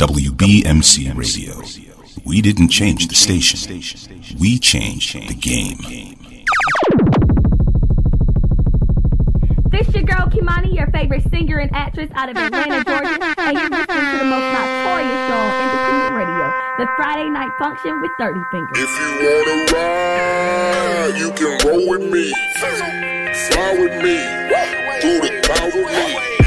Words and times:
WBMC 0.00 1.14
Radio. 1.14 1.60
We 2.24 2.40
didn't 2.40 2.70
change 2.70 3.06
the 3.08 3.14
station. 3.14 3.58
We 4.38 4.58
changed 4.58 5.14
the 5.28 5.34
game. 5.34 5.76
This 9.70 9.94
your 9.94 10.04
girl 10.04 10.26
Kimani, 10.32 10.74
your 10.74 10.90
favorite 10.90 11.28
singer 11.28 11.58
and 11.58 11.70
actress 11.76 12.08
out 12.14 12.30
of 12.30 12.36
Atlanta, 12.38 12.82
Georgia, 12.82 13.34
and 13.40 13.58
you're 13.58 13.68
listening 13.68 14.06
to 14.08 14.18
the 14.20 14.24
most 14.24 14.48
notorious 14.56 15.20
show 15.28 15.36
on 15.36 15.52
independent 15.68 16.14
radio, 16.16 16.46
the 16.78 16.88
Friday 16.96 17.28
Night 17.28 17.52
Function 17.58 18.00
with 18.00 18.10
Dirty 18.18 18.40
Fingers. 18.50 18.78
If 18.78 18.90
you 19.00 19.10
wanna 19.22 19.72
ride, 19.74 21.12
you 21.18 21.30
can 21.32 21.58
roll 21.68 21.90
with 21.90 22.10
me. 22.10 22.32
Fly 22.56 23.72
with 23.78 24.02
me. 24.02 24.16
Do 25.02 25.20
the 25.20 25.30
power 25.46 25.84
with 25.84 26.30
me. 26.30 26.39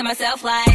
To 0.00 0.04
myself 0.04 0.42
like, 0.42 0.69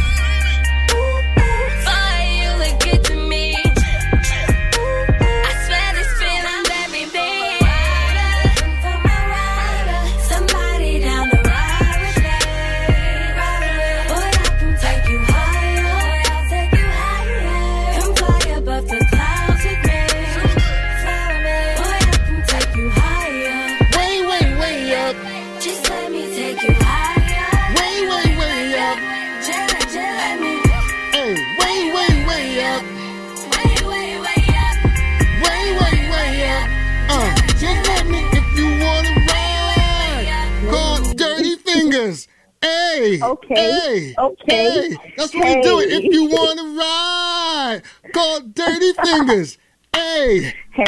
Hey. 43.18 43.22
Okay, 43.22 43.54
Hey. 43.54 44.14
okay, 44.18 44.70
Hey. 44.90 44.96
That's 45.16 45.34
what 45.34 45.56
we 45.56 45.62
do 45.62 45.80
If 45.80 46.04
you 46.04 46.26
wanna 46.26 46.78
ride, 46.78 47.82
call 48.12 48.40
Dirty 48.40 48.92
Fingers. 49.04 49.58
Hey. 49.94 50.54
Hey, 50.72 50.84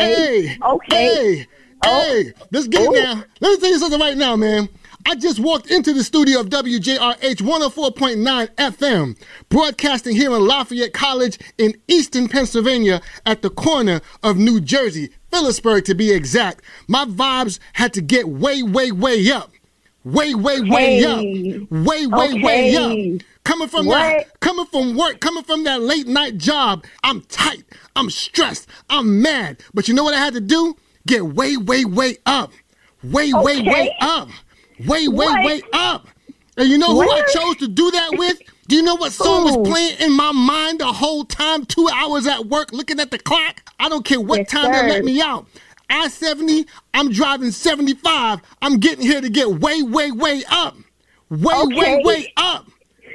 Hey. 0.46 0.58
okay. 0.62 0.86
Hey. 1.36 1.46
Oh. 1.84 2.00
Hey. 2.02 2.32
Let's 2.52 2.68
get 2.68 2.82
it 2.82 2.88
oh. 2.88 2.92
now. 2.92 3.24
Let 3.40 3.50
me 3.50 3.56
tell 3.58 3.70
you 3.70 3.78
something 3.78 4.00
right 4.00 4.16
now, 4.16 4.36
man. 4.36 4.68
I 5.06 5.14
just 5.14 5.38
walked 5.40 5.70
into 5.70 5.94
the 5.94 6.04
studio 6.04 6.40
of 6.40 6.48
WJRH 6.50 7.40
104.9 7.40 8.48
FM, 8.56 9.16
broadcasting 9.48 10.14
here 10.14 10.34
in 10.34 10.46
Lafayette 10.46 10.92
College 10.92 11.38
in 11.56 11.74
Easton, 11.86 12.28
Pennsylvania, 12.28 13.00
at 13.24 13.40
the 13.40 13.48
corner 13.48 14.02
of 14.22 14.36
New 14.36 14.60
Jersey, 14.60 15.08
Phillipsburg 15.30 15.84
to 15.86 15.94
be 15.94 16.12
exact. 16.12 16.62
My 16.88 17.06
vibes 17.06 17.58
had 17.74 17.94
to 17.94 18.02
get 18.02 18.28
way, 18.28 18.62
way, 18.62 18.92
way 18.92 19.30
up. 19.32 19.50
Way, 20.12 20.34
way, 20.34 20.60
way 20.60 21.00
Hey. 21.00 21.04
up. 21.04 21.20
Way, 21.70 22.06
way, 22.06 22.34
way 22.34 22.76
up. 22.76 23.20
Coming 23.44 23.68
from 23.68 23.86
What? 23.86 23.98
that, 23.98 24.40
coming 24.40 24.64
from 24.66 24.96
work, 24.96 25.20
coming 25.20 25.42
from 25.42 25.64
that 25.64 25.82
late 25.82 26.06
night 26.06 26.38
job, 26.38 26.84
I'm 27.04 27.20
tight, 27.22 27.64
I'm 27.94 28.08
stressed, 28.10 28.66
I'm 28.88 29.20
mad. 29.22 29.62
But 29.74 29.86
you 29.88 29.92
know 29.94 30.04
what 30.04 30.14
I 30.14 30.18
had 30.18 30.32
to 30.34 30.40
do? 30.40 30.76
Get 31.06 31.24
way, 31.26 31.56
way, 31.58 31.84
way 31.84 32.16
up. 32.26 32.52
Way, 33.02 33.32
way, 33.34 33.58
Okay. 33.58 33.70
way 33.70 33.96
up. 34.00 34.28
Way, 34.86 35.08
way, 35.08 35.26
What? 35.26 35.44
way 35.44 35.62
up. 35.72 36.08
And 36.56 36.68
you 36.68 36.78
know 36.78 36.94
who 36.94 37.08
I 37.10 37.22
chose 37.22 37.56
to 37.56 37.68
do 37.68 37.90
that 37.90 38.16
with? 38.16 38.40
Do 38.66 38.76
you 38.76 38.82
know 38.82 38.96
what 38.96 39.12
song 39.12 39.44
was 39.44 39.56
playing 39.68 39.98
in 40.00 40.12
my 40.12 40.32
mind 40.32 40.80
the 40.80 40.86
whole 40.92 41.24
time? 41.24 41.64
Two 41.64 41.88
hours 41.92 42.26
at 42.26 42.46
work 42.46 42.72
looking 42.72 42.98
at 43.00 43.10
the 43.10 43.18
clock? 43.18 43.62
I 43.78 43.88
don't 43.88 44.04
care 44.04 44.20
what 44.20 44.38
Yes, 44.40 44.50
time 44.50 44.72
they 44.72 44.82
let 44.82 45.04
me 45.04 45.20
out. 45.22 45.46
I 45.90 46.08
70, 46.08 46.66
I'm 46.94 47.10
driving 47.12 47.50
75. 47.50 48.40
I'm 48.62 48.78
getting 48.78 49.04
here 49.04 49.20
to 49.20 49.28
get 49.28 49.48
way, 49.48 49.82
way, 49.82 50.10
way 50.10 50.42
up. 50.50 50.76
Way, 51.30 51.38
way, 51.40 51.62
Okay. 51.64 52.02
way 52.04 52.32
up. 52.36 52.66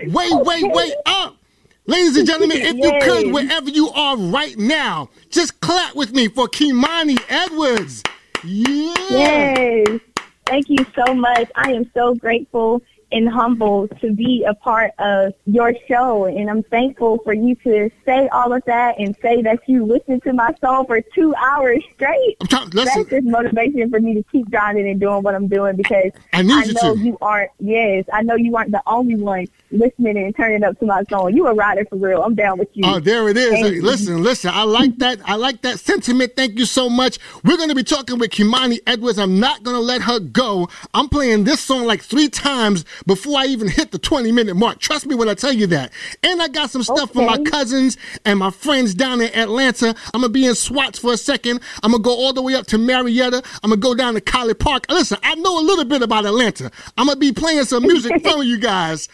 Way, 0.08 0.30
way, 0.32 0.64
way 0.64 0.94
up. 1.06 1.38
Ladies 1.86 2.16
and 2.18 2.26
gentlemen, 2.26 2.58
if 2.62 2.76
you 2.76 2.92
could, 3.02 3.34
wherever 3.34 3.70
you 3.70 3.90
are 3.90 4.18
right 4.18 4.58
now, 4.58 5.10
just 5.30 5.60
clap 5.62 5.96
with 5.96 6.14
me 6.14 6.28
for 6.30 6.48
Kimani 6.48 7.20
Edwards. 7.30 8.04
Yeah. 8.44 8.94
Yes. 9.10 10.00
Thank 10.46 10.70
you 10.70 10.86
so 10.96 11.14
much. 11.14 11.50
I 11.56 11.72
am 11.74 11.90
so 11.94 12.16
grateful 12.16 12.82
and 13.14 13.30
humbled 13.30 13.98
to 14.02 14.12
be 14.12 14.44
a 14.48 14.54
part 14.54 14.92
of 15.00 15.34
your 15.46 15.74
show. 15.88 16.26
And 16.26 16.50
I'm 16.50 16.64
thankful 16.64 17.20
for 17.24 17.34
you 17.34 17.56
to 17.64 17.90
say 18.06 18.28
all 18.30 18.52
of 18.52 18.64
that 18.66 19.00
and 19.00 19.16
say 19.22 19.42
that 19.44 19.60
you 19.68 19.86
listened 19.86 20.24
to 20.24 20.34
my 20.34 20.54
song 20.60 20.86
for 20.88 21.00
two 21.02 21.34
hours 21.36 21.84
straight. 21.94 22.38
I'm 22.42 22.48
trying, 22.48 22.70
listen, 22.72 22.94
That's 22.96 23.10
just 23.10 23.26
motivation 23.26 23.90
for 23.90 24.00
me 24.00 24.16
to 24.16 24.24
keep 24.32 24.50
grinding 24.50 24.90
and 24.90 25.00
doing 25.00 25.24
what 25.24 25.36
I'm 25.36 25.48
doing 25.48 25.76
because 25.76 26.12
I 26.34 26.42
you 26.42 26.74
know 26.74 26.94
you 26.96 27.18
aren't, 27.22 27.52
yes, 27.60 28.06
I 28.12 28.24
know 28.24 28.36
you 28.36 28.56
aren't 28.56 28.72
the 28.72 28.84
only 28.88 29.16
one 29.16 29.48
listening 29.74 30.18
and 30.18 30.36
turning 30.36 30.64
up 30.64 30.80
to 30.80 30.86
my 30.86 31.04
song. 31.10 31.36
You 31.36 31.48
a 31.48 31.54
rider 31.54 31.86
for 31.86 31.98
real. 31.98 32.22
I'm 32.22 32.36
down 32.36 32.60
with 32.60 32.70
you. 32.74 32.84
Oh, 32.86 33.00
there 33.00 33.28
it 33.30 33.38
is. 33.38 33.54
Hey, 33.54 33.82
listen, 33.82 34.24
listen. 34.24 34.52
I 34.54 34.64
like 34.64 34.98
that. 35.00 35.20
I 35.26 35.36
like 35.36 35.62
that 35.64 35.80
sentiment. 35.80 36.36
Thank 36.36 36.58
you 36.58 36.66
so 36.66 36.90
much. 36.90 37.18
We're 37.44 37.58
going 37.58 37.70
to 37.70 37.76
be 37.76 37.84
talking 37.84 38.20
with 38.20 38.32
Kimani 38.32 38.80
Edwards. 38.88 39.18
I'm 39.18 39.40
not 39.40 39.64
going 39.64 39.76
to 39.76 39.82
let 39.82 40.02
her 40.04 40.20
go. 40.20 40.70
I'm 40.94 41.10
playing 41.10 41.44
this 41.44 41.60
song 41.60 41.86
like 41.86 42.02
three 42.02 42.30
times 42.30 42.86
before 43.06 43.40
I 43.40 43.46
even 43.46 43.68
hit 43.68 43.92
the 43.92 44.00
20 44.00 44.32
minute 44.32 44.56
mark. 44.56 44.80
Trust 44.80 45.06
me 45.06 45.16
when 45.16 45.28
I 45.28 45.34
tell 45.34 45.54
you 45.54 45.68
that. 45.68 45.92
And 46.22 46.42
I 46.42 46.48
got 46.48 46.70
some 46.70 46.84
stuff 46.84 47.12
for 47.12 47.26
my 47.26 47.38
cousins 47.44 47.98
and 48.26 48.40
my 48.40 48.52
friends 48.52 48.94
down 48.94 49.22
in 49.22 49.34
Atlanta. 49.36 49.96
I'm 50.14 50.22
going 50.22 50.24
to 50.24 50.30
be 50.30 50.46
in 50.46 50.56
Swats 50.56 51.00
for 51.00 51.14
a 51.14 51.18
second. 51.18 51.62
I'm 51.82 51.92
going 51.92 52.04
to 52.04 52.08
go 52.08 52.16
all 52.16 52.34
the 52.34 52.42
way 52.42 52.56
up 52.56 52.68
to 52.68 52.78
Marietta. 52.78 53.42
I'm 53.64 53.70
going 53.70 53.82
to 53.82 53.88
go 53.88 53.96
down 53.96 54.14
to 54.14 54.22
College 54.22 54.60
Park. 54.60 54.86
Listen, 54.90 55.18
I 55.24 55.36
know 55.36 55.60
a 55.60 55.64
little 55.64 55.86
bit 55.86 56.02
about 56.02 56.26
Atlanta. 56.26 56.72
I'm 56.98 57.08
going 57.08 57.16
to 57.16 57.20
be 57.20 57.32
playing 57.32 57.64
some 57.66 57.84
music 57.84 58.24
for 58.24 58.44
you 58.44 58.60
guys 58.60 59.10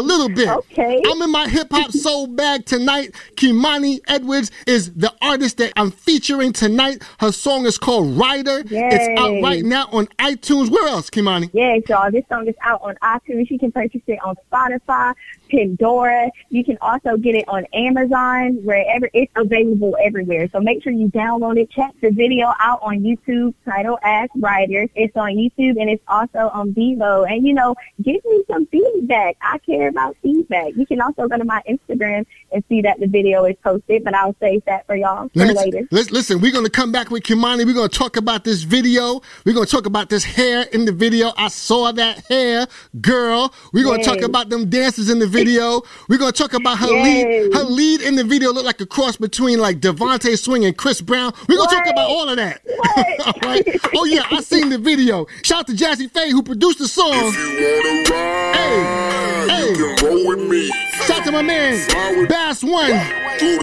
a- 0.00 0.10
little 0.10 0.28
bit. 0.28 0.48
Okay. 0.48 1.02
I'm 1.06 1.22
in 1.22 1.30
my 1.30 1.48
hip 1.48 1.68
hop 1.70 1.92
soul 1.92 2.26
bag 2.26 2.66
tonight. 2.66 3.14
Kimani 3.36 4.00
Edwards 4.08 4.50
is 4.66 4.92
the 4.94 5.12
artist 5.22 5.58
that 5.58 5.72
I'm 5.76 5.90
featuring 5.90 6.52
tonight. 6.52 7.02
Her 7.20 7.32
song 7.32 7.66
is 7.66 7.78
called 7.78 8.18
Rider. 8.18 8.62
It's 8.66 9.20
out 9.20 9.42
right 9.42 9.64
now 9.64 9.88
on 9.92 10.06
iTunes. 10.18 10.70
Where 10.70 10.88
else, 10.88 11.10
Kimani? 11.10 11.50
Yes, 11.52 11.82
y'all. 11.88 12.10
This 12.10 12.24
song 12.28 12.48
is 12.48 12.54
out 12.62 12.80
on 12.82 12.96
iTunes. 13.02 13.50
You 13.50 13.58
can 13.58 13.72
purchase 13.72 14.02
it 14.06 14.18
on 14.24 14.34
Spotify, 14.50 15.14
Pandora. 15.50 16.30
You 16.48 16.64
can 16.64 16.78
also 16.80 17.16
get 17.16 17.34
it 17.34 17.44
on 17.48 17.64
Amazon, 17.72 18.58
wherever 18.64 19.08
it's 19.14 19.32
available 19.36 19.96
everywhere. 20.02 20.48
So 20.52 20.60
make 20.60 20.82
sure 20.82 20.92
you 20.92 21.08
download 21.10 21.58
it. 21.60 21.70
Check 21.70 21.92
the 22.00 22.10
video 22.10 22.52
out 22.58 22.80
on 22.82 23.00
YouTube, 23.00 23.54
title 23.64 23.98
Ask 24.02 24.30
Writers. 24.36 24.88
It's 24.94 25.16
on 25.16 25.30
YouTube 25.30 25.80
and 25.80 25.88
it's 25.90 26.02
also 26.08 26.50
on 26.52 26.72
Vevo. 26.72 27.30
And 27.30 27.46
you 27.46 27.54
know, 27.54 27.74
give 28.02 28.24
me 28.24 28.44
some 28.50 28.66
feedback. 28.66 29.36
I 29.42 29.58
care 29.58 29.88
about 29.90 30.16
feedback. 30.22 30.72
You 30.76 30.86
can 30.86 31.00
also 31.00 31.28
go 31.28 31.36
to 31.36 31.44
my 31.44 31.62
Instagram 31.68 32.24
and 32.52 32.64
see 32.68 32.80
that 32.82 32.98
the 33.00 33.06
video 33.06 33.44
is 33.44 33.56
posted, 33.62 34.02
but 34.04 34.14
I'll 34.14 34.34
save 34.40 34.64
that 34.64 34.86
for 34.86 34.96
y'all 34.96 35.28
for 35.28 35.38
Let 35.38 35.48
me- 35.48 35.54
later. 35.54 35.88
let's- 35.90 36.10
listen, 36.10 36.40
we're 36.40 36.52
going 36.52 36.64
to 36.64 36.70
come 36.70 36.90
back 36.92 37.10
with 37.10 37.22
Kimani. 37.24 37.66
We're 37.66 37.74
going 37.74 37.90
to 37.90 37.98
talk 37.98 38.16
about 38.16 38.44
this 38.44 38.62
video. 38.62 39.20
We're 39.44 39.52
going 39.54 39.66
to 39.66 39.70
talk 39.70 39.86
about 39.86 40.08
this 40.08 40.24
hair 40.24 40.62
in 40.72 40.84
the 40.86 40.92
video. 40.92 41.32
I 41.36 41.48
saw 41.48 41.92
that 41.92 42.24
hair, 42.28 42.66
girl. 43.00 43.52
We're 43.72 43.84
going 43.84 44.00
to 44.00 44.04
talk 44.06 44.22
about 44.22 44.48
them 44.48 44.70
dances 44.70 45.10
in 45.10 45.18
the 45.18 45.26
video. 45.26 45.82
We're 46.08 46.18
going 46.18 46.32
to 46.32 46.38
talk 46.38 46.54
about 46.54 46.78
her 46.78 46.86
Yes. 46.90 47.04
lead. 47.04 47.54
Her 47.54 47.64
lead 47.64 48.00
in 48.02 48.16
the 48.16 48.24
video 48.24 48.52
looked 48.52 48.66
like 48.66 48.80
a 48.80 48.86
cross 48.86 49.16
between 49.16 49.58
like 49.58 49.80
DeVante 49.80 50.38
Swing 50.38 50.64
and 50.64 50.76
Chris 50.76 51.00
Brown. 51.00 51.32
We're 51.48 51.56
going 51.56 51.68
to 51.68 51.74
talk 51.74 51.86
about 51.86 52.08
all 52.08 52.28
of 52.28 52.36
that. 52.36 52.62
What? 52.80 53.26
all 53.26 53.48
right. 53.50 53.80
Oh 53.94 54.04
yeah, 54.04 54.22
I 54.30 54.40
seen 54.40 54.70
the 54.70 54.78
video. 54.78 55.26
Shout 55.42 55.60
out 55.60 55.66
to 55.68 55.72
Jazzy 55.74 56.10
Faye 56.10 56.30
who 56.30 56.42
produced 56.42 56.78
the 56.78 56.88
song. 56.88 57.10
If 57.12 57.36
you 57.36 58.14
wanna 58.14 58.56
Hey, 58.56 59.48
hey. 59.48 59.69
Can 59.74 60.06
roll 60.06 60.26
with 60.28 60.48
me. 60.48 60.68
Shout 61.06 61.20
out 61.20 61.24
to 61.24 61.32
my 61.32 61.42
man 61.42 62.26
Bass 62.28 62.62
One, 62.62 62.92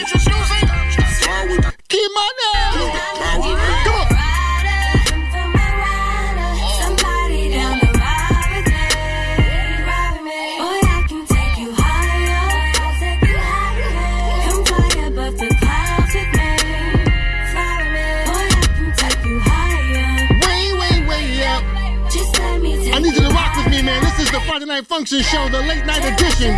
Night 24.75 24.88
Function 24.88 25.22
Show, 25.22 25.48
the 25.48 25.62
late 25.62 25.86
night 25.86 26.04
edition. 26.04 26.54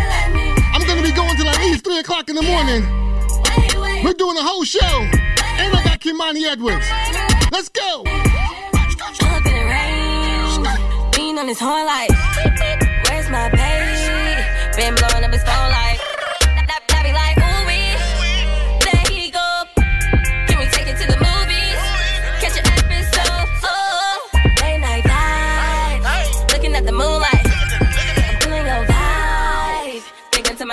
I'm 0.74 0.84
gonna 0.88 1.02
be 1.02 1.12
going 1.12 1.36
till 1.36 1.46
at 1.46 1.60
least 1.60 1.84
three 1.84 2.00
o'clock 2.00 2.28
in 2.28 2.34
the 2.34 2.42
morning. 2.42 2.82
We're 4.02 4.12
doing 4.12 4.36
a 4.36 4.42
whole 4.42 4.64
show, 4.64 4.80
and 4.82 5.72
I 5.72 5.84
got 5.84 6.00
Kimani 6.00 6.42
Edwards. 6.42 6.84
Let's 7.52 7.68
go. 7.68 8.02
The? 13.52 14.76
Been 14.76 14.94
blowing 14.96 15.22
up 15.22 15.32
his 15.32 15.44
phone 15.44 15.70
like, 15.70 15.77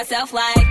myself 0.06 0.34
like, 0.34 0.65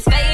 face, 0.00 0.27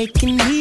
making 0.00 0.38
me 0.38 0.59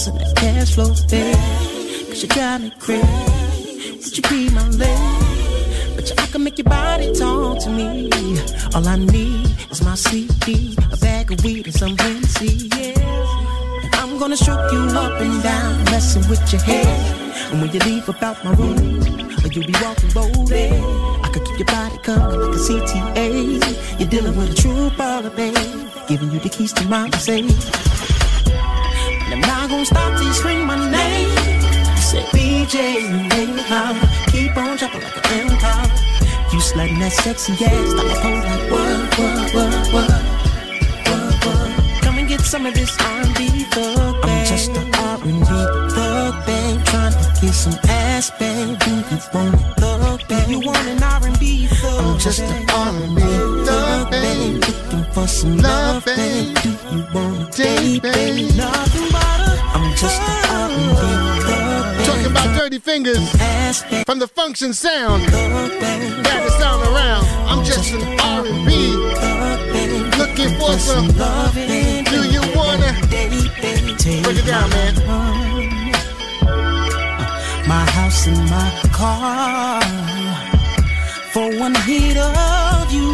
Steadily 0.00 0.24
tossing 0.24 0.34
that 0.34 0.36
cash 0.36 0.74
flow, 0.74 0.94
babe. 1.10 2.06
Cause 2.08 2.22
you 2.22 2.28
got 2.28 2.60
me 2.62 2.72
crazy. 2.78 3.98
Would 3.98 4.16
you 4.16 4.22
be 4.30 4.50
my 4.54 4.66
lady? 4.68 5.94
But 5.94 6.18
I 6.18 6.26
can 6.26 6.42
make 6.44 6.56
your 6.56 6.64
body 6.64 7.12
talk 7.12 7.58
to 7.64 7.70
me. 7.70 8.08
All 8.74 8.86
I 8.86 8.96
need 8.96 9.46
is 9.70 9.82
my 9.82 9.94
CD, 9.94 10.74
a 10.92 10.96
bag 10.96 11.30
of 11.32 11.44
weed, 11.44 11.66
and 11.66 11.74
some 11.74 11.98
Hennessy, 11.98 12.70
yeah. 12.76 13.82
And 13.82 13.94
I'm 13.96 14.18
gonna 14.18 14.36
stroke 14.36 14.72
you 14.72 14.80
up 14.96 15.20
and 15.20 15.42
down, 15.42 15.84
messing 15.84 16.26
with 16.30 16.50
your 16.52 16.62
head. 16.62 17.52
And 17.52 17.60
when 17.60 17.70
you 17.70 17.80
leave 17.80 18.08
about 18.08 18.42
my 18.42 18.52
room, 18.54 19.02
or 19.44 19.48
you'll 19.52 19.66
be 19.66 19.74
walking 19.82 20.10
boldly. 20.10 20.70
I 21.24 21.28
could 21.32 21.44
keep 21.44 21.58
your 21.58 21.66
body 21.66 21.98
coming 21.98 22.40
like 22.40 22.54
a 22.54 22.58
CTA. 22.58 23.98
You're 23.98 24.08
dealing 24.08 24.36
with 24.36 24.52
a 24.52 24.54
true 24.54 24.88
baller, 24.96 25.34
babe. 25.36 25.56
Giving 26.08 26.30
you 26.30 26.38
the 26.38 26.48
keys 26.48 26.72
to 26.74 26.84
my 26.88 27.08
Mercedes. 27.08 28.09
And 29.70 29.78
I'm 29.78 29.84
not 29.84 29.94
gonna 29.94 30.10
stop 30.10 30.18
till 30.18 30.26
you 30.26 30.32
scream 30.32 30.66
my 30.66 30.90
name. 30.90 31.28
You 31.28 32.02
say 32.02 32.24
BJ, 32.34 33.30
baby, 33.30 33.62
holla. 33.70 34.00
Keep 34.26 34.56
on 34.56 34.76
dropping 34.76 35.02
like 35.02 35.16
an 35.30 35.50
empire. 35.50 35.86
You 36.52 36.60
sliding 36.60 36.98
that 36.98 37.12
sexy 37.12 37.52
ass, 37.64 37.90
stop 37.90 38.06
my 38.06 38.14
phone 38.22 38.42
like 38.42 38.70
what, 38.70 39.18
what, 39.18 39.54
what, 39.54 39.92
what, 39.94 40.10
what, 41.06 41.46
what. 41.46 42.02
Come 42.02 42.18
and 42.18 42.28
get 42.28 42.40
some 42.40 42.66
of 42.66 42.74
this 42.74 42.98
R&B 42.98 43.64
thug, 43.70 44.22
babe. 44.22 44.30
I'm 44.30 44.46
just 44.46 44.70
a 44.70 44.82
R&B 44.98 45.44
thug, 45.94 46.46
babe. 46.46 46.84
Trying 46.86 47.12
to 47.12 47.40
get 47.40 47.54
some 47.54 47.78
ass, 47.88 48.30
babe. 48.38 48.78
You 48.86 48.94
want 49.32 49.54
it, 49.54 49.74
thug, 49.78 50.28
babe? 50.28 50.48
You 50.48 50.60
want 50.60 50.88
an 50.88 51.02
R&B 51.02 51.66
thug, 51.66 52.04
I'm 52.04 52.18
just 52.18 52.40
an 52.40 52.70
R&B 52.70 53.20
thug, 53.66 54.10
babe. 54.10 54.64
Looking 54.66 55.12
for 55.12 55.28
some 55.28 55.58
Love, 55.58 56.04
babe. 56.04 56.56
Do 56.60 56.70
you 56.90 57.06
want 57.14 57.54
a 57.54 57.62
date, 57.62 58.02
babe? 58.02 58.56
Nothing 58.56 59.12
but 59.12 59.24
a 59.24 59.29
just 60.00 60.22
an 60.22 60.28
R&B 60.48 60.80
thug, 60.96 61.96
babe. 61.96 62.06
Talking 62.06 62.30
about 62.30 62.58
dirty 62.58 62.78
fingers 62.78 63.30
from 64.06 64.18
the 64.18 64.26
function 64.26 64.72
sound. 64.72 65.26
Grab 65.28 66.42
the 66.44 66.50
sound 66.58 66.82
around. 66.88 67.24
I'm 67.46 67.62
just 67.64 67.92
an 67.92 68.18
R&B. 68.18 68.70
Looking 70.16 70.58
for 70.58 70.72
some. 70.78 71.08
Do 72.12 72.18
you 72.34 72.40
wanna 72.56 72.92
break 74.24 74.38
it 74.38 74.46
down, 74.46 74.70
man? 74.70 74.94
Uh, 75.06 75.60
my 77.68 77.84
house 77.90 78.26
and 78.26 78.38
my 78.48 78.70
car 78.92 79.82
for 81.32 81.58
one 81.58 81.74
hit 81.74 82.16
of 82.16 82.90
you. 82.90 83.08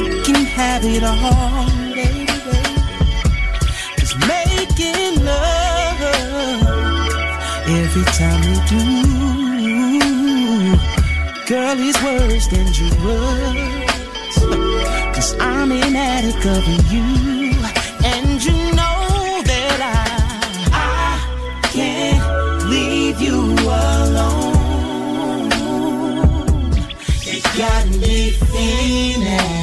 You 0.00 0.22
can 0.22 0.44
have 0.46 0.82
it 0.84 1.04
all, 1.04 1.71
every 7.94 8.04
time 8.12 8.40
we 8.40 8.54
do. 8.72 8.84
Girl, 11.46 11.76
he's 11.76 12.02
worse 12.02 12.46
than 12.46 12.72
drugs. 12.72 14.38
Cause 15.14 15.36
I'm 15.38 15.72
an 15.72 15.94
addict 15.94 16.46
of 16.46 16.66
you. 16.90 17.52
And 18.04 18.42
you 18.42 18.52
know 18.52 19.42
that 19.50 19.78
I, 19.82 19.96
I 20.72 21.20
can't 21.72 22.24
leave 22.70 23.20
you 23.20 23.40
alone. 23.68 24.62
You 27.26 27.42
got 27.58 27.86
me 27.88 28.30
feeling. 28.30 29.61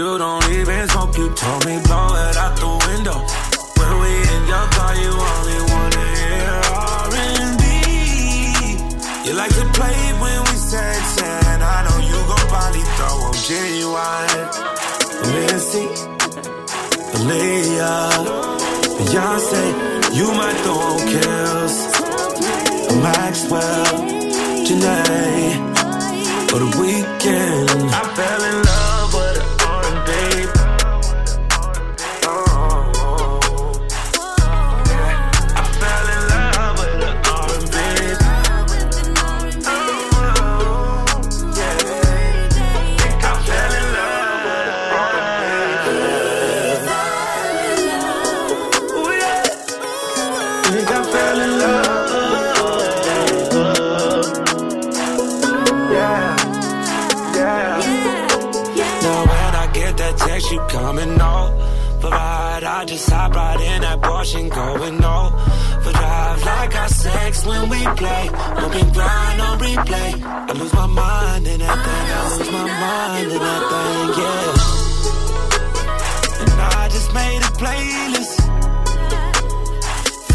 You 0.00 0.16
don't 0.16 0.48
even 0.48 0.88
smoke, 0.88 1.18
you 1.18 1.28
told 1.34 1.66
me 1.66 1.78
blow 1.84 2.08
it 2.24 2.36
out 2.38 2.56
the 2.56 2.72
window. 2.88 3.18
When 3.76 3.92
we 4.00 4.12
in 4.32 4.42
your 4.48 4.66
car, 4.76 4.94
you 4.96 5.12
only 5.32 5.60
wanna 5.72 6.06
hear 6.20 6.56
R&B. 7.12 7.62
You 9.26 9.32
like 9.34 9.54
to 9.60 9.64
play 9.76 9.98
when 10.22 10.40
we 10.48 10.56
sex, 10.56 11.20
and 11.22 11.62
I 11.62 11.84
know 11.84 11.98
you 12.10 12.18
gon' 12.30 12.46
probably 12.48 12.84
throw 12.96 13.28
up 13.28 13.36
Ginuwine. 13.44 14.48
Missy, 15.34 15.86
Aaliyah, 17.16 18.24
Beyonce, 18.96 19.64
you 20.16 20.26
might 20.32 20.58
throw 20.64 20.80
on 20.92 20.98
kills. 21.12 21.76
Maxwell, 23.04 23.94
Jhené, 24.64 25.04
for 26.48 26.58
the 26.58 26.68
Weeknd. 26.80 28.19
When 67.46 67.68
we 67.70 67.78
play. 67.96 68.28
Don't 68.56 68.70
be 68.70 68.82
blind 68.92 69.40
on 69.40 69.58
replay. 69.58 70.12
I 70.22 70.52
lose 70.52 70.72
my 70.74 70.86
mind 70.86 71.46
in 71.46 71.60
that 71.60 71.78
thing. 71.86 72.10
I 72.18 72.22
lose 72.36 72.50
my 72.52 72.66
mind 72.84 73.32
in 73.32 73.38
that 73.38 73.62
thing. 73.70 74.08
Yeah. 74.20 74.60
And 76.42 76.60
I 76.60 76.88
just 76.90 77.10
made 77.14 77.40
a 77.40 77.50
playlist. 77.60 78.36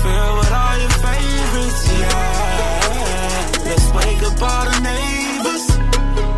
Filled 0.02 0.38
with 0.40 0.52
all 0.52 0.78
your 0.84 0.96
favorites, 1.06 1.84
yeah. 2.02 3.70
Let's 3.70 3.88
wake 3.94 4.22
up 4.24 4.42
all 4.42 4.66
the 4.66 4.80
neighbors. 4.92 5.66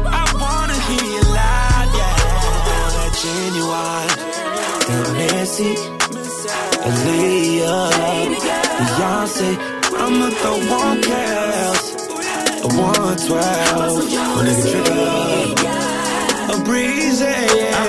I 0.05 0.23
wanna 0.43 0.77
hear 0.87 1.07
you 1.15 1.23
loud, 1.41 1.87
yeah. 1.99 2.17
That 2.95 3.11
Ginuwine, 3.21 4.13
that 4.87 5.07
Missy, 5.17 5.73
Aaliyah, 6.87 7.89
Beyonce. 8.77 9.76
I'ma 10.07 10.29
throw 10.29 10.57
one 10.71 11.03
else, 11.03 11.87
a 12.63 12.67
one 12.67 13.17
twelve, 13.27 13.97
a 13.97 14.03
nigga 14.45 14.65
trigger, 14.71 15.67
a 16.53 16.55
breeze. 16.63 17.21
I 17.21 17.25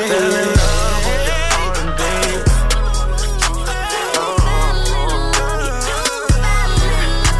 fell 0.08 0.34
in 0.34 0.50
love 0.58 1.04
with 1.06 1.22
the 1.28 1.38
R&B. 1.68 2.02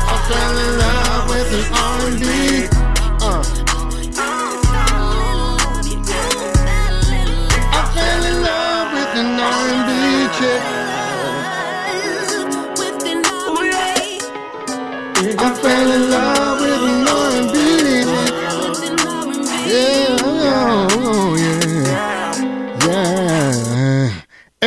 I 0.06 0.16
fell 0.28 0.56
in 0.64 0.72
love 0.78 1.24
with 1.28 1.50
an 1.58 1.64
R&B. 2.70 2.77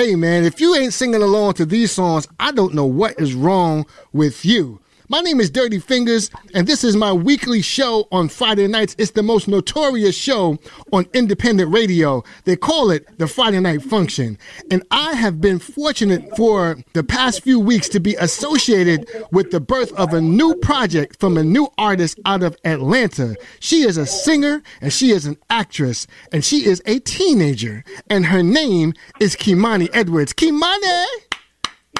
Hey 0.01 0.15
man, 0.15 0.45
if 0.45 0.59
you 0.59 0.75
ain't 0.75 0.93
singing 0.93 1.21
along 1.21 1.53
to 1.53 1.65
these 1.65 1.91
songs, 1.91 2.27
I 2.39 2.51
don't 2.51 2.73
know 2.73 2.87
what 2.87 3.19
is 3.19 3.35
wrong 3.35 3.85
with 4.11 4.43
you. 4.43 4.80
My 5.11 5.19
name 5.19 5.41
is 5.41 5.49
Dirty 5.49 5.79
Fingers, 5.79 6.31
and 6.53 6.65
this 6.65 6.85
is 6.85 6.95
my 6.95 7.11
weekly 7.11 7.61
show 7.61 8.07
on 8.13 8.29
Friday 8.29 8.65
nights. 8.67 8.95
It's 8.97 9.11
the 9.11 9.21
most 9.21 9.49
notorious 9.49 10.15
show 10.15 10.57
on 10.93 11.05
independent 11.13 11.69
radio. 11.69 12.23
They 12.45 12.55
call 12.55 12.91
it 12.91 13.05
the 13.17 13.27
Friday 13.27 13.59
Night 13.59 13.81
Function. 13.81 14.37
And 14.71 14.83
I 14.89 15.15
have 15.15 15.41
been 15.41 15.59
fortunate 15.59 16.37
for 16.37 16.77
the 16.93 17.03
past 17.03 17.43
few 17.43 17.59
weeks 17.59 17.89
to 17.89 17.99
be 17.99 18.15
associated 18.15 19.05
with 19.33 19.51
the 19.51 19.59
birth 19.59 19.91
of 19.99 20.13
a 20.13 20.21
new 20.21 20.55
project 20.55 21.19
from 21.19 21.35
a 21.35 21.43
new 21.43 21.67
artist 21.77 22.17
out 22.25 22.41
of 22.41 22.55
Atlanta. 22.63 23.35
She 23.59 23.81
is 23.81 23.97
a 23.97 24.05
singer 24.05 24.63
and 24.79 24.93
she 24.93 25.11
is 25.11 25.25
an 25.25 25.35
actress, 25.49 26.07
and 26.31 26.45
she 26.45 26.65
is 26.65 26.81
a 26.85 26.99
teenager. 26.99 27.83
And 28.09 28.27
her 28.27 28.41
name 28.41 28.93
is 29.19 29.35
Kimani 29.35 29.89
Edwards. 29.91 30.31
Kimani! 30.31 31.05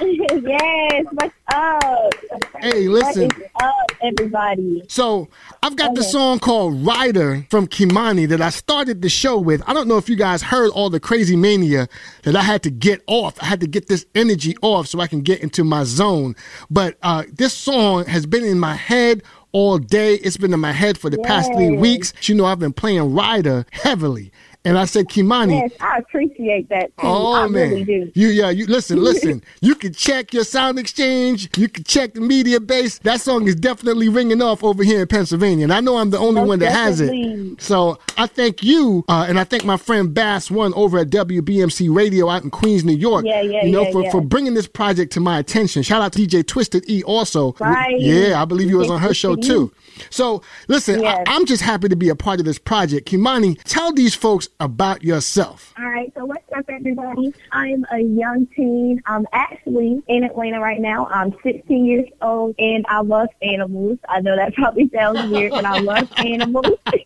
yes, 0.03 1.05
what's 1.11 1.35
up? 1.53 2.13
Hey, 2.59 2.87
listen. 2.87 3.29
Up, 3.61 3.91
everybody? 4.01 4.83
So 4.87 5.29
I've 5.61 5.75
got 5.75 5.93
the 5.93 6.03
song 6.03 6.39
called 6.39 6.83
Rider 6.83 7.45
from 7.51 7.67
Kimani 7.67 8.27
that 8.29 8.41
I 8.41 8.49
started 8.49 9.03
the 9.03 9.09
show 9.09 9.37
with. 9.37 9.61
I 9.67 9.73
don't 9.73 9.87
know 9.87 9.97
if 9.97 10.09
you 10.09 10.15
guys 10.15 10.41
heard 10.41 10.71
all 10.71 10.89
the 10.89 10.99
crazy 10.99 11.35
mania 11.35 11.87
that 12.23 12.35
I 12.35 12.41
had 12.41 12.63
to 12.63 12.71
get 12.71 13.03
off. 13.05 13.35
I 13.43 13.45
had 13.45 13.59
to 13.59 13.67
get 13.67 13.87
this 13.87 14.07
energy 14.15 14.55
off 14.63 14.87
so 14.87 14.99
I 14.99 15.05
can 15.05 15.21
get 15.21 15.41
into 15.41 15.63
my 15.63 15.83
zone. 15.83 16.35
But 16.71 16.97
uh, 17.03 17.25
this 17.31 17.53
song 17.53 18.05
has 18.05 18.25
been 18.25 18.43
in 18.43 18.59
my 18.59 18.73
head 18.73 19.21
all 19.51 19.77
day. 19.77 20.15
It's 20.15 20.37
been 20.37 20.53
in 20.53 20.59
my 20.59 20.71
head 20.71 20.97
for 20.97 21.11
the 21.11 21.19
past 21.19 21.53
three 21.53 21.77
weeks. 21.77 22.13
You 22.27 22.35
know, 22.35 22.45
I've 22.45 22.59
been 22.59 22.73
playing 22.73 23.13
Rider 23.13 23.67
heavily. 23.71 24.31
And 24.63 24.77
I 24.77 24.85
said, 24.85 25.07
Kimani, 25.07 25.59
Yes, 25.59 25.71
I 25.79 25.97
appreciate 25.97 26.69
that 26.69 26.95
too. 26.97 27.07
Oh 27.07 27.33
I 27.33 27.47
man, 27.47 27.69
really 27.71 27.83
do. 27.83 28.11
you 28.13 28.27
yeah, 28.27 28.51
you 28.51 28.67
listen, 28.67 29.01
listen. 29.03 29.43
you 29.59 29.73
can 29.73 29.91
check 29.93 30.33
your 30.33 30.43
SoundExchange. 30.43 31.57
You 31.57 31.67
can 31.67 31.83
check 31.83 32.13
the 32.13 32.19
Mediabase. 32.19 32.99
That 33.01 33.21
song 33.21 33.47
is 33.47 33.55
definitely 33.55 34.07
ringing 34.09 34.41
off 34.41 34.63
over 34.63 34.83
here 34.83 35.01
in 35.01 35.07
Pennsylvania, 35.07 35.63
and 35.63 35.73
I 35.73 35.79
know 35.79 35.97
I'm 35.97 36.11
the 36.11 36.19
only 36.19 36.41
Most 36.41 36.47
one 36.47 36.59
that 36.59 36.71
has 36.71 37.01
it. 37.01 37.59
So 37.61 37.97
I 38.17 38.27
thank 38.27 38.61
you, 38.63 39.03
uh, 39.07 39.25
and 39.27 39.39
I 39.39 39.43
thank 39.45 39.65
my 39.65 39.77
friend 39.77 40.13
Bass 40.13 40.51
One 40.51 40.73
over 40.75 40.99
at 40.99 41.09
WBMC 41.09 41.93
Radio 41.95 42.29
out 42.29 42.43
in 42.43 42.51
Queens, 42.51 42.83
New 42.85 42.95
York. 42.95 43.25
Yeah, 43.25 43.41
yeah, 43.41 43.63
You 43.65 43.71
know 43.71 43.83
yeah, 43.83 43.91
for 43.91 44.03
yeah. 44.03 44.11
for 44.11 44.21
bringing 44.21 44.53
this 44.53 44.67
project 44.67 45.11
to 45.13 45.19
my 45.19 45.39
attention. 45.39 45.81
Shout 45.83 46.01
out 46.01 46.13
to 46.13 46.19
DJ 46.19 46.45
Twisted 46.45 46.87
E 46.89 47.03
also. 47.03 47.53
Right. 47.59 47.99
Yeah, 47.99 48.41
I 48.41 48.45
believe 48.45 48.69
you 48.69 48.77
was 48.77 48.91
on 48.91 48.99
her 49.01 49.13
show 49.13 49.35
too. 49.35 49.71
So 50.09 50.41
listen, 50.67 51.01
Yes. 51.01 51.23
I, 51.27 51.35
I'm 51.35 51.45
just 51.45 51.63
happy 51.63 51.89
to 51.89 51.95
be 51.95 52.09
a 52.09 52.15
part 52.15 52.39
of 52.39 52.45
this 52.45 52.57
project. 52.59 53.07
Kimani, 53.09 53.59
tell 53.65 53.91
these 53.93 54.13
folks 54.15 54.47
about 54.61 55.03
yourself. 55.03 55.73
All 55.77 55.89
right, 55.89 56.13
so 56.15 56.23
what's 56.23 56.43
up, 56.55 56.65
everybody? 56.69 57.33
I'm 57.51 57.83
a 57.91 57.99
young 57.99 58.45
teen. 58.55 59.01
I'm 59.07 59.25
actually 59.33 60.03
in 60.07 60.23
Atlanta 60.23 60.59
right 60.59 60.79
now. 60.79 61.07
I'm 61.07 61.33
16 61.43 61.83
years 61.83 62.07
old, 62.21 62.53
and 62.59 62.85
I 62.87 63.01
love 63.01 63.29
animals. 63.41 63.97
I 64.07 64.21
know 64.21 64.35
that 64.35 64.53
probably 64.53 64.87
sounds 64.93 65.31
weird, 65.31 65.51
but 65.51 65.65
I 65.65 65.79
love 65.79 66.09
animals. 66.17 66.67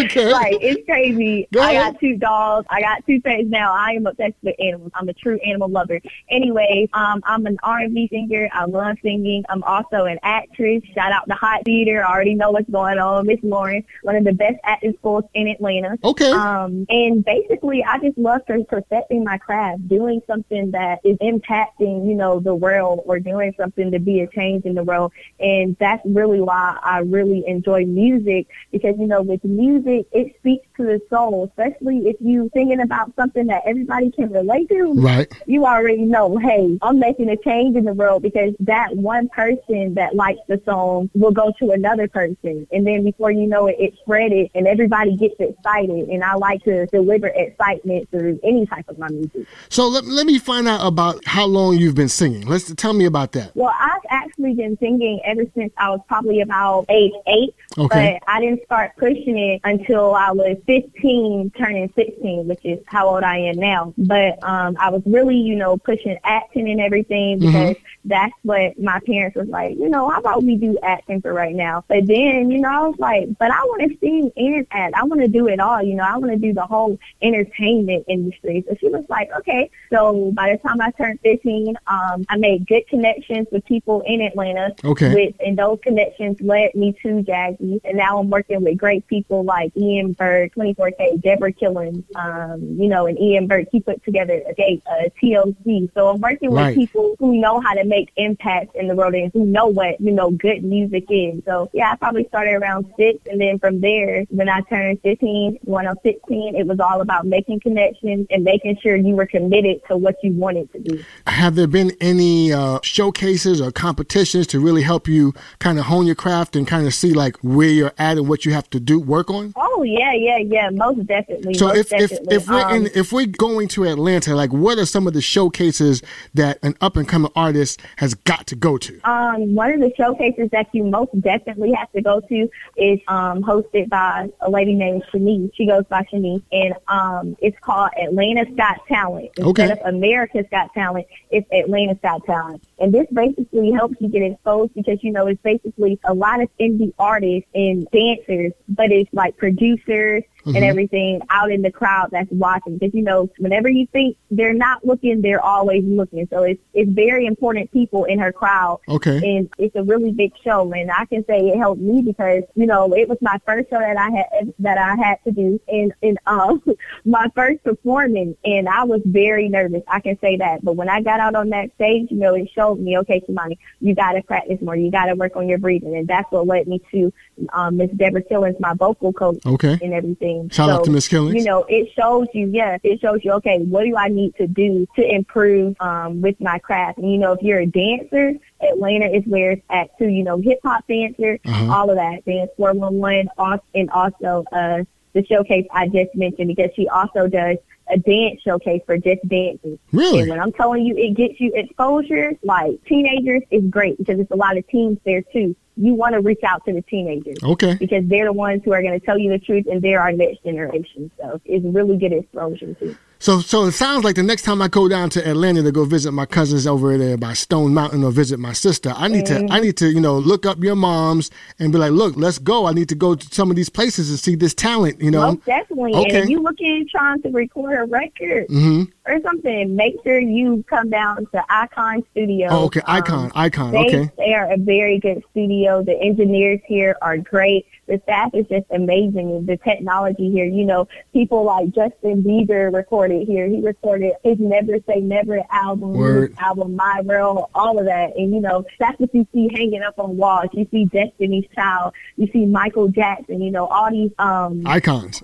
Okay. 0.00 0.30
Like, 0.32 0.58
it's 0.60 0.84
crazy. 0.86 1.48
Go 1.52 1.60
I 1.60 1.74
got 1.74 1.98
two 2.00 2.16
dogs. 2.16 2.66
I 2.70 2.80
got 2.80 3.04
two 3.06 3.20
pets 3.20 3.44
now. 3.46 3.72
I 3.72 3.90
am 3.92 4.06
obsessed 4.06 4.34
with 4.42 4.54
animals. 4.58 4.90
I'm 4.94 5.08
a 5.08 5.12
true 5.12 5.38
animal 5.44 5.68
lover. 5.68 6.00
Anyway, 6.28 6.88
um, 6.92 7.20
I'm 7.24 7.46
an 7.46 7.58
R&B 7.62 8.08
singer. 8.10 8.48
I 8.52 8.64
love 8.64 8.96
singing. 9.02 9.44
I'm 9.48 9.62
also 9.62 10.04
an 10.04 10.18
actress. 10.22 10.82
Shout 10.94 11.12
out 11.12 11.28
to 11.28 11.34
Hot 11.34 11.64
Theater. 11.64 12.04
I 12.04 12.12
already 12.12 12.34
know 12.34 12.50
what's 12.50 12.68
going 12.70 12.98
on. 12.98 13.26
Miss 13.26 13.38
Lauren, 13.42 13.84
one 14.02 14.16
of 14.16 14.24
the 14.24 14.32
best 14.32 14.56
acting 14.64 14.94
schools 14.98 15.24
in 15.34 15.48
Atlanta. 15.48 15.96
Okay. 16.02 16.30
Um, 16.30 16.86
and 16.90 17.24
basically, 17.24 17.84
I 17.84 17.98
just 17.98 18.18
love 18.18 18.44
per- 18.46 18.64
perfecting 18.64 19.22
my 19.22 19.38
craft, 19.38 19.86
doing 19.88 20.20
something 20.26 20.72
that 20.72 20.98
is 21.04 21.16
impacting, 21.18 22.06
you 22.08 22.14
know, 22.14 22.40
the 22.40 22.54
world 22.54 23.02
or 23.06 23.20
doing 23.20 23.54
something 23.56 23.92
to 23.92 24.00
be 24.00 24.20
a 24.20 24.26
change 24.26 24.64
in 24.64 24.74
the 24.74 24.82
world. 24.82 25.12
And 25.38 25.76
that's 25.78 26.04
really 26.04 26.40
why 26.40 26.78
I 26.82 26.98
really 26.98 27.44
enjoy 27.46 27.84
music 27.84 28.48
because, 28.72 28.96
you 28.98 29.06
know, 29.06 29.22
with 29.22 29.44
music, 29.44 30.06
it 30.10 30.34
speaks 30.38 30.66
to 30.78 30.82
the 30.82 31.00
soul, 31.08 31.44
especially 31.44 32.08
if 32.08 32.16
you're 32.18 32.48
singing 32.52 32.80
about 32.80 33.14
something 33.14 33.46
that 33.46 33.62
everybody 33.66 34.10
can 34.10 34.32
relate 34.32 34.68
to 34.70 34.94
Right. 34.94 35.32
you 35.46 35.66
already 35.66 36.02
know, 36.02 36.38
hey, 36.38 36.76
I'm 36.82 36.98
making 36.98 37.28
a 37.28 37.36
change 37.36 37.76
in 37.76 37.84
the 37.84 37.92
world 37.92 38.22
because 38.22 38.54
that 38.60 38.96
one 38.96 39.28
person 39.28 39.94
that 39.94 40.16
likes 40.16 40.40
the 40.48 40.60
song 40.64 41.08
will 41.14 41.30
go 41.30 41.52
to 41.60 41.70
another 41.70 42.08
person. 42.08 42.66
And 42.72 42.86
then 42.86 43.04
before 43.04 43.30
you 43.30 43.46
know 43.46 43.66
it, 43.66 43.76
it's 43.78 43.96
spreaded 44.06 44.50
and 44.54 44.66
everybody 44.66 45.16
gets 45.16 45.36
excited. 45.38 46.08
And 46.08 46.24
I 46.24 46.34
like 46.34 46.64
to 46.64 46.79
deliver 46.86 47.28
excitement 47.28 48.10
through 48.10 48.40
any 48.42 48.66
type 48.66 48.88
of 48.88 48.98
my 48.98 49.08
music. 49.08 49.46
So 49.68 49.88
let, 49.88 50.04
let 50.04 50.26
me 50.26 50.38
find 50.38 50.68
out 50.68 50.86
about 50.86 51.24
how 51.26 51.46
long 51.46 51.76
you've 51.76 51.94
been 51.94 52.08
singing. 52.08 52.46
Let's 52.46 52.72
tell 52.74 52.92
me 52.92 53.04
about 53.04 53.32
that. 53.32 53.54
Well, 53.54 53.74
I've 53.78 54.02
actually 54.10 54.54
been 54.54 54.76
singing 54.78 55.20
ever 55.24 55.44
since 55.54 55.72
I 55.76 55.90
was 55.90 56.00
probably 56.08 56.40
about 56.40 56.86
age 56.88 57.12
eight. 57.26 57.54
Okay. 57.78 58.18
But 58.20 58.30
I 58.32 58.40
didn't 58.40 58.64
start 58.64 58.92
pushing 58.96 59.38
it 59.38 59.60
until 59.64 60.14
I 60.14 60.32
was 60.32 60.56
15, 60.66 61.52
turning 61.56 61.92
16, 61.94 62.48
which 62.48 62.64
is 62.64 62.80
how 62.86 63.08
old 63.08 63.22
I 63.22 63.38
am 63.38 63.56
now. 63.56 63.94
But 63.96 64.42
um, 64.42 64.76
I 64.78 64.90
was 64.90 65.02
really, 65.06 65.36
you 65.36 65.54
know, 65.54 65.76
pushing 65.76 66.18
acting 66.24 66.68
and 66.68 66.80
everything 66.80 67.38
because 67.38 67.76
that's 68.04 68.32
what 68.42 68.78
my 68.78 69.00
parents 69.06 69.36
was 69.36 69.48
like, 69.48 69.76
you 69.76 69.88
know, 69.88 70.08
how 70.08 70.18
about 70.18 70.42
we 70.42 70.56
do 70.56 70.78
acting 70.82 71.20
for 71.20 71.32
right 71.32 71.54
now? 71.54 71.84
But 71.88 72.06
then, 72.06 72.50
you 72.50 72.58
know, 72.58 72.68
I 72.68 72.86
was 72.88 72.98
like, 72.98 73.38
but 73.38 73.50
I 73.50 73.62
want 73.64 73.82
to 73.82 73.98
sing 73.98 74.32
and 74.36 74.66
act. 74.70 74.94
I 74.94 75.04
want 75.04 75.20
to 75.20 75.28
do 75.28 75.48
it 75.48 75.60
all. 75.60 75.82
You 75.82 75.94
know, 75.94 76.04
I 76.04 76.16
want 76.16 76.32
to 76.32 76.38
do 76.38 76.52
the 76.52 76.62
whole 76.70 76.98
entertainment 77.20 78.04
industry. 78.08 78.64
So 78.68 78.76
she 78.80 78.88
was 78.88 79.04
like, 79.08 79.28
okay. 79.38 79.70
So 79.92 80.30
by 80.32 80.52
the 80.52 80.58
time 80.58 80.80
I 80.80 80.90
turned 80.92 81.18
15, 81.22 81.76
um, 81.86 82.24
I 82.28 82.36
made 82.36 82.66
good 82.66 82.86
connections 82.88 83.48
with 83.50 83.64
people 83.66 84.02
in 84.06 84.20
Atlanta. 84.20 84.74
Okay. 84.84 85.12
With, 85.14 85.34
and 85.44 85.58
those 85.58 85.78
connections 85.82 86.40
led 86.40 86.74
me 86.74 86.92
to 87.02 87.08
Jazzy. 87.22 87.80
And 87.84 87.96
now 87.96 88.18
I'm 88.18 88.30
working 88.30 88.62
with 88.62 88.78
great 88.78 89.06
people 89.08 89.42
like 89.44 89.72
Ian 89.76 90.12
Burke, 90.12 90.54
24K, 90.54 91.20
Deborah 91.20 91.52
Killens, 91.52 92.04
um, 92.14 92.76
you 92.80 92.88
know, 92.88 93.06
and 93.06 93.18
Ian 93.18 93.46
Burke, 93.46 93.68
he 93.72 93.80
put 93.80 94.02
together 94.04 94.40
a 94.48 94.54
gate, 94.54 94.82
uh, 94.90 95.08
TLC. 95.20 95.90
So 95.94 96.08
I'm 96.08 96.20
working 96.20 96.50
Right. 96.52 96.68
with 96.76 96.76
people 96.76 97.16
who 97.18 97.36
know 97.40 97.60
how 97.60 97.74
to 97.74 97.84
make 97.84 98.10
impacts 98.16 98.74
in 98.74 98.86
the 98.88 98.94
world 98.94 99.14
and 99.14 99.30
who 99.32 99.44
know 99.44 99.66
what, 99.66 100.00
you 100.00 100.12
know, 100.12 100.30
good 100.30 100.62
music 100.62 101.04
is. 101.10 101.42
So 101.44 101.68
yeah, 101.72 101.90
I 101.92 101.96
probably 101.96 102.26
started 102.28 102.52
around 102.54 102.86
six. 102.96 103.18
And 103.28 103.40
then 103.40 103.58
from 103.58 103.80
there, 103.80 104.24
when 104.30 104.48
I 104.48 104.60
turned 104.62 105.00
15, 105.02 105.58
when 105.64 105.86
I'm 105.88 105.96
16, 106.04 106.49
it 106.54 106.66
was 106.66 106.80
all 106.80 107.00
about 107.00 107.26
making 107.26 107.60
connections 107.60 108.26
and 108.30 108.44
making 108.44 108.76
sure 108.82 108.96
you 108.96 109.14
were 109.14 109.26
committed 109.26 109.80
to 109.88 109.96
what 109.96 110.16
you 110.22 110.32
wanted 110.32 110.72
to 110.72 110.78
do. 110.80 111.04
Have 111.26 111.54
there 111.54 111.66
been 111.66 111.92
any 112.00 112.52
uh, 112.52 112.78
showcases 112.82 113.60
or 113.60 113.70
competitions 113.70 114.46
to 114.48 114.60
really 114.60 114.82
help 114.82 115.08
you 115.08 115.34
kind 115.58 115.78
of 115.78 115.86
hone 115.86 116.06
your 116.06 116.14
craft 116.14 116.56
and 116.56 116.66
kind 116.66 116.86
of 116.86 116.94
see 116.94 117.12
like 117.12 117.36
where 117.38 117.68
you're 117.68 117.92
at 117.98 118.18
and 118.18 118.28
what 118.28 118.44
you 118.44 118.52
have 118.52 118.68
to 118.70 118.80
do 118.80 118.98
work 118.98 119.30
on? 119.30 119.52
Oh 119.56 119.82
yeah, 119.82 120.12
yeah, 120.12 120.38
yeah, 120.38 120.70
most 120.70 121.06
definitely. 121.06 121.54
So 121.54 121.68
most 121.68 121.78
if, 121.78 121.92
if 121.92 122.10
definitely. 122.10 122.36
if 122.36 122.48
we're 122.48 122.74
in, 122.74 122.82
Um, 122.86 122.92
if 122.94 123.12
we're 123.12 123.26
going 123.26 123.68
to 123.68 123.84
Atlanta, 123.84 124.34
like 124.34 124.52
what 124.52 124.78
are 124.78 124.86
some 124.86 125.06
of 125.06 125.14
the 125.14 125.22
showcases 125.22 126.02
that 126.34 126.58
an 126.62 126.74
up 126.80 126.96
and 126.96 127.08
coming 127.08 127.30
artist 127.34 127.80
has 127.96 128.14
got 128.14 128.46
to 128.48 128.56
go 128.56 128.78
to? 128.78 129.00
Um, 129.08 129.54
one 129.54 129.72
of 129.72 129.80
the 129.80 129.92
showcases 129.96 130.50
that 130.50 130.68
you 130.72 130.84
most 130.84 131.18
definitely 131.20 131.72
have 131.72 131.90
to 131.92 132.02
go 132.02 132.20
to 132.20 132.48
is 132.76 133.00
um, 133.08 133.42
hosted 133.42 133.88
by 133.88 134.28
a 134.40 134.50
lady 134.50 134.74
named 134.74 135.04
Shanice. 135.12 135.50
She 135.54 135.66
goes 135.66 135.84
by 135.88 136.02
Shanice, 136.12 136.39
and 136.52 136.74
um, 136.88 137.36
it's 137.40 137.58
called 137.60 137.90
Atlanta's 138.00 138.54
Got 138.56 138.86
Talent. 138.86 139.30
Instead 139.36 139.46
Okay. 139.46 139.70
of 139.72 139.78
America's 139.94 140.46
Got 140.50 140.72
Talent, 140.74 141.06
it's 141.30 141.46
Atlanta's 141.52 141.98
Got 142.02 142.24
Talent. 142.24 142.62
And 142.80 142.92
this 142.92 143.06
basically 143.12 143.70
helps 143.72 143.96
you 144.00 144.08
get 144.08 144.22
exposed 144.22 144.74
because, 144.74 144.98
you 145.02 145.12
know, 145.12 145.26
it's 145.26 145.40
basically 145.42 145.98
a 146.04 146.14
lot 146.14 146.42
of 146.42 146.48
indie 146.58 146.92
artists 146.98 147.48
and 147.54 147.86
dancers, 147.92 148.52
but 148.68 148.90
it's 148.90 149.12
like 149.12 149.36
producers 149.36 150.22
Mhm. 150.46 150.56
and 150.56 150.64
everything 150.64 151.20
out 151.28 151.52
in 151.52 151.60
the 151.60 151.70
crowd 151.70 152.08
that's 152.10 152.30
watching. 152.30 152.78
Because, 152.78 152.94
you 152.94 153.02
know, 153.02 153.28
whenever 153.38 153.68
you 153.68 153.86
think 153.92 154.16
they're 154.30 154.54
not 154.54 154.84
looking, 154.86 155.20
they're 155.20 155.44
always 155.44 155.84
looking. 155.84 156.26
So 156.30 156.44
it's, 156.44 156.60
it's 156.72 156.90
very 156.90 157.26
important 157.26 157.70
people 157.72 158.04
in 158.04 158.18
her 158.18 158.32
crowd 158.32 158.80
Okay. 158.88 159.36
and 159.36 159.50
it's 159.58 159.76
a 159.76 159.82
really 159.82 160.12
big 160.12 160.32
show 160.42 160.72
and 160.72 160.90
I 160.90 161.04
can 161.04 161.24
say 161.26 161.48
it 161.48 161.58
helped 161.58 161.80
me 161.80 162.00
because 162.02 162.42
you 162.54 162.66
know 162.66 162.94
it 162.94 163.08
was 163.08 163.18
my 163.20 163.38
first 163.46 163.68
show 163.70 163.78
that 163.78 163.96
I 163.96 164.10
had 164.10 164.54
that 164.60 164.78
I 164.78 164.94
had 164.96 165.18
to 165.24 165.30
do 165.32 165.60
and 165.68 165.92
and 166.02 166.18
um 166.26 166.62
my 167.04 167.26
first 167.34 167.62
performance 167.64 168.36
and 168.44 168.68
I 168.68 168.84
was 168.84 169.02
very 169.04 169.48
nervous 169.48 169.82
I 169.88 170.00
can 170.00 170.18
say 170.20 170.36
that 170.36 170.64
but 170.64 170.76
when 170.76 170.88
I 170.88 171.02
got 171.02 171.20
out 171.20 171.34
on 171.34 171.50
that 171.50 171.74
stage 171.74 172.08
you 172.10 172.16
know 172.16 172.34
it 172.34 172.48
showed 172.54 172.69
me 172.78 172.96
okay 172.98 173.20
Kimani 173.28 173.58
you 173.80 173.94
got 173.94 174.12
to 174.12 174.22
practice 174.22 174.60
more 174.60 174.76
you 174.76 174.90
got 174.90 175.06
to 175.06 175.14
work 175.14 175.34
on 175.36 175.48
your 175.48 175.58
breathing 175.58 175.96
and 175.96 176.06
that's 176.06 176.30
what 176.30 176.46
led 176.46 176.68
me 176.68 176.80
to 176.92 177.12
um 177.52 177.76
Miss 177.78 177.90
Deborah 177.90 178.22
Killens 178.22 178.60
my 178.60 178.74
vocal 178.74 179.12
coach 179.12 179.38
Okay. 179.44 179.78
and 179.82 179.92
everything 179.92 180.48
Shout 180.50 180.70
out 180.70 180.80
So, 180.80 180.84
to 180.84 180.90
Miss 180.92 181.08
Killens. 181.08 181.34
you 181.34 181.44
know 181.44 181.64
it 181.68 181.90
shows 181.98 182.26
you 182.34 182.48
yeah 182.52 182.78
it 182.82 183.00
shows 183.00 183.20
you 183.24 183.32
okay 183.32 183.58
what 183.58 183.84
do 183.84 183.96
I 183.96 184.08
need 184.08 184.36
to 184.36 184.46
do 184.46 184.86
to 184.96 185.02
improve 185.14 185.74
um 185.80 186.20
with 186.20 186.40
my 186.40 186.58
craft 186.60 186.98
and 186.98 187.10
you 187.10 187.18
know 187.18 187.32
if 187.32 187.42
you're 187.42 187.60
a 187.60 187.66
dancer 187.66 188.34
Atlanta 188.60 189.06
is 189.06 189.24
where 189.24 189.52
it's 189.52 189.62
at 189.70 189.96
too. 189.98 190.08
You 190.08 190.22
know, 190.22 190.38
hip 190.38 190.60
hop 190.62 190.86
dancer, 190.86 191.38
Uh-huh. 191.46 191.72
all 191.74 191.88
of 191.88 191.96
that. 191.96 192.24
Dance 192.26 192.50
four 192.58 192.74
one 192.74 192.96
one, 192.96 193.26
and 193.74 193.88
also 193.90 194.44
uh 194.52 194.84
the 195.14 195.24
showcase 195.24 195.66
I 195.72 195.88
just 195.88 196.14
mentioned 196.14 196.48
because 196.48 196.70
she 196.76 196.86
also 196.88 197.26
does 197.26 197.56
a 197.90 197.98
dance 197.98 198.40
showcase 198.42 198.82
for 198.86 198.96
just 198.96 199.26
dancing. 199.28 199.78
Really? 199.92 200.20
And 200.20 200.30
when 200.30 200.40
I'm 200.40 200.52
telling 200.52 200.84
you 200.84 200.96
it 200.96 201.14
gets 201.14 201.40
you 201.40 201.52
exposure, 201.54 202.32
like 202.42 202.82
teenagers 202.84 203.42
is 203.50 203.62
great 203.70 203.98
because 203.98 204.16
there's 204.16 204.30
a 204.30 204.36
lot 204.36 204.56
of 204.56 204.66
teens 204.68 204.98
there 205.04 205.22
too. 205.22 205.54
You 205.76 205.94
want 205.94 206.14
to 206.14 206.20
reach 206.20 206.42
out 206.44 206.64
to 206.66 206.72
the 206.72 206.82
teenagers 206.82 207.38
Okay. 207.42 207.74
because 207.74 208.06
they're 208.06 208.26
the 208.26 208.32
ones 208.32 208.62
who 208.64 208.72
are 208.72 208.82
going 208.82 208.98
to 208.98 209.04
tell 209.04 209.18
you 209.18 209.30
the 209.30 209.38
truth 209.38 209.66
and 209.70 209.80
they're 209.80 210.00
our 210.00 210.12
next 210.12 210.42
generation. 210.44 211.10
So 211.18 211.40
it's 211.44 211.64
really 211.64 211.96
good 211.96 212.12
exposure 212.12 212.74
too. 212.74 212.96
So, 213.20 213.40
so 213.40 213.66
it 213.66 213.72
sounds 213.72 214.02
like 214.02 214.16
the 214.16 214.22
next 214.22 214.42
time 214.42 214.62
I 214.62 214.68
go 214.68 214.88
down 214.88 215.10
to 215.10 215.28
Atlanta 215.28 215.62
to 215.62 215.70
go 215.70 215.84
visit 215.84 216.10
my 216.12 216.24
cousins 216.24 216.66
over 216.66 216.96
there 216.96 217.18
by 217.18 217.34
Stone 217.34 217.74
Mountain 217.74 218.02
or 218.02 218.10
visit 218.10 218.38
my 218.40 218.54
sister, 218.54 218.94
I 218.96 219.08
need 219.08 219.26
to, 219.26 219.46
I 219.50 219.60
need 219.60 219.76
to, 219.76 219.90
you 219.90 220.00
know, 220.00 220.18
look 220.18 220.46
up 220.46 220.58
your 220.64 220.74
moms 220.74 221.30
and 221.58 221.70
be 221.70 221.76
like, 221.76 221.92
look, 221.92 222.16
let's 222.16 222.38
go. 222.38 222.64
I 222.66 222.72
need 222.72 222.88
to 222.88 222.94
go 222.94 223.14
to 223.14 223.26
some 223.34 223.50
of 223.50 223.56
these 223.56 223.68
places 223.68 224.08
and 224.08 224.18
see 224.18 224.36
this 224.36 224.54
talent. 224.54 225.02
You 225.02 225.10
know. 225.10 225.32
Most 225.32 225.44
definitely. 225.44 225.94
Okay. 225.96 226.08
And 226.20 226.24
if 226.24 226.30
you 226.30 226.40
looking 226.40 226.88
trying 226.90 227.20
to 227.22 227.28
record 227.28 227.78
a 227.78 227.84
record 227.84 228.46
hmm 228.48 228.84
or 229.06 229.20
something, 229.22 229.74
make 229.74 229.96
sure 230.04 230.20
you 230.20 230.64
come 230.68 230.88
down 230.88 231.26
to 231.32 231.44
Icon 231.48 232.04
Studio. 232.12 232.48
Oh, 232.50 232.64
okay. 232.66 232.80
Icon, 232.86 233.32
Icon. 233.34 233.72
They, 233.72 233.78
Okay. 233.80 234.10
they 234.16 234.34
are 234.34 234.52
a 234.52 234.56
very 234.56 234.98
good 234.98 235.22
studio. 235.32 235.82
The 235.82 236.00
engineers 236.00 236.60
here 236.66 236.96
are 237.02 237.18
great. 237.18 237.66
The 237.86 238.00
staff 238.04 238.32
is 238.34 238.46
just 238.46 238.66
amazing. 238.70 239.46
The 239.46 239.56
technology 239.56 240.30
here, 240.30 240.44
you 240.44 240.64
know, 240.64 240.86
people 241.12 241.42
like 241.44 241.70
Justin 241.74 242.22
Bieber 242.22 242.70
recorded 243.10 243.28
here. 243.28 243.48
He 243.48 243.60
recorded 243.60 244.12
his 244.22 244.38
Never 244.38 244.78
Say 244.86 245.00
Never 245.00 245.40
album, 245.50 245.92
Word. 245.94 246.34
album 246.38 246.76
My 246.76 247.00
World, 247.04 247.46
all 247.54 247.78
of 247.78 247.84
that. 247.86 248.16
And, 248.16 248.32
you 248.34 248.40
know, 248.40 248.64
that's 248.78 248.98
what 248.98 249.14
you 249.14 249.26
see 249.32 249.48
hanging 249.52 249.82
up 249.82 249.98
on 249.98 250.16
walls. 250.16 250.48
You 250.52 250.66
see 250.70 250.84
Destiny's 250.86 251.44
Child. 251.54 251.94
You 252.16 252.28
see 252.32 252.46
Michael 252.46 252.88
Jackson, 252.88 253.40
you 253.42 253.50
know, 253.50 253.66
all 253.66 253.90
these, 253.90 254.10
um, 254.18 254.62
Icons. 254.66 255.20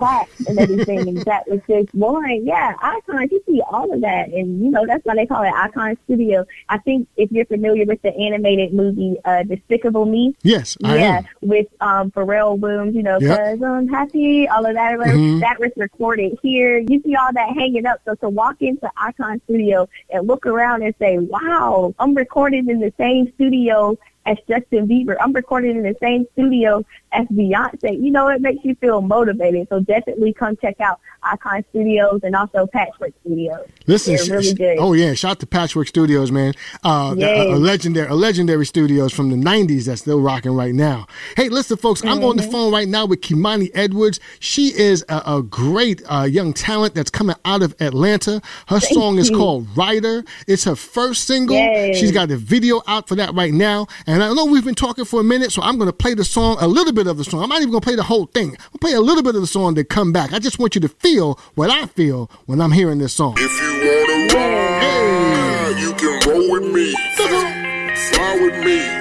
and 0.49 0.59
everything. 0.59 1.01
and 1.09 1.19
that 1.25 1.49
was 1.49 1.61
just 1.69 1.95
one, 1.95 2.45
yeah, 2.45 2.75
icon. 2.83 3.29
You 3.31 3.43
see 3.47 3.61
all 3.71 3.93
of 3.93 4.01
that, 4.01 4.29
and 4.29 4.63
you 4.65 4.71
know 4.71 4.85
that's 4.87 5.05
why 5.05 5.15
they 5.15 5.27
call 5.27 5.43
it 5.43 5.53
Icon 5.55 5.97
Studio. 6.05 6.45
I 6.69 6.79
think 6.79 7.09
if 7.17 7.31
you're 7.31 7.45
familiar 7.47 7.85
with 7.85 8.01
the 8.03 8.15
animated 8.17 8.73
movie 8.73 9.17
uh, 9.25 9.43
Despicable 9.43 10.07
Me, 10.07 10.35
Yes, 10.43 10.77
I 10.85 10.97
yeah, 10.97 11.19
am. 11.19 11.25
with 11.43 11.67
um, 11.81 12.11
Pharrell 12.13 12.59
Williams, 12.59 12.95
you 12.95 13.03
know, 13.03 13.19
Yep. 13.21 13.61
I'm 13.63 13.89
happy, 13.89 14.49
all 14.49 14.65
of 14.65 14.75
that. 14.75 14.99
Mhm. 14.99 15.41
That 15.41 15.59
was 15.61 15.71
recorded 15.77 16.39
here. 16.43 16.79
You 16.79 17.01
see 17.05 17.15
all 17.15 17.33
that 17.33 17.49
hanging 17.57 17.76
up. 17.85 18.01
So 18.05 18.15
to 18.15 18.29
walk 18.29 18.63
into 18.63 18.91
Icon 18.97 19.41
Studio 19.45 19.89
and 20.11 20.27
look 20.27 20.47
around 20.47 20.83
and 20.83 20.95
say, 20.99 21.19
"Wow, 21.19 21.95
I'm 21.99 22.15
recorded 22.15 22.69
in 22.69 22.81
the 22.81 22.93
same 22.97 23.33
studio." 23.35 23.99
As 24.25 24.39
Justin 24.49 24.89
Bieber, 24.89 25.17
I'm 25.21 25.33
recorded 25.33 25.77
in 25.77 25.85
the 25.85 25.95
same 26.01 26.27
studio 26.33 26.85
as 27.17 27.27
Beyonce. 27.29 28.03
You 28.03 28.11
know, 28.11 28.29
it 28.29 28.41
makes 28.41 28.65
you 28.65 28.75
feel 28.77 29.01
motivated. 29.01 29.69
So 29.69 29.81
definitely 29.81 30.33
come 30.33 30.57
check 30.57 30.81
out 30.81 31.01
Icon 31.23 31.65
Studios 31.71 32.21
and 32.23 32.37
also 32.37 32.67
Patchwork 32.67 33.13
Studios. 33.23 33.67
Listen, 33.87 34.17
They're 34.17 34.39
really 34.39 34.55
good. 34.55 34.77
oh 34.79 34.93
yeah, 34.93 35.15
shout 35.15 35.33
out 35.33 35.41
to 35.41 35.47
Patchwork 35.47 35.89
Studios, 35.89 36.31
man. 36.31 36.53
Uh, 36.85 37.15
the- 37.15 37.27
a, 37.27 37.55
a 37.55 37.59
legendary, 37.59 38.09
a 38.09 38.15
legendary 38.15 38.67
studios 38.67 39.13
from 39.13 39.31
the 39.31 39.37
'90s 39.37 39.87
that's 39.87 40.03
still 40.03 40.21
rocking 40.21 40.53
right 40.53 40.75
now. 40.75 41.07
Hey, 41.37 41.49
listen, 41.49 41.77
folks, 41.77 42.05
I'm 42.05 42.23
on 42.25 42.37
the 42.37 42.43
Mm-hmm. 42.43 42.53
phone 42.53 42.73
right 42.73 42.87
now 42.87 43.07
with 43.07 43.23
Kimani 43.23 43.71
Edwards. 43.75 44.21
She 44.41 44.69
is 44.69 45.05
a, 45.09 45.23
a 45.27 45.43
great 45.43 46.03
uh, 46.09 46.23
young 46.25 46.53
talent 46.53 46.95
that's 46.95 47.11
coming 47.11 47.35
out 47.45 47.63
of 47.63 47.75
Atlanta. 47.81 48.41
Her 48.69 48.79
song 48.79 49.19
is 49.19 49.31
called 49.31 49.67
Rider. 49.77 50.23
It's 50.47 50.65
her 50.65 50.77
first 50.77 51.25
single. 51.27 51.57
Yes. 51.57 51.97
She's 51.97 52.13
got 52.13 52.31
a 52.31 52.37
video 52.37 52.83
out 52.87 53.09
for 53.09 53.15
that 53.17 53.35
right 53.35 53.53
now, 53.53 53.87
and 54.07 54.23
I 54.23 54.33
know 54.33 54.45
we've 54.45 54.65
been 54.65 54.75
talking 54.77 55.05
for 55.05 55.21
a 55.21 55.25
minute, 55.25 55.51
so 55.51 55.63
I'm 55.63 55.77
going 55.77 55.89
to 55.89 55.93
play 55.97 56.15
the 56.15 56.25
song, 56.25 56.57
a 56.61 56.69
little 56.69 56.93
bit 56.93 57.06
of 57.09 57.19
the 57.19 57.25
song. 57.25 57.43
I'm 57.43 57.49
not 57.49 57.61
even 57.61 57.71
going 57.71 57.81
to 57.81 57.87
play 57.87 57.97
the 57.97 58.03
whole 58.03 58.27
thing. 58.27 58.57
I'll 58.73 58.79
play 58.79 58.93
a 58.93 59.01
little 59.01 59.23
bit 59.23 59.35
of 59.35 59.41
the 59.41 59.47
song, 59.47 59.75
to 59.75 59.85
come 59.85 60.13
back. 60.13 60.33
I 60.33 60.39
just 60.39 60.59
want 60.59 60.75
you 60.75 60.81
to 60.83 60.89
feel 60.89 61.39
what 61.55 61.71
I 61.71 61.87
feel 61.87 62.31
when 62.47 62.61
I'm 62.61 62.73
hearing 62.73 62.99
this 62.99 63.13
song. 63.13 63.35
If 63.37 63.61
you 63.61 64.35
wanna 64.35 64.35
ride, 64.35 65.77
you 65.79 65.93
can 65.95 66.29
roll 66.29 66.53
with 66.53 66.73
me. 66.75 66.95
Fly 67.17 68.39
with 68.41 68.65
me. 68.65 68.96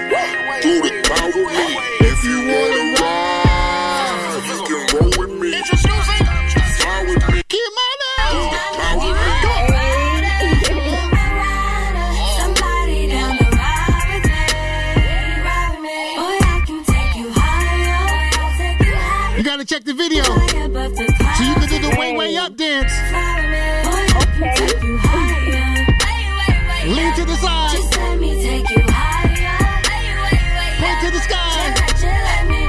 Check 19.76 19.84
the 19.84 19.94
video 19.94 20.24
High 20.24 20.66
above 20.66 20.96
the 20.96 21.04
clouds 21.04 21.38
so 21.38 21.44
you 21.44 21.56
can 21.56 21.68
do 21.68 21.80
the 21.90 21.96
way, 22.00 22.16
way 22.16 22.38
up 22.38 22.56
dance. 22.56 22.94
Fly 23.10 23.36
with 23.36 23.52
me. 23.52 23.60
Boy, 23.84 24.08
I 24.08 24.24
can 24.32 24.48
take 24.56 24.84
you 24.84 24.98
higher. 25.04 25.84
Way, 26.00 26.22
way, 26.40 26.54
way 26.70 26.96
Lean 26.96 27.12
to 27.16 27.26
the 27.26 27.36
side. 27.36 27.76
Just 27.76 27.98
let 27.98 28.20
me 28.20 28.42
take 28.42 28.70
you 28.72 28.84
higher. 28.88 29.60
Way, 29.92 30.16
way, 30.24 30.38
way 30.56 30.80
Point 30.80 31.00
to 31.04 31.12
the 31.12 31.20
sky. 31.20 31.36
Just 31.36 31.76
let- 31.76 31.92
just 31.92 32.04
let 32.08 32.48
me. 32.48 32.62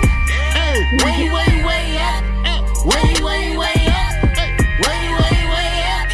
Hey, 0.59 0.83
way, 1.05 1.31
way, 1.31 1.51
way 1.63 1.87
up. 2.11 2.23
Hey, 2.43 2.59
way, 2.91 3.07
way, 3.23 3.43
way 3.55 3.79
up. 3.87 4.15
Way, 4.83 5.03
way, 5.15 5.39
way 5.55 5.71
up. 5.95 6.11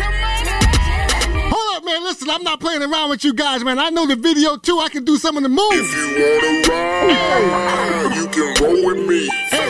Hold 1.56 1.68
up, 1.76 1.82
man. 1.86 2.04
Listen, 2.04 2.28
I'm 2.28 2.42
not 2.44 2.60
playing 2.60 2.82
around 2.82 3.08
with 3.08 3.24
you 3.24 3.32
guys, 3.32 3.64
man. 3.64 3.78
I 3.78 3.88
know 3.88 4.04
the 4.06 4.16
video 4.16 4.56
too. 4.58 4.78
I 4.78 4.88
can 4.90 5.04
do 5.04 5.16
some 5.16 5.38
of 5.38 5.42
the 5.42 5.48
moves. 5.48 5.72
If 5.72 5.94
you 5.96 6.36
wanna 6.36 7.48
ride, 7.48 8.12
you 8.14 8.26
can 8.28 8.46
roll 8.60 8.86
with 8.92 9.08
me. 9.08 9.28
Hey, 9.48 9.61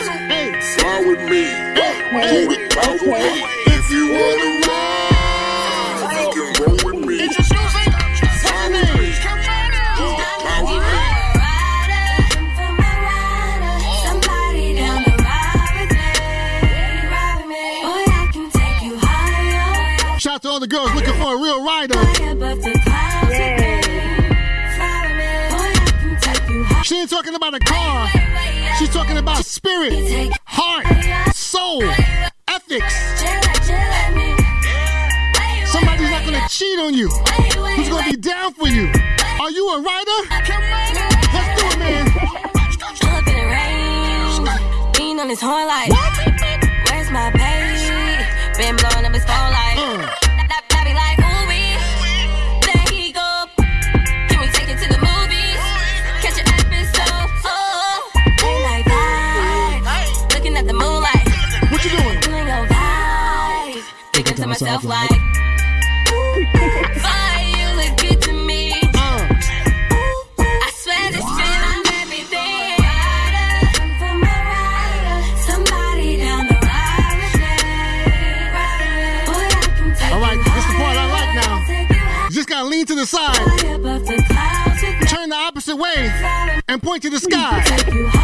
hey, 0.75 0.81
Fly 0.81 0.99
with 1.05 1.21
me. 1.29 1.43
Through 2.29 2.47
the 2.47 2.57
clouds 2.69 3.01
with 3.01 3.11
me. 3.11 3.43
If 3.67 3.85
you 3.91 4.03
wanna 4.13 4.49
ride, 4.67 6.01
you 6.19 6.25
can 6.33 6.49
roll 6.61 6.77
with 6.85 6.99
me. 7.05 7.17
Fly 7.27 8.63
with 8.69 8.89
me. 8.93 9.07
Through 9.97 10.15
the 10.17 10.27
clouds 10.41 10.69
with 10.71 10.83
me. 10.83 10.99
Somebody 14.05 14.67
down 14.75 14.99
the 15.03 15.11
ride 15.23 15.71
with 15.79 15.91
me, 15.91 16.09
ride 17.09 17.37
with 17.37 17.47
me. 17.49 17.65
Boy, 17.83 18.03
I 18.07 18.29
can 18.33 18.47
take 18.51 18.79
you 18.83 18.95
higher. 19.01 20.19
Shout 20.19 20.35
out 20.35 20.41
to 20.43 20.47
all 20.49 20.59
the 20.59 20.67
girls 20.67 20.93
looking 20.95 21.13
for 21.15 21.35
a 21.35 21.37
real 21.41 21.63
rider. 21.63 21.97
High 21.97 22.31
above 22.31 22.61
the 22.61 22.71
clouds 22.83 23.29
with 23.29 23.39
me. 23.59 23.71
Fly 24.75 24.95
with 25.05 25.17
me. 25.17 25.31
Boy, 25.53 25.71
I 25.73 25.91
can 26.01 26.13
take 26.21 26.45
you 26.49 26.63
higher. 26.63 26.83
She 26.83 26.95
ain't 26.99 27.09
talking 27.09 27.35
about 27.35 27.53
a 27.53 27.59
car. 27.59 28.09
She's 28.77 28.89
talking 28.89 29.17
about 29.17 29.45
spirit, 29.45 29.93
heart, 30.45 30.85
soul, 31.35 31.83
ethics. 32.47 32.95
Somebody's 35.71 36.09
not 36.09 36.25
gonna 36.25 36.47
cheat 36.49 36.79
on 36.79 36.93
you. 36.93 37.09
Who's 37.09 37.89
gonna 37.89 38.11
be 38.11 38.17
down 38.17 38.53
for 38.53 38.67
you? 38.67 38.91
Are 39.39 39.51
you 39.51 39.69
a 39.69 39.81
writer? 39.81 40.19
Let's 41.33 41.61
do 41.61 41.67
it, 41.67 41.79
man. 41.79 42.07
Up 43.03 43.27
in 43.27 43.35
the 43.35 43.45
range, 43.45 44.99
lean 44.99 45.19
on 45.19 45.29
his 45.29 45.41
horn 45.41 45.67
like, 45.67 46.32
I 64.75 64.81
like 64.87 65.23
gotta 82.53 82.69
lean 82.69 82.85
to 82.85 82.95
the 82.95 83.05
side, 83.05 83.35
above 83.75 84.05
the 84.05 84.23
clouds 84.27 84.81
with 84.81 84.99
me. 84.99 85.07
turn 85.07 85.29
the 85.29 85.35
opposite 85.35 85.75
way, 85.75 86.11
and 86.67 86.81
point 86.81 87.01
to 87.03 87.09
the 87.09 87.19
sky. 87.19 88.22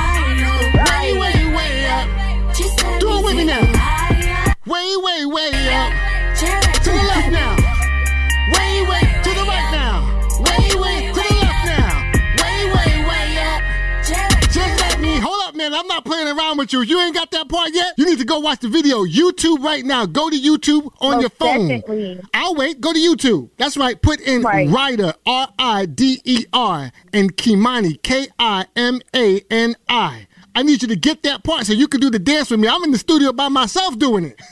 With 16.77 16.87
you. 16.89 16.97
You 16.97 17.03
ain't 17.03 17.15
got 17.15 17.31
that 17.31 17.49
part 17.49 17.69
yet. 17.73 17.93
You 17.97 18.05
need 18.05 18.19
to 18.19 18.25
go 18.25 18.39
watch 18.39 18.59
the 18.59 18.67
video. 18.69 19.03
YouTube 19.05 19.63
right 19.63 19.83
now. 19.83 20.05
Go 20.05 20.29
to 20.29 20.35
YouTube 20.35 20.91
on 20.99 21.13
Most 21.13 21.21
your 21.21 21.29
phone. 21.31 21.67
definitely. 21.67 22.21
I'll 22.33 22.55
wait. 22.55 22.79
Go 22.79 22.93
to 22.93 22.99
YouTube. 22.99 23.49
That's 23.57 23.75
right. 23.77 23.99
Put 24.01 24.19
in 24.21 24.41
Right. 24.43 24.69
Rider 24.69 25.13
R 25.25 25.49
I 25.57 25.85
D 25.87 26.21
E 26.23 26.45
R 26.53 26.91
and 27.13 27.35
Kimani 27.35 28.01
K 28.03 28.27
I 28.37 28.65
M 28.75 29.01
A 29.15 29.41
N 29.49 29.75
I. 29.87 30.27
I 30.55 30.63
need 30.63 30.81
you 30.81 30.87
to 30.89 30.95
get 30.95 31.23
that 31.23 31.43
part 31.43 31.65
so 31.65 31.73
you 31.73 31.87
can 31.87 32.01
do 32.01 32.09
the 32.09 32.19
dance 32.19 32.49
with 32.51 32.59
me. 32.59 32.67
I'm 32.67 32.83
in 32.83 32.91
the 32.91 32.97
studio 32.97 33.31
by 33.33 33.47
myself 33.47 33.97
doing 33.97 34.25
it. 34.25 34.39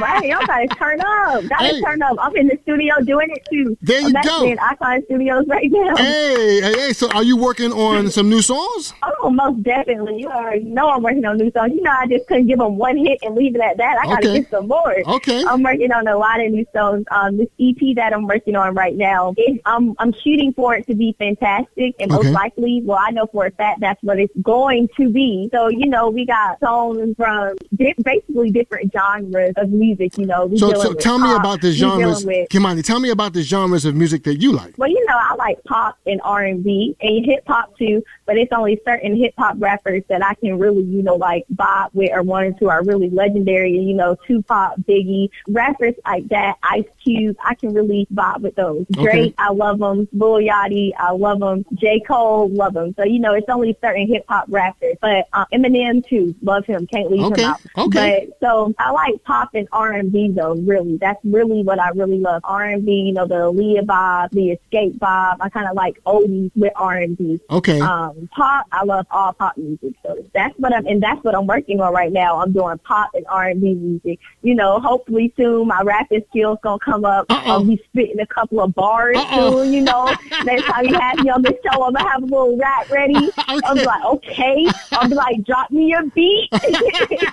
Right, 0.00 0.24
y'all 0.26 0.44
gotta 0.46 0.66
turn 0.68 1.00
up. 1.00 1.46
Gotta 1.48 1.64
Hey. 1.66 1.80
turn 1.82 2.02
up. 2.02 2.16
I'm 2.20 2.34
in 2.36 2.46
the 2.48 2.58
studio 2.62 2.94
doing 3.04 3.28
it 3.30 3.42
too. 3.52 3.76
There 3.82 4.00
you 4.00 4.06
I'm 4.16 4.22
go. 4.24 4.44
in 4.44 4.58
Icon 4.58 5.02
Studios 5.04 5.44
right 5.46 5.70
now. 5.70 5.96
Hey, 5.96 6.60
hey, 6.62 6.72
hey. 6.86 6.92
So 6.94 7.10
are 7.10 7.22
you 7.22 7.36
working 7.36 7.72
on 7.72 8.10
some 8.10 8.28
new 8.30 8.40
songs? 8.40 8.94
Oh, 9.20 9.28
most 9.30 9.62
definitely. 9.62 10.20
You 10.20 10.28
already 10.28 10.64
know 10.64 10.88
I'm 10.88 11.02
working 11.02 11.24
on 11.26 11.36
new 11.36 11.50
songs. 11.52 11.72
You 11.74 11.82
know, 11.82 11.90
I 11.90 12.06
just 12.06 12.26
couldn't 12.26 12.46
give 12.46 12.58
them 12.58 12.76
one 12.78 12.96
hit 12.96 13.18
and 13.22 13.34
leave 13.34 13.54
it 13.54 13.60
at 13.60 13.76
that. 13.76 13.98
I 14.02 14.06
gotta 14.06 14.28
Okay. 14.28 14.40
get 14.40 14.50
some 14.50 14.68
more. 14.68 14.94
Okay. 15.06 15.44
I'm 15.46 15.62
working 15.62 15.92
on 15.92 16.08
a 16.08 16.16
lot 16.16 16.40
of 16.40 16.50
new 16.50 16.64
songs. 16.74 17.04
Um, 17.10 17.36
this 17.36 17.48
EP 17.60 17.94
that 17.96 18.12
I'm 18.14 18.26
working 18.26 18.56
on 18.56 18.74
right 18.74 18.96
now, 18.96 19.34
it, 19.36 19.60
I'm 19.66 19.94
I'm 19.98 20.12
shooting 20.24 20.52
for 20.54 20.74
it 20.74 20.86
to 20.86 20.94
be 20.94 21.14
fantastic, 21.18 21.94
and 22.00 22.10
most 22.10 22.20
Okay. 22.26 22.30
likely, 22.32 22.80
well, 22.84 22.98
I 23.00 23.10
know 23.10 23.26
for 23.30 23.44
a 23.46 23.50
fact 23.50 23.80
that's 23.80 24.02
what 24.02 24.18
it's 24.18 24.32
going 24.42 24.88
to 24.96 25.10
be. 25.10 25.50
So, 25.52 25.68
you 25.68 25.86
know, 25.86 26.08
we 26.08 26.24
got 26.24 26.58
songs 26.60 27.14
from 27.16 27.56
di- 27.76 27.94
basically 28.02 28.50
different 28.50 28.90
genres 28.92 29.41
of 29.56 29.70
music. 29.70 30.16
You 30.18 30.26
know, 30.26 30.50
So, 30.56 30.72
so 30.74 30.92
tell 30.94 31.18
me 31.18 31.28
pop, 31.28 31.40
about 31.40 31.60
the 31.60 31.72
genres. 31.72 32.24
Kimani, 32.24 32.82
tell 32.84 33.00
me 33.00 33.10
about 33.10 33.32
the 33.32 33.42
genres 33.42 33.84
of 33.84 33.94
music 33.94 34.24
that 34.24 34.36
you 34.36 34.52
like. 34.52 34.76
well, 34.78 34.88
you 34.90 35.04
know, 35.06 35.16
I 35.18 35.34
like 35.34 35.62
pop 35.64 35.98
and 36.06 36.20
R 36.24 36.42
and 36.44 36.62
B 36.62 36.96
and 37.00 37.24
hip 37.24 37.44
hop 37.46 37.76
too, 37.78 38.02
but 38.26 38.36
it's 38.36 38.52
only 38.52 38.80
certain 38.84 39.16
hip 39.16 39.34
hop 39.38 39.56
rappers 39.58 40.02
that 40.08 40.24
I 40.24 40.34
can 40.34 40.58
really, 40.58 40.82
you 40.82 41.02
know, 41.02 41.14
like 41.16 41.44
vibe 41.54 41.90
with 41.94 42.10
or 42.12 42.22
one 42.22 42.44
or 42.44 42.52
two 42.52 42.68
are 42.68 42.82
really 42.84 43.10
legendary. 43.10 43.72
You 43.78 43.94
know, 43.94 44.16
Tupac, 44.26 44.76
Biggie, 44.88 45.30
rappers 45.48 45.94
like 46.06 46.28
that, 46.28 46.56
Ice 46.62 46.84
Cube. 47.02 47.36
I 47.44 47.54
can 47.54 47.72
really 47.74 48.06
vibe 48.14 48.40
with 48.40 48.54
those. 48.54 48.86
Okay. 48.96 49.02
Drake, 49.04 49.34
I 49.38 49.50
love 49.52 49.78
them. 49.78 50.08
Lil 50.12 50.34
Yachty, 50.40 50.92
I 50.98 51.12
love 51.12 51.40
them. 51.40 51.64
J 51.74 52.00
Cole, 52.06 52.48
love 52.50 52.74
them. 52.74 52.94
So 52.96 53.04
you 53.04 53.18
know, 53.18 53.32
it's 53.34 53.48
only 53.48 53.76
certain 53.80 54.06
hip 54.06 54.24
hop 54.28 54.46
rappers, 54.48 54.96
but 55.00 55.28
uh, 55.32 55.44
Eminem 55.52 56.06
too, 56.06 56.34
love 56.42 56.64
him. 56.66 56.86
Can't 56.86 57.10
leave 57.10 57.22
Okay, 57.24 57.42
him 57.42 57.50
out. 57.50 57.60
okay. 57.78 58.28
But 58.40 58.46
so 58.46 58.74
I 58.78 58.90
like 58.90 59.22
pop 59.32 59.54
and 59.54 59.66
R 59.72 59.92
and 59.92 60.12
B 60.12 60.30
though. 60.30 60.54
Really, 60.56 60.98
that's 60.98 61.18
really 61.24 61.62
what 61.62 61.78
I 61.80 61.88
really 61.90 62.18
love. 62.18 62.42
R 62.44 62.64
and 62.64 62.84
B, 62.84 62.92
you 62.92 63.12
know, 63.14 63.26
the 63.26 63.34
Aaliyah 63.36 63.86
vibe, 63.86 64.30
the 64.32 64.58
Xscape 64.70 64.98
vibe. 64.98 65.36
I 65.40 65.48
kind 65.48 65.66
of 65.68 65.74
like 65.74 66.02
oldies 66.04 66.50
with 66.54 66.72
R 66.76 66.96
and 66.96 67.16
B. 67.16 67.40
Okay. 67.50 67.80
Um, 67.80 68.28
pop, 68.32 68.66
I 68.72 68.84
love 68.84 69.06
all 69.10 69.32
pop 69.32 69.56
music. 69.56 69.94
So 70.02 70.22
that's 70.34 70.54
what 70.58 70.74
I'm, 70.74 70.86
and 70.86 71.02
that's 71.02 71.24
what 71.24 71.34
I'm 71.34 71.46
working 71.46 71.80
on 71.80 71.94
right 71.94 72.12
now. 72.12 72.40
I'm 72.40 72.52
doing 72.52 72.76
pop 72.78 73.10
and 73.14 73.24
R 73.28 73.48
and 73.48 73.60
B 73.60 73.72
music. 73.74 74.18
You 74.42 74.54
know, 74.54 74.78
hopefully 74.80 75.32
soon 75.36 75.66
my 75.68 75.80
rapping 75.82 76.24
skills 76.28 76.58
gonna 76.62 76.78
come 76.78 77.06
up. 77.06 77.24
Uh-oh. 77.30 77.50
I'll 77.50 77.64
be 77.64 77.80
spitting 77.88 78.20
a 78.20 78.26
couple 78.26 78.60
of 78.60 78.74
bars 78.74 79.16
Uh-oh. 79.16 79.62
soon. 79.62 79.72
You 79.72 79.80
know, 79.80 80.14
next 80.44 80.64
time 80.64 80.86
you 80.86 80.98
have 80.98 81.18
me 81.20 81.30
on 81.30 81.40
the 81.40 81.58
show, 81.64 81.84
I'm 81.84 81.94
gonna 81.94 82.10
have 82.10 82.22
a 82.22 82.26
little 82.26 82.56
rap 82.58 82.90
ready. 82.90 83.14
I'll 83.38 83.74
be 83.74 83.84
like, 83.84 84.04
okay. 84.04 84.66
I'll 84.92 85.08
be 85.08 85.14
like, 85.14 85.42
drop 85.44 85.70
me 85.70 85.94
a 85.94 86.02
beat. 86.14 86.50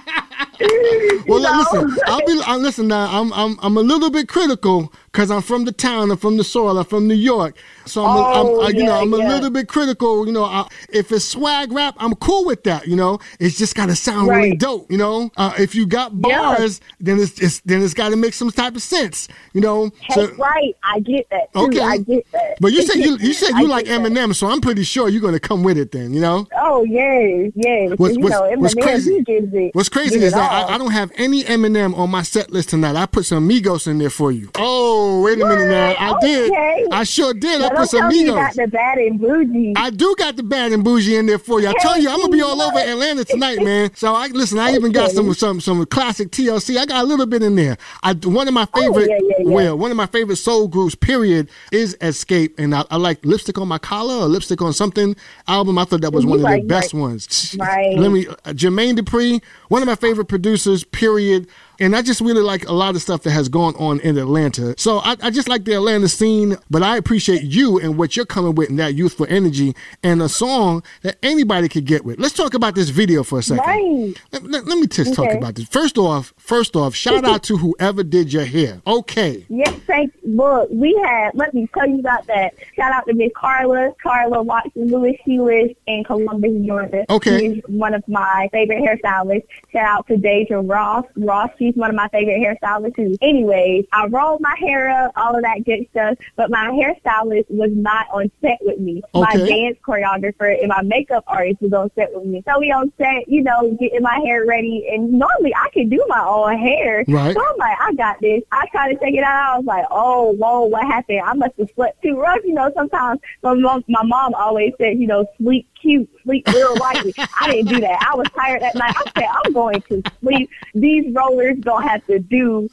Well, 1.27 1.39
You 1.39 1.43
know? 1.43 1.57
listen, 1.71 1.88
I'll 2.05 2.25
be. 2.25 2.41
I 2.45 2.57
listen 2.57 2.87
now. 2.87 3.07
I'm 3.21 3.33
I'm 3.33 3.57
I'm 3.61 3.77
a 3.77 3.81
little 3.81 4.09
bit 4.11 4.27
critical 4.27 4.93
because 5.11 5.31
I'm 5.31 5.41
from 5.41 5.65
the 5.65 5.71
town. 5.71 6.11
I'm 6.11 6.17
from 6.17 6.37
the 6.37 6.43
soil. 6.43 6.77
I'm 6.77 6.85
from 6.85 7.07
New 7.07 7.15
York. 7.15 7.57
So 7.85 8.05
I'm, 8.05 8.17
Oh, 8.19 8.61
I'm 8.61 8.67
I, 8.67 8.77
you 8.77 8.83
know 8.83 8.99
I'm 9.01 9.13
a 9.13 9.17
little 9.17 9.49
bit 9.49 9.67
critical. 9.67 10.25
You 10.27 10.31
know, 10.33 10.43
I, 10.43 10.67
if 10.91 11.11
it's 11.11 11.25
swag 11.25 11.71
rap, 11.71 11.95
I'm 11.97 12.13
cool 12.15 12.45
with 12.45 12.63
that. 12.65 12.87
You 12.87 12.95
know, 12.95 13.19
it's 13.39 13.57
just 13.57 13.75
got 13.75 13.87
to 13.87 13.95
sound 13.95 14.29
really 14.29 14.55
dope. 14.55 14.91
You 14.91 14.97
know, 14.97 15.31
uh, 15.37 15.53
if 15.57 15.73
you 15.75 15.85
got 15.87 16.19
bars, 16.21 16.79
then 16.99 17.19
it's, 17.19 17.39
it's 17.41 17.59
then 17.61 17.81
it's 17.81 17.93
got 17.93 18.09
to 18.09 18.15
make 18.15 18.33
some 18.33 18.51
type 18.51 18.75
of 18.75 18.81
sense. 18.81 19.27
You 19.53 19.61
know, 19.61 19.89
Heck 20.01 20.37
right. 20.37 20.75
I 20.83 20.99
get 20.99 21.27
that. 21.31 21.51
Too. 21.53 21.59
Okay. 21.61 21.79
I 21.79 21.97
get 21.97 22.31
that. 22.31 22.57
But 22.59 22.73
you 22.73 22.83
said 22.83 22.95
you 22.97 23.17
you 23.17 23.33
said 23.33 23.49
you 23.57 23.67
like 23.67 23.85
that. 23.85 23.99
Eminem, 24.01 24.35
so 24.35 24.47
I'm 24.47 24.61
pretty 24.61 24.83
sure 24.83 25.09
you're 25.09 25.21
gonna 25.21 25.39
come 25.39 25.63
with 25.63 25.77
it 25.77 25.91
then. 25.91 26.13
You 26.13 26.21
know. 26.21 26.47
Oh 26.55 26.83
yes, 26.83 27.51
yes. 27.55 27.93
What's- 27.97 28.15
you 28.15 28.23
what's- 28.23 28.33
know, 28.35 28.49
what's 28.59 28.75
Eminem, 28.75 28.81
crazy- 28.83 29.21
gives 29.23 29.53
it. 29.53 29.73
What's 29.73 29.89
crazy 29.89 30.19
is 30.21 30.33
that. 30.33 30.51
I, 30.69 30.75
I 30.75 30.77
don't 30.77 30.91
have 30.91 31.11
any 31.15 31.43
Eminem 31.43 31.97
on 31.97 32.09
my 32.11 32.21
set 32.21 32.51
list 32.51 32.69
tonight. 32.69 32.95
I 32.95 33.05
put 33.05 33.25
some 33.25 33.47
Migos 33.49 33.87
in 33.87 33.97
there 33.97 34.09
for 34.09 34.31
you. 34.31 34.49
Oh, 34.55 34.98
wait 35.21 35.39
a 35.41 35.45
minute 35.45 35.67
now. 35.69 35.95
I 35.97 36.19
did. 36.19 36.51
Okay. 36.51 36.85
I 36.91 37.03
sure 37.03 37.33
did. 37.33 37.61
I 37.61 37.69
put 37.75 37.89
some 37.89 38.09
Migos 38.11 38.53
the 38.55 38.67
bad 38.67 38.97
and 38.97 39.19
bougie. 39.19 39.73
I 39.75 39.89
do 39.89 40.15
got 40.17 40.35
the 40.35 40.43
bad 40.43 40.71
and 40.71 40.83
bougie 40.83 41.15
in 41.15 41.25
there 41.25 41.39
for 41.39 41.59
you. 41.61 41.67
I 41.67 41.73
tell 41.79 41.97
you, 41.99 42.09
I'm 42.09 42.19
gonna 42.19 42.31
be 42.31 42.41
all 42.41 42.61
over 42.61 42.77
Atlanta 42.79 43.25
tonight, 43.25 43.59
man. 43.61 43.91
So 43.99 44.13
I 44.15 44.27
listen. 44.27 44.59
I 44.59 44.71
even 44.71 44.91
got 44.91 45.11
some 45.11 45.33
some 45.33 45.59
some 45.59 45.85
classic 45.85 46.31
TLC. 46.31 46.77
I 46.77 46.85
got 46.85 47.03
a 47.03 47.07
little 47.07 47.25
bit 47.25 47.43
in 47.43 47.55
there. 47.55 47.77
I 48.03 48.13
one 48.13 48.47
of 48.47 48.53
my 48.53 48.65
favorite, 48.75 49.09
Oh, 49.09 49.13
yeah, 49.13 49.19
yeah, 49.21 49.35
yeah. 49.39 49.53
well, 49.53 49.77
one 49.77 49.91
of 49.91 49.97
my 49.97 50.05
favorite 50.05 50.37
soul 50.37 50.67
groups. 50.67 50.95
Period 50.95 51.49
is 51.71 51.95
Xscape, 51.97 52.57
and 52.57 52.73
I, 52.75 52.83
I 52.91 52.97
like 52.97 53.23
lipstick 53.25 53.57
on 53.57 53.67
my 53.67 53.77
collar 53.77 54.15
or 54.15 54.27
lipstick 54.27 54.61
on 54.61 54.73
something 54.73 55.15
album. 55.47 55.77
I 55.77 55.85
thought 55.85 56.01
that 56.01 56.13
was 56.13 56.23
You 56.23 56.29
one 56.31 56.39
of 56.45 56.61
the 56.61 56.67
best 56.67 56.93
right. 56.93 56.99
ones. 57.01 57.55
Right. 57.59 57.97
Let 57.97 58.11
me 58.11 58.27
uh, 58.27 58.33
Jermaine 58.53 58.97
Dupri, 58.97 59.41
one 59.69 59.81
of 59.81 59.87
my 59.87 59.95
favorite 59.95 60.25
producers. 60.25 60.83
Period. 60.83 61.47
And 61.79 61.95
I 61.95 62.01
just 62.01 62.21
really 62.21 62.41
like 62.41 62.67
a 62.67 62.73
lot 62.73 62.95
of 62.95 63.01
stuff 63.01 63.23
that 63.23 63.31
has 63.31 63.49
gone 63.49 63.75
on 63.75 63.99
in 64.01 64.17
Atlanta. 64.17 64.75
So 64.77 64.99
I, 64.99 65.15
I 65.21 65.29
just 65.29 65.47
like 65.47 65.65
the 65.65 65.73
Atlanta 65.73 66.07
scene, 66.09 66.57
but 66.69 66.83
I 66.83 66.97
appreciate 66.97 67.43
you 67.43 67.79
and 67.79 67.97
what 67.97 68.15
you're 68.15 68.25
coming 68.25 68.55
with 68.55 68.69
and 68.69 68.79
that 68.79 68.95
youthful 68.95 69.25
energy 69.29 69.75
and 70.03 70.21
a 70.21 70.29
song 70.29 70.83
that 71.03 71.17
anybody 71.23 71.69
could 71.69 71.85
get 71.85 72.03
with. 72.05 72.19
Let's 72.19 72.33
talk 72.35 72.53
about 72.53 72.75
this 72.75 72.89
video 72.89 73.23
for 73.23 73.39
a 73.39 73.43
second. 73.43 73.65
Right. 73.65 74.13
Let, 74.31 74.43
let- 74.43 74.65
let 74.67 74.77
me 74.77 74.87
just 74.87 75.13
talk 75.13 75.31
about 75.31 75.55
this. 75.55 75.67
First 75.67 75.97
off, 75.97 76.33
first 76.37 76.75
off, 76.75 76.93
shout 76.95 77.23
out 77.25 77.43
to 77.43 77.57
whoever 77.57 78.03
did 78.03 78.31
your 78.31 78.45
hair. 78.45 78.81
Okay. 78.85 79.45
Yes, 79.49 79.73
thank 79.87 80.13
you. 80.23 80.35
Look, 80.35 80.69
we 80.71 80.93
had, 81.05 81.31
let 81.33 81.53
me 81.53 81.67
tell 81.73 81.87
you 81.89 81.99
about 81.99 82.27
that. 82.27 82.53
Shout 82.75 82.93
out 82.93 83.07
to 83.07 83.13
Miss 83.13 83.31
Carla, 83.35 83.93
Carla 84.01 84.41
Watson 84.43 84.87
Lewis. 84.91 85.15
She 85.25 85.39
lives 85.39 85.73
in 85.87 86.03
Columbus, 86.03 86.51
Georgia. 86.65 87.05
Okay. 87.09 87.55
She's 87.55 87.63
one 87.67 87.93
of 87.93 88.07
my 88.07 88.47
favorite 88.51 88.79
hairstylists. 88.83 89.47
Shout 89.71 89.85
out 89.85 90.07
to 90.07 90.17
Deja 90.17 90.57
Ross. 90.61 91.05
Ross, 91.15 91.49
she's 91.69 91.79
one 91.79 91.89
of 91.89 91.95
my 91.95 92.07
favorite 92.09 92.39
hairstylists 92.39 92.95
too. 92.95 93.15
Anyways, 93.21 93.85
I 93.93 94.07
rolled 94.07 94.41
my 94.41 94.55
hair 94.59 94.89
up, 94.89 95.11
all 95.15 95.35
of 95.35 95.43
that 95.43 95.63
good 95.65 95.87
stuff, 95.91 96.17
but 96.35 96.49
my 96.49 96.67
hairstylist 96.67 97.49
was 97.49 97.71
not 97.73 98.07
on 98.11 98.31
set 98.41 98.57
with 98.61 98.79
me. 98.79 99.01
My 99.13 99.35
dance 99.35 99.77
choreographer 99.85 100.59
and 100.59 100.69
my 100.69 100.81
makeup 100.81 101.23
artist 101.27 101.61
was 101.61 101.73
on 101.73 101.91
set 101.95 102.13
with 102.13 102.25
me. 102.25 102.43
So 102.47 102.59
we 102.59 102.71
on 102.71 102.91
set, 102.97 103.27
you 103.27 103.43
know, 103.43 103.75
getting 103.79 104.01
my 104.01 104.19
hair 104.25 104.45
ready, 104.45 104.87
and 104.91 105.13
normally 105.13 105.53
I 105.55 105.69
can 105.73 105.89
do 105.89 106.03
my 106.07 106.23
own 106.25 106.57
hair. 106.57 107.03
Right. 107.07 107.33
So 107.33 107.41
I'm 107.41 107.57
like, 107.57 107.77
I 107.79 107.93
got 107.93 108.21
this. 108.21 108.43
I 108.51 108.65
tried 108.71 108.93
to 108.93 108.99
take 108.99 109.15
it 109.15 109.23
out. 109.23 109.53
I 109.53 109.57
was 109.57 109.65
like, 109.65 109.85
oh, 109.91 110.33
whoa, 110.33 110.65
what 110.65 110.83
happened? 110.83 111.21
I 111.23 111.33
must 111.33 111.53
have 111.59 111.69
slept 111.75 112.01
too 112.01 112.19
rough. 112.19 112.39
You 112.43 112.53
know, 112.53 112.71
sometimes 112.75 113.19
my 113.43 113.53
mom, 113.53 113.83
my 113.87 114.03
mom 114.03 114.33
always 114.33 114.73
said, 114.79 114.99
you 114.99 115.07
know, 115.07 115.25
sleep 115.37 115.67
cute, 115.81 116.09
sleep 116.23 116.47
real 116.47 116.75
lightly. 116.77 117.13
I 117.17 117.51
didn't 117.51 117.67
do 117.69 117.79
that. 117.81 118.05
I 118.11 118.15
was 118.15 118.27
tired 118.35 118.61
that 118.61 118.75
night. 118.75 118.93
I 118.97 119.03
said, 119.19 119.29
I'm 119.45 119.53
going 119.53 119.81
to 119.83 120.03
sleep. 120.21 120.49
These 120.73 121.13
rollers 121.13 121.57
don't 121.59 121.83
have 121.83 122.05
to 122.07 122.19
do 122.19 122.69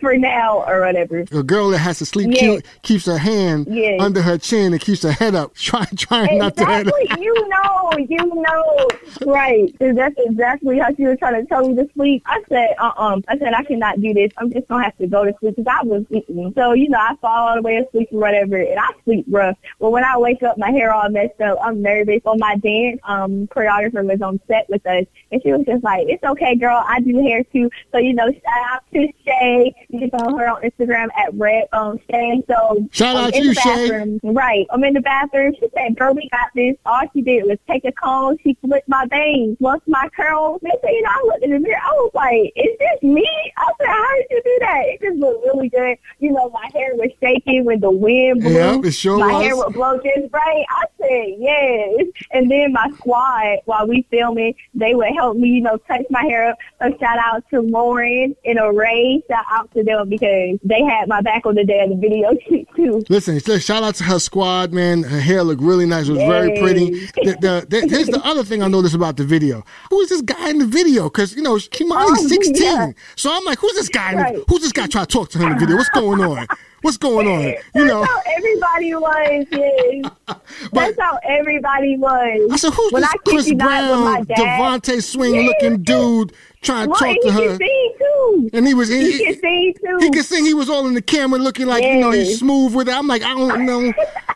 for 0.00 0.16
now 0.16 0.64
or 0.66 0.80
whatever. 0.82 1.24
A 1.32 1.42
girl 1.42 1.70
that 1.70 1.78
has 1.78 1.98
to 1.98 2.06
sleep 2.06 2.28
Yeah. 2.32 2.40
cute 2.40 2.66
keeps 2.82 3.06
her 3.06 3.18
hand 3.18 3.66
Yeah. 3.70 3.96
under 4.00 4.22
her 4.22 4.38
chin 4.38 4.72
and 4.72 4.80
keeps 4.80 5.02
her 5.02 5.12
head 5.12 5.34
up, 5.34 5.54
trying 5.56 5.86
trying 5.96 6.38
not 6.38 6.56
to 6.56 6.64
head 6.64 6.86
Exactly. 6.88 7.22
You 7.24 7.48
know, 7.48 7.90
you 8.08 8.34
know. 8.42 8.88
Right. 9.26 9.74
That's 9.78 10.14
exactly 10.18 10.78
how 10.78 10.94
she 10.94 11.06
was 11.06 11.18
trying 11.18 11.40
to 11.42 11.46
tell 11.48 11.68
me 11.68 11.74
to 11.76 11.88
sleep. 11.94 12.22
I 12.26 12.42
said, 12.48 12.74
uh-uh. 12.78 13.20
I 13.28 13.38
said, 13.38 13.54
I 13.54 13.62
cannot 13.64 14.00
do 14.00 14.12
this. 14.14 14.30
I'm 14.36 14.52
just 14.52 14.68
going 14.68 14.80
to 14.80 14.84
have 14.84 14.98
to 14.98 15.06
go 15.06 15.24
to 15.24 15.34
sleep 15.40 15.56
because 15.56 15.72
I 15.80 15.82
was 15.84 16.04
sleeping. 16.08 16.52
So, 16.56 16.72
you 16.74 16.88
know, 16.88 16.98
I 16.98 17.14
fall 17.20 17.48
all 17.48 17.54
the 17.56 17.62
way 17.62 17.76
asleep 17.76 18.08
or 18.12 18.20
whatever, 18.20 18.56
and 18.56 18.78
I 18.78 18.88
sleep 19.04 19.24
rough. 19.28 19.56
But 19.80 19.90
when 19.90 20.04
I 20.04 20.16
wake 20.18 20.42
up, 20.42 20.58
my 20.58 20.70
hair 20.70 20.92
all 20.92 21.08
messed 21.08 21.40
up. 21.40 21.58
I'm 21.62 21.82
nervous. 21.82 22.20
On 22.26 22.38
my 22.40 22.56
dance, 22.56 22.98
um, 23.04 23.46
choreographer 23.46 24.04
was 24.04 24.20
on 24.20 24.40
set 24.48 24.68
with 24.68 24.84
us, 24.86 25.04
and 25.30 25.40
she 25.42 25.52
was 25.52 25.64
just 25.64 25.84
like, 25.84 26.06
it's 26.08 26.24
okay, 26.24 26.56
girl. 26.56 26.82
I 26.84 26.98
do 27.00 27.22
hair 27.22 27.44
too. 27.44 27.70
So, 27.92 27.98
you 27.98 28.14
know, 28.14 28.26
shout 28.32 28.64
out 28.72 28.82
to 28.94 29.06
Shay. 29.24 29.72
You 29.90 29.98
can 30.00 30.10
follow 30.10 30.36
her 30.36 30.48
on 30.48 30.62
Instagram 30.62 31.06
at 31.16 31.32
Red 31.34 31.68
um, 31.72 32.00
Shay. 32.10 32.42
So, 32.48 32.84
Shout 32.90 33.14
um, 33.16 33.24
out 33.26 33.34
in 33.36 33.44
you, 33.44 33.54
the 33.54 33.60
Shay. 33.60 33.88
bathroom, 33.90 34.20
Right. 34.24 34.66
I'm 34.70 34.82
in 34.82 34.94
the 34.94 35.00
bathroom. 35.00 35.54
She 35.60 35.68
said, 35.72 35.96
girl, 35.96 36.14
we 36.14 36.28
got 36.30 36.48
this. 36.54 36.74
All 36.84 37.02
she 37.12 37.22
did 37.22 37.44
was 37.44 37.58
take 37.68 37.84
a 37.84 37.92
comb. 37.92 38.36
She 38.42 38.56
flipped 38.60 38.88
my 38.88 39.06
bangs, 39.06 39.56
fluffed 39.58 39.86
my 39.86 40.08
curls. 40.16 40.60
They 40.62 40.70
said, 40.82 40.90
you 40.90 41.02
know, 41.02 41.10
I 41.12 41.22
looked 41.26 41.44
in 41.44 41.50
the 41.52 41.58
mirror. 41.60 41.78
I 41.80 41.92
was 41.92 42.10
like, 42.14 42.52
is 42.56 42.76
this 42.80 43.02
me? 43.02 43.28
I 43.56 43.70
said, 43.78 43.86
how 43.86 44.16
did 44.16 44.26
you 44.30 44.42
do 44.44 44.56
that? 44.60 44.82
It 44.86 45.00
just 45.00 45.16
looked 45.18 45.44
really 45.44 45.68
good. 45.68 45.96
You 46.18 46.32
know, 46.32 46.50
my 46.50 46.68
hair 46.74 46.90
was 46.96 47.10
shaking 47.22 47.64
when 47.64 47.78
the 47.78 47.90
wind 47.90 48.40
blew. 48.42 48.52
Yep, 48.52 48.84
it 48.86 48.92
sure 48.92 49.18
my 49.18 49.32
was. 49.32 49.42
hair 49.44 49.56
would 49.56 49.72
blow 49.74 49.96
just 49.98 50.32
right. 50.32 50.64
I 50.68 50.84
said, 50.98 51.26
yes. 51.38 52.06
And 52.32 52.50
then 52.50 52.72
my 52.72 52.88
squad, 52.96 53.58
while 53.64 53.86
we 53.86 54.06
filming, 54.10 54.54
they 54.74 54.94
would 54.94 55.12
help 55.14 55.36
me, 55.36 55.48
you 55.48 55.60
know, 55.62 55.76
touch 55.88 56.02
my 56.10 56.22
hair 56.22 56.50
up. 56.50 56.58
So 56.82 56.90
shout 56.98 57.18
out 57.18 57.44
to 57.50 57.60
Lauren 57.60 58.34
and 58.44 58.58
Array. 58.60 59.22
Shout 59.30 59.44
out 59.50 59.72
to 59.74 59.82
them 59.82 60.08
because 60.08 60.58
they 60.62 60.82
had 60.82 61.08
my 61.08 61.20
back 61.20 61.46
on 61.46 61.54
the 61.54 61.64
day 61.64 61.80
of 61.80 61.90
the 61.90 61.96
video 61.96 62.30
shoot 62.48 62.66
too. 62.76 63.04
Listen, 63.08 63.38
shout 63.60 63.82
out 63.82 63.94
to 63.96 64.04
her 64.04 64.18
squad, 64.18 64.72
man. 64.72 65.02
Her 65.02 65.20
hair 65.20 65.42
looked 65.42 65.62
really 65.62 65.86
nice. 65.86 66.08
It 66.08 66.12
was 66.12 66.22
very 66.22 66.58
pretty. 66.58 67.06
The, 67.26 67.32
the, 67.40 67.66
the, 67.68 67.88
here's 67.88 68.06
the 68.06 68.20
other 68.24 68.44
thing 68.44 68.62
I 68.62 68.68
noticed 68.68 68.94
about 68.94 69.16
the 69.16 69.24
video. 69.24 69.64
Who 69.90 70.00
is 70.00 70.10
this 70.10 70.22
guy 70.22 70.50
in 70.50 70.58
the 70.58 70.66
video? 70.66 71.04
Because, 71.04 71.34
you 71.34 71.42
know, 71.42 71.54
Kimani's 71.56 72.24
Oh, 72.24 72.28
16. 72.28 72.54
yeah. 72.62 72.90
So 73.16 73.32
I'm 73.34 73.44
like, 73.44 73.58
who's 73.58 73.72
this 73.72 73.88
guy? 73.88 74.14
Right. 74.14 74.38
who's 74.48 74.60
this 74.62 74.72
guy 74.72 74.86
trying 74.86 75.06
to 75.06 75.12
talk 75.12 75.30
to 75.30 75.38
her 75.38 75.46
in 75.46 75.52
the 75.54 75.58
video? 75.58 75.76
What's 75.76 75.88
going 75.90 76.20
on? 76.20 76.46
What's 76.82 76.96
going 76.96 77.26
on? 77.26 77.54
You 77.74 77.84
know. 77.84 78.00
That's 78.00 78.12
how 78.12 78.22
everybody 78.36 78.94
was. 78.94 79.46
Yes. 79.50 80.10
That's 80.72 81.00
how 81.00 81.18
everybody 81.24 81.96
was. 81.96 82.50
I 82.52 82.56
said, 82.56 82.72
who's 82.72 82.92
when 82.92 83.02
this 83.02 83.10
I 83.10 83.16
Chris 83.28 83.48
you 83.48 83.54
not, 83.56 83.90
when 83.90 84.00
my 84.00 84.22
Brown, 84.22 84.80
DeVante 84.80 85.02
Swing 85.02 85.46
looking 85.46 85.82
dude 85.82 86.32
trying 86.62 86.88
to 86.88 86.94
talk 86.94 87.00
to 87.00 87.14
he 87.22 87.30
her? 87.30 87.48
can 87.48 87.58
sing 87.58 87.94
too. 87.98 88.50
And 88.52 88.66
he 88.66 88.74
was 88.74 88.88
He 88.88 89.12
he, 89.12 89.24
can 89.24 89.40
sing 89.40 89.74
too. 89.84 89.96
He 90.00 90.10
could 90.10 90.24
sing. 90.24 90.44
He 90.44 90.54
was 90.54 90.68
all 90.68 90.86
in 90.86 90.94
the 90.94 91.02
camera, 91.02 91.38
looking 91.38 91.66
like 91.66 91.82
you 91.84 91.96
know 91.96 92.10
he's 92.10 92.38
smooth 92.38 92.74
with 92.74 92.88
it. 92.88 92.94
I'm 92.94 93.06
like, 93.06 93.22
I 93.22 93.34
don't 93.34 93.64
know, 93.64 93.92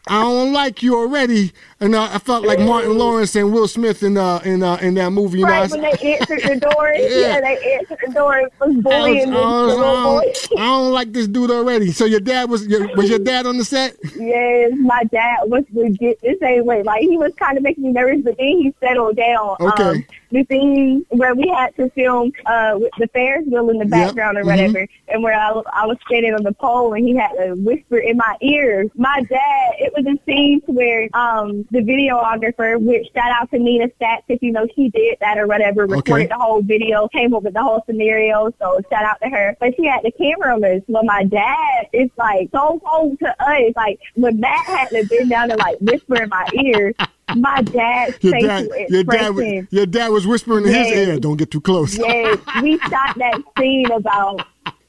I 0.09 0.23
don't 0.23 0.53
like 0.53 0.83
you 0.83 0.97
already. 0.97 1.53
And 1.83 1.95
uh, 1.95 2.11
I 2.13 2.19
felt 2.19 2.45
like 2.45 2.59
Martin 2.59 2.99
Lawrence 2.99 3.35
and 3.37 3.55
Will 3.55 3.67
Smith 3.67 4.03
in 4.03 4.19
uh 4.19 4.41
in 4.45 4.63
uh, 4.63 4.77
in 4.83 4.93
that 4.95 5.11
movie. 5.13 5.39
You 5.39 5.47
know, 5.47 5.51
right 5.53 5.71
when 5.71 5.81
they 5.81 5.93
answered 6.19 6.43
the 6.43 6.57
door, 6.61 6.93
Yeah. 6.95 7.09
yeah. 7.09 7.41
they 7.41 7.75
answered 7.79 7.99
the 8.07 8.13
door 8.13 8.35
and 8.37 8.51
was 8.61 8.85
I, 8.87 9.11
was- 9.11 9.27
I, 9.27 9.31
was- 9.31 9.73
I 9.79 10.03
boy. 10.03 10.21
don't, 10.51 10.61
I 10.61 10.65
don't 10.67 10.93
like 10.93 11.13
this 11.15 11.27
dude 11.27 11.51
already. 11.51 11.91
So 11.93 12.05
your 12.05 12.21
dad 12.21 12.51
was 12.51 12.67
your, 12.67 12.95
was 12.97 13.09
your 13.09 13.19
dad 13.19 13.47
on 13.47 13.57
the 13.57 13.65
set? 13.65 13.97
Yes, 14.17 14.73
my 14.77 15.05
dad 15.05 15.39
was 15.45 15.65
legit 15.73 16.21
the 16.21 16.37
same 16.39 16.67
way. 16.67 16.83
Like 16.83 17.01
he 17.01 17.17
was 17.17 17.33
kind 17.37 17.57
of 17.57 17.63
making 17.65 17.85
me 17.85 17.93
nervous, 17.93 18.23
but 18.25 18.37
then 18.37 18.47
he 18.47 18.75
settled 18.81 19.17
down. 19.17 19.57
Okay. 19.61 19.83
Um, 19.83 20.05
the 20.33 20.47
scene 20.49 21.05
where 21.09 21.35
we 21.35 21.49
had 21.49 21.75
to 21.75 21.91
film 21.91 22.31
uh, 22.47 22.75
with 22.79 22.93
the 22.99 23.09
Ferris 23.09 23.45
wheel 23.49 23.69
in 23.71 23.79
the 23.79 23.85
background 23.87 24.39
or 24.39 24.43
mhm. 24.43 24.47
whatever, 24.47 24.87
and 25.09 25.23
where 25.25 25.35
I, 25.35 25.51
was- 25.51 25.65
I 25.73 25.87
was 25.87 25.97
standing 26.07 26.35
on 26.35 26.43
the 26.45 26.53
pole 26.53 26.93
and 26.95 27.05
he 27.05 27.17
had 27.17 27.33
to 27.33 27.55
whisper 27.55 27.99
in 27.99 28.17
my 28.19 28.37
ear. 28.43 28.87
My 28.97 29.23
dad, 29.29 29.71
it 29.79 29.93
was 29.97 30.05
a 30.07 30.23
scene 30.27 30.61
where 30.67 31.09
um, 31.15 31.67
the 31.71 31.81
videographer, 31.81 32.81
which 32.81 33.07
shout 33.15 33.31
out 33.31 33.51
to 33.51 33.59
Nina 33.59 33.89
Stats 34.01 34.23
if 34.29 34.43
you 34.43 34.53
know 34.53 34.67
she 34.75 34.91
did 34.91 35.19
that 35.21 35.39
or 35.39 35.47
whatever, 35.47 35.87
recorded 35.87 36.31
the 36.31 36.37
whole 36.37 36.63
video, 36.63 37.09
came 37.09 37.35
up 37.35 37.43
with 37.43 37.55
the 37.55 37.63
whole 37.63 37.83
scenario. 37.87 38.53
So 38.61 38.81
shout 38.91 39.05
out 39.05 39.21
to 39.23 39.29
her. 39.29 39.57
But 39.61 39.75
she 39.77 39.87
had 39.87 40.03
the 40.03 40.13
camera 40.13 40.55
on 40.55 40.65
us. 40.65 40.83
Well, 40.89 41.05
my 41.05 41.25
dad 41.25 41.87
is 41.93 42.11
like 42.17 42.51
so 42.53 42.81
close 42.81 43.17
to 43.19 43.29
us. 43.43 43.73
Like 43.77 44.01
when 44.15 44.41
Matt 44.41 44.67
had 44.67 44.89
to 44.91 45.07
bend 45.07 45.31
down 45.31 45.51
and 45.51 45.59
like 45.59 45.79
whisper 45.81 46.23
in 46.23 46.29
my 46.29 46.49
ear, 46.55 46.95
my 47.37 47.63
dad's 47.63 48.19
Your 48.23 48.33
dad, 48.41 48.69
your 48.89 49.05
dad, 49.05 49.35
was, 49.35 49.67
your 49.71 49.87
dad 49.87 50.09
was 50.09 50.27
whispering 50.27 50.67
in 50.67 50.75
his 50.75 50.89
ear, 50.89 51.19
"Don't 51.19 51.37
get 51.37 51.51
too 51.51 51.61
close." 51.61 51.97
Yes, 51.97 52.39
we 52.63 52.79
shot 52.79 53.17
that 53.19 53.41
scene 53.59 53.91
about. 53.91 54.47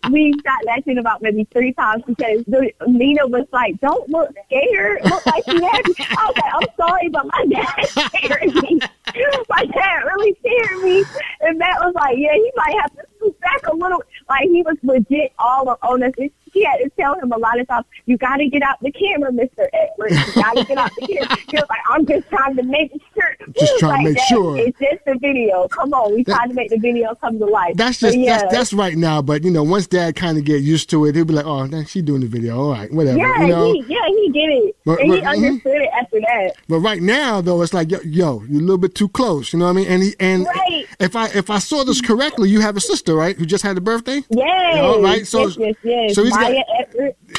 We 0.09 0.33
shot 0.33 0.59
that 0.65 0.83
scene 0.83 0.97
about 0.97 1.21
maybe 1.21 1.47
three 1.53 1.73
times 1.73 2.03
because 2.07 2.43
the, 2.47 2.71
Nina 2.87 3.27
was 3.27 3.45
like, 3.51 3.79
"Don't 3.81 4.09
look 4.09 4.33
scared. 4.47 5.01
Look 5.05 5.25
like 5.27 5.45
you 5.45 5.61
happy." 5.61 5.93
I 5.99 6.25
was 6.25 6.35
like, 6.37 6.53
"I'm 6.55 6.67
sorry, 6.75 7.09
but 7.09 7.25
my 7.27 7.45
dad 7.45 8.09
scared 8.09 8.55
me. 8.55 8.79
my 9.49 9.65
dad 9.65 9.97
really 10.05 10.35
scared 10.39 10.83
me." 10.83 11.03
And 11.41 11.59
Matt 11.59 11.79
was 11.81 11.93
like, 11.93 12.17
"Yeah, 12.17 12.33
he 12.33 12.51
might 12.55 12.75
have 12.81 12.95
to 12.95 13.03
scoot 13.17 13.39
back 13.41 13.67
a 13.67 13.75
little." 13.75 14.01
Like 14.27 14.49
he 14.49 14.63
was 14.63 14.77
legit 14.81 15.33
all 15.37 15.77
on 15.83 16.03
us. 16.03 16.13
She 16.53 16.63
had 16.63 16.77
to 16.77 16.89
tell 16.99 17.15
him 17.19 17.31
a 17.31 17.37
lot 17.37 17.59
of 17.59 17.67
times, 17.67 17.85
"You 18.05 18.17
got 18.17 18.37
to 18.37 18.47
get 18.47 18.61
out 18.63 18.77
the 18.81 18.91
camera, 18.91 19.31
Mister 19.31 19.69
Edwards. 19.73 20.15
You 20.35 20.41
got 20.43 20.55
to 20.57 20.63
get 20.65 20.77
out 20.77 20.91
the 20.99 21.07
camera." 21.07 21.37
He 21.51 21.57
was 21.57 21.65
like, 21.69 21.79
"I'm 21.89 22.05
just 22.05 22.29
trying 22.29 22.55
to 22.57 22.63
make 22.63 22.91
sure." 23.13 23.35
He 23.45 23.59
Just 23.59 23.79
trying 23.79 24.05
to 24.05 24.11
make 24.11 24.19
sure." 24.29 24.57
It's 24.57 24.77
just 24.79 25.01
a 25.07 25.17
video. 25.19 25.67
Come 25.69 25.93
on, 25.93 26.13
we 26.15 26.23
trying 26.23 26.49
to 26.49 26.55
make 26.55 26.69
the 26.69 26.77
video 26.77 27.13
come 27.15 27.39
to 27.39 27.45
life. 27.45 27.75
That's 27.75 27.99
just 27.99 28.17
yeah. 28.17 28.37
that's 28.39 28.53
that's 28.53 28.73
right 28.73 28.95
now. 28.97 29.21
But 29.21 29.43
you 29.43 29.51
know, 29.51 29.63
once 29.63 29.87
Dad 29.87 30.15
kind 30.15 30.37
of 30.37 30.43
get 30.45 30.61
used 30.61 30.89
to 30.91 31.05
it, 31.05 31.15
he'll 31.15 31.25
be 31.25 31.33
like, 31.33 31.45
"Oh, 31.45 31.65
nah, 31.65 31.83
she 31.83 32.01
doing 32.01 32.21
the 32.21 32.27
video. 32.27 32.59
All 32.61 32.71
right, 32.71 32.91
whatever." 32.91 33.17
yeah, 33.17 33.41
you 33.41 33.47
know. 33.47 33.73
he 33.73 33.83
yeah 33.87 34.05
he 34.07 34.29
get 34.31 34.39
it, 34.49 34.75
But- 34.85 34.99
and 35.01 35.13
he 35.13 35.19
but- 35.21 35.27
mhm. 35.35 35.45
understood 35.47 35.81
it 35.81 35.89
after 35.99 36.19
that. 36.21 36.53
But 36.67 36.79
right 36.79 37.01
now, 37.01 37.41
though, 37.41 37.61
it's 37.61 37.73
like, 37.73 37.91
yo, 37.91 37.99
yo, 38.03 38.43
you're 38.49 38.59
a 38.59 38.63
little 38.63 38.77
bit 38.77 38.95
too 38.95 39.09
close. 39.09 39.51
You 39.53 39.59
know 39.59 39.65
what 39.65 39.71
I 39.71 39.73
mean? 39.75 39.87
And 39.87 40.03
he, 40.03 40.15
and 40.19 40.45
Right. 40.45 40.85
if 40.99 41.15
I 41.15 41.27
if 41.29 41.49
I 41.49 41.59
saw 41.59 41.83
this 41.83 42.01
correctly, 42.01 42.49
you 42.49 42.61
have 42.61 42.77
a 42.77 42.81
sister, 42.81 43.15
right? 43.15 43.37
Who 43.37 43.45
just 43.45 43.63
had 43.63 43.77
a 43.77 43.81
birthday. 43.81 44.23
Yes, 44.29 44.77
All 44.77 45.01
right. 45.01 45.25
So 45.27 45.47
yes, 45.47 45.57
yes, 45.57 45.75
yes. 45.83 46.15
so 46.15 46.23
he's 46.23 46.35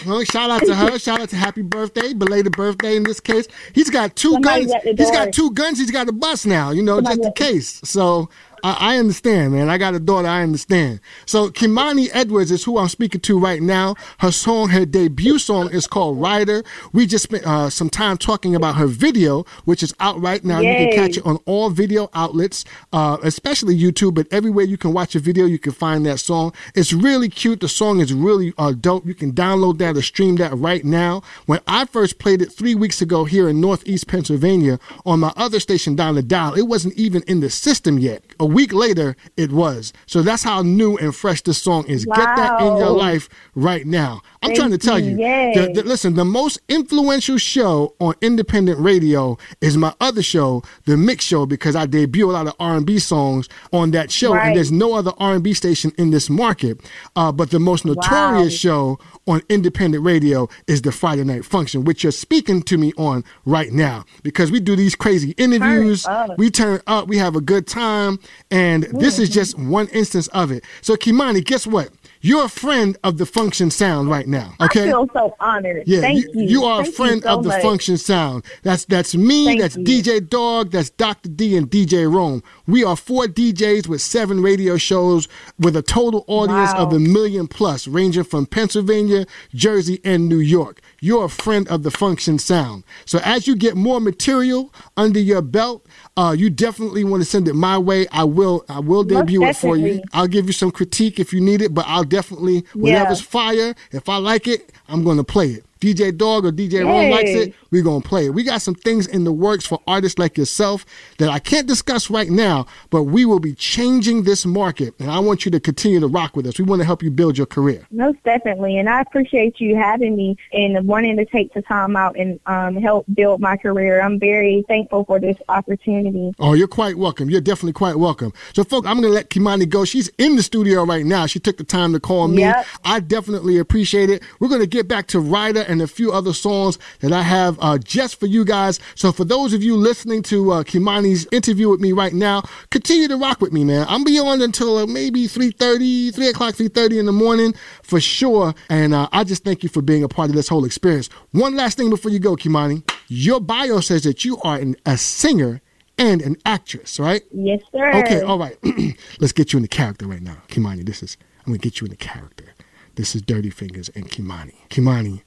Well, 0.07 0.25
shout 0.25 0.51
out 0.51 0.63
to 0.63 0.75
her. 0.75 0.99
Shout 0.99 1.21
out 1.21 1.29
to 1.31 1.37
happy 1.37 1.63
birthday, 1.63 2.13
belated 2.13 2.53
birthday 2.53 2.97
in 2.97 3.03
this 3.05 3.21
case. 3.21 3.47
He's 3.75 3.91
got 3.91 4.17
two 4.17 4.33
Somebody's 4.33 4.73
guns. 4.73 4.83
He's 4.99 5.11
got 5.11 5.33
two 5.33 5.51
guns. 5.53 5.79
He's 5.79 5.91
got 5.91 6.09
a 6.09 6.13
bus 6.13 6.45
now. 6.47 6.71
You 6.71 6.83
know, 6.83 6.97
Somebody 6.97 7.17
just 7.17 7.27
in 7.27 7.33
the- 7.47 7.53
case. 7.53 7.81
So 7.85 8.29
I, 8.63 8.95
I 8.95 8.99
understand, 8.99 9.53
man. 9.53 9.69
I 9.69 9.79
got 9.79 9.95
a 9.95 10.01
daughter. 10.01 10.29
I 10.29 10.43
understand. 10.43 11.01
So 11.27 11.51
Kimani 11.51 12.09
Edwards 12.13 12.51
is 12.51 12.65
who 12.65 12.79
I'm 12.79 12.89
speaking 12.89 13.21
to 13.23 13.39
right 13.39 13.61
now. 13.61 13.97
Her 14.19 14.31
song, 14.31 14.69
her 14.71 14.87
debut 14.87 15.39
song, 15.39 15.71
is 15.73 15.87
called 15.87 16.21
Rider. 16.21 16.63
We 16.93 17.07
just 17.07 17.25
spent 17.25 17.47
uh, 17.47 17.71
some 17.71 17.91
time 17.91 18.17
talking 18.17 18.55
about 18.55 18.77
her 18.77 18.87
video, 18.87 19.45
which 19.65 19.83
is 19.83 19.95
out 20.01 20.21
right 20.21 20.45
now. 20.45 20.61
You 20.61 20.73
can 20.75 20.93
catch 20.93 21.17
it 21.17 21.27
on 21.27 21.39
all 21.47 21.71
video 21.71 22.09
outlets, 22.15 22.65
uh, 22.93 23.19
especially 23.23 23.77
YouTube, 23.77 24.15
but 24.15 24.27
everywhere 24.31 24.65
you 24.65 24.79
can 24.79 24.93
watch 24.93 25.15
a 25.15 25.19
video, 25.19 25.47
you 25.47 25.59
can 25.59 25.73
find 25.73 26.07
that 26.07 26.19
song. 26.19 26.53
It's 26.75 26.93
really 26.93 27.29
cute. 27.29 27.61
The 27.61 27.69
song 27.69 28.01
is 28.01 28.13
really 28.13 28.53
uh, 28.59 28.73
dope. 28.73 29.07
You 29.07 29.15
can 29.15 29.33
download 29.33 29.79
that 29.79 29.97
or 29.97 30.03
stream 30.03 30.37
that 30.37 30.55
right 30.55 30.85
now. 30.85 31.23
When 31.47 31.61
I 31.67 31.85
first 31.87 32.19
played 32.19 32.43
it 32.43 32.53
three 32.53 32.75
weeks 32.75 33.03
ago 33.03 33.25
here 33.25 33.49
in 33.49 33.61
Northeast 33.61 34.07
Pennsylvania 34.07 34.79
on 35.05 35.21
my 35.21 35.33
other 35.37 35.59
station 35.59 35.97
down 35.97 36.15
the 36.15 36.23
dial, 36.23 36.55
it 36.55 36.63
wasn't 36.63 36.95
even 36.95 37.23
in 37.27 37.41
the 37.41 37.51
system 37.51 37.99
yet. 37.99 38.23
A 38.39 38.52
week 38.53 38.73
later, 38.73 39.17
it 39.37 39.53
was. 39.53 39.93
So 40.07 40.23
that's 40.23 40.43
how 40.43 40.63
new 40.63 40.97
and 40.99 41.15
fresh 41.15 41.43
this 41.43 41.61
song 41.61 41.85
is. 41.87 42.05
Get 42.05 42.17
that 42.37 42.61
in 42.61 42.77
your 42.77 42.91
life 42.91 43.29
right 43.55 43.87
now. 43.87 44.21
I'm 44.43 44.49
Thank 44.49 44.59
trying 44.59 44.71
to 44.73 44.79
tell 44.79 44.99
you. 44.99 45.17
The- 45.17 45.73
the- 45.75 45.83
listen, 45.85 46.15
the 46.15 46.25
most 46.25 46.59
influential 46.69 47.39
show 47.39 47.95
on 48.01 48.15
independent 48.21 48.79
radio 48.81 49.39
is 49.61 49.77
my 49.77 49.95
other 50.01 50.23
show, 50.23 50.63
The 50.87 50.97
Mix 50.97 51.25
Show, 51.25 51.47
because 51.47 51.77
I 51.77 51.87
debut 51.87 52.31
a 52.31 52.33
lot 52.33 52.47
of 52.47 52.55
R&B 52.59 52.99
songs 52.99 53.49
on 53.73 53.93
that 53.93 54.11
show, 54.11 54.35
Right. 54.35 54.49
and 54.49 54.57
there's 54.57 54.73
no 54.73 54.95
other 54.95 55.13
R&B 55.19 55.55
station 55.55 55.93
in 55.99 56.11
this 56.11 56.29
market. 56.29 56.81
Uh, 57.17 57.31
but 57.33 57.51
the 57.51 57.61
most 57.61 57.85
notorious 57.85 58.53
show 58.53 58.99
on 59.27 59.43
independent 59.49 60.05
radio 60.05 60.49
is 60.67 60.83
the 60.83 60.91
Friday 60.93 61.23
Night 61.25 61.45
Function, 61.45 61.85
which 61.85 62.03
you're 62.03 62.11
speaking 62.13 62.63
to 62.63 62.77
me 62.77 62.93
on 62.97 63.23
right 63.47 63.73
now, 63.73 64.05
because 64.23 64.51
we 64.51 64.59
do 64.59 64.75
these 64.75 64.95
crazy 64.97 65.31
interviews, 65.39 66.05
we 66.37 66.51
turn 66.51 66.81
up, 66.87 67.07
we 67.09 67.19
have 67.19 67.37
a 67.37 67.41
good 67.41 67.67
time, 67.67 68.19
and 68.51 68.85
this 68.85 69.19
is 69.19 69.29
hmm. 69.29 69.35
just 69.35 69.59
one 69.59 69.89
instance 69.89 70.29
of 70.29 70.51
it. 70.51 70.65
So, 70.81 70.97
Kimani, 70.97 71.45
guess 71.45 71.67
what? 71.67 71.91
You're 72.25 72.45
a 72.45 72.49
friend 72.49 72.97
of 73.03 73.19
the 73.19 73.27
Function 73.27 73.71
Sound 73.71 74.09
right 74.09 74.29
now. 74.29 74.55
Okay. 74.61 74.85
I 74.85 74.87
feel 74.87 75.09
so 75.13 75.35
honored. 75.41 75.83
Yeah, 75.87 76.01
Thank 76.01 76.25
you, 76.25 76.31
you. 76.35 76.49
you 76.49 76.65
are 76.65 76.83
Thank 76.85 76.95
a 76.95 76.97
friend 76.97 77.23
so 77.23 77.29
of 77.31 77.43
the 77.43 77.49
much. 77.49 77.63
Function 77.63 77.97
Sound. 77.97 78.45
That's 78.63 78.85
that's 78.85 79.17
me, 79.17 79.45
Thank 79.45 79.61
that's 79.61 79.77
you. 79.77 79.85
DJ 79.85 80.29
Dog, 80.29 80.71
that's 80.71 80.91
Dr. 80.91 81.29
D, 81.29 81.57
and 81.57 81.69
DJ 81.69 82.11
Rome. 82.13 82.45
We 82.67 82.85
are 82.85 82.97
four 82.97 83.25
DJs 83.25 83.89
with 83.89 84.01
seven 84.01 84.41
radio 84.41 84.77
shows 84.77 85.27
with 85.59 85.75
a 85.77 85.83
total 85.83 86.25
audience 86.29 86.73
Wow. 86.75 86.87
of 86.87 86.93
a 86.93 87.01
million 87.01 87.49
plus, 87.49 87.89
ranging 87.89 88.25
from 88.25 88.47
Pennsylvania, 88.47 89.27
Jersey, 89.53 90.01
and 90.05 90.29
New 90.29 90.39
York. 90.39 90.81
You're 91.05 91.25
a 91.25 91.29
friend 91.29 91.67
of 91.67 91.83
the 91.83 91.91
Function 91.91 92.39
Sound. 92.39 92.85
So 93.07 93.19
as 93.25 93.49
you 93.49 93.57
get 93.57 93.75
more 93.75 94.01
material 94.01 94.73
under 94.97 95.19
your 95.19 95.43
belt, 95.43 95.85
uh, 96.17 96.33
you 96.39 96.49
definitely 96.49 97.03
want 97.03 97.25
to 97.25 97.29
send 97.29 97.49
it 97.49 97.55
my 97.55 97.77
way. 97.77 98.07
I 98.13 98.23
will 98.23 98.65
I 98.69 98.79
will 98.79 99.03
Most 99.03 99.09
debut 99.27 99.45
it 99.45 99.57
for 99.57 99.77
you. 99.77 100.01
I'll 100.13 100.29
give 100.29 100.47
you 100.47 100.53
some 100.53 100.71
critique 100.71 101.19
if 101.19 101.33
you 101.33 101.41
need 101.41 101.61
it, 101.61 101.75
but 101.75 101.87
I'll 101.89 102.05
definitely 102.05 102.65
whatever's 102.75 103.21
fire. 103.21 103.75
If 103.91 104.09
I 104.09 104.19
like 104.19 104.47
it, 104.47 104.71
I'm 104.89 105.03
gonna 105.03 105.25
play 105.25 105.49
it. 105.49 105.65
DJ 105.83 106.17
Dog 106.17 106.47
or 106.47 106.53
DJ 106.53 106.85
Ron 106.85 107.11
likes 107.11 107.31
it, 107.31 107.55
we're 107.73 107.83
gonna 107.83 108.01
play 108.01 108.27
it. 108.27 108.31
We 108.35 108.45
got 108.45 108.63
some 108.63 108.75
things 108.75 109.09
in 109.09 109.25
the 109.25 109.33
works 109.33 109.67
for 109.67 109.81
artists 109.87 110.19
like 110.19 110.39
yourself 110.39 110.87
that 111.19 111.29
I 111.29 111.41
can't 111.41 111.67
discuss 111.67 112.09
right 112.09 112.31
now, 112.31 112.67
but 112.91 113.05
we 113.05 113.25
will 113.25 113.41
be 113.41 113.53
changing 113.53 114.23
this 114.23 114.47
market, 114.47 114.95
and 115.01 115.11
I 115.11 115.19
want 115.19 115.45
you 115.45 115.51
to 115.51 115.61
continue 115.61 115.99
to 115.99 116.07
rock 116.07 116.37
with 116.37 116.47
us. 116.47 116.59
We 116.59 116.65
want 116.65 116.81
to 116.81 116.87
help 116.87 117.03
you 117.03 117.11
build 117.11 117.37
your 117.37 117.47
career. 117.47 117.87
Most 117.91 118.23
definitely, 118.23 118.79
and 118.79 118.89
I 118.89 119.01
appreciate 119.01 119.61
you 119.61 119.75
having 119.75 120.15
me 120.15 120.37
and 120.53 120.87
wanting 120.87 121.17
to 121.17 121.25
take 121.25 121.53
the 121.53 121.63
time 121.63 121.97
out 121.97 122.17
and 122.17 122.39
um, 122.47 122.77
help 122.77 123.05
build 123.13 123.41
my 123.41 123.57
career. 123.57 124.01
I'm 124.01 124.21
very 124.21 124.65
thankful 124.69 125.05
for 125.05 125.19
this 125.19 125.37
opportunity. 125.49 126.33
Oh, 126.39 126.55
you're 126.55 126.69
quite 126.69 126.97
welcome. 126.97 127.29
You're 127.29 127.41
definitely 127.41 127.73
quite 127.73 127.97
welcome. 127.97 128.33
So, 128.55 128.63
folks, 128.63 128.87
I'm 128.87 129.01
going 129.01 129.09
to 129.09 129.15
let 129.15 129.31
Kimani 129.31 129.69
go. 129.69 129.85
She's 129.85 130.09
in 130.19 130.37
the 130.37 130.43
studio 130.43 130.85
right 130.85 131.05
now. 131.05 131.27
She 131.27 131.41
took 131.41 131.57
the 131.57 131.65
time 131.65 131.93
to 131.93 132.01
call 132.01 132.29
me. 132.29 132.43
Yep. 132.43 132.67
I 132.85 133.01
definitely 133.01 133.59
appreciate 133.59 134.11
it. 134.11 134.23
We're 134.39 134.49
going 134.49 134.61
to 134.61 134.67
get 134.67 134.87
back 134.87 135.07
to 135.09 135.21
Rider 135.21 135.65
and 135.73 135.83
a 135.83 135.89
few 135.89 136.13
other 136.13 136.33
songs 136.33 136.79
that 137.01 137.13
I 137.13 137.23
have 137.23 137.59
uh, 137.61 137.79
just 137.79 138.21
for 138.21 138.27
you 138.27 138.45
guys. 138.45 138.79
So, 138.95 139.11
for 139.11 139.25
those 139.25 139.53
of 139.53 139.63
you 139.63 139.77
listening 139.77 140.23
to 140.25 140.53
uh, 140.53 140.63
Kimani's 140.63 141.27
interview 141.33 141.71
with 141.71 141.81
me 141.81 141.93
right 141.93 142.13
now, 142.13 142.43
continue 142.71 143.09
to 143.09 143.17
rock 143.17 143.41
with 143.41 143.53
me, 143.53 143.65
man. 143.65 143.87
I'm 143.89 144.05
be 144.05 144.19
on 144.19 144.43
until 144.43 144.79
uh, 144.79 144.87
maybe 144.87 145.25
3.30, 145.27 146.15
3 146.15 146.29
o'clock, 146.29 146.55
3.30 146.55 147.01
in 147.01 147.07
the 147.07 147.13
morning 147.13 147.55
for 147.83 148.01
sure. 148.01 148.55
And 148.69 148.95
uh, 148.95 149.09
I 149.13 149.25
just 149.25 149.45
thank 149.45 149.63
you 149.63 149.69
for 149.69 149.83
being 149.83 150.05
a 150.05 150.09
part 150.09 150.29
of 150.29 150.37
this 150.37 150.49
whole 150.49 150.65
experience. 150.65 151.09
One 151.33 151.57
last 151.57 151.77
thing 151.77 151.91
before 151.91 152.11
you 152.11 152.19
go, 152.19 152.37
Kimani. 152.37 152.89
Your 153.09 153.41
bio 153.41 153.81
says 153.81 154.05
that 154.05 154.25
you 154.25 154.39
are 154.43 154.57
an, 154.57 154.77
a 154.87 154.97
singer 154.97 155.61
and 155.99 156.23
an 156.23 156.37
actress, 156.47 156.99
right? 156.99 157.23
Yes, 157.33 157.61
sir. 157.71 157.93
Okay, 158.01 158.23
all 158.23 158.39
right. 158.39 158.57
Let's 159.21 159.33
get 159.33 159.53
you 159.53 159.59
in 159.59 159.63
the 159.63 159.69
character 159.69 160.07
right 160.07 160.23
now. 160.23 160.39
Kimani, 160.49 160.85
this 160.85 161.03
is, 161.03 161.17
I'm 161.41 161.53
going 161.53 161.61
to 161.61 161.63
get 161.63 161.81
you 161.81 161.87
in 161.87 161.91
the 161.91 161.97
character. 161.97 162.55
This 162.95 163.15
is 163.15 163.23
Dirty 163.23 163.51
Fingers 163.51 163.89
and 163.95 164.11
Kimani. 164.11 164.55
Kimani, 164.69 165.23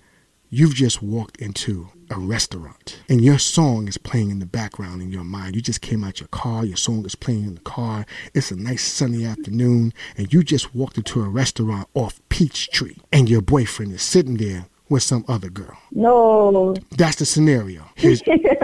you've 0.50 0.74
just 0.76 1.02
walked 1.02 1.38
into 1.38 1.90
a 2.10 2.20
restaurant 2.20 3.02
and 3.10 3.22
your 3.22 3.40
song 3.40 3.88
is 3.88 3.98
playing 3.98 4.30
in 4.30 4.40
the 4.40 4.46
background 4.46 5.02
in 5.02 5.12
your 5.12 5.24
mind. 5.24 5.56
You 5.56 5.62
just 5.62 5.82
came 5.82 6.04
out 6.04 6.20
your 6.20 6.28
car, 6.30 6.66
your 6.66 6.78
song 6.78 7.06
is 7.06 7.16
playing 7.16 7.46
in 7.46 7.56
the 7.56 7.62
car. 7.62 8.06
It's 8.34 8.52
a 8.52 8.56
nice 8.56 8.84
sunny 8.84 9.26
afternoon 9.26 9.94
and 10.18 10.32
you 10.32 10.44
just 10.44 10.76
walked 10.76 10.98
into 10.98 11.22
a 11.24 11.30
restaurant 11.30 11.88
off 11.94 12.20
Peachtree 12.30 12.96
and 13.12 13.30
your 13.30 13.42
boyfriend 13.42 13.92
is 13.94 14.02
sitting 14.02 14.38
there 14.38 14.68
with 14.90 15.04
some 15.04 15.26
other 15.28 15.50
girl. 15.50 15.78
No. 15.92 16.76
That's 16.92 17.18
the 17.18 17.26
scenario. 17.26 17.84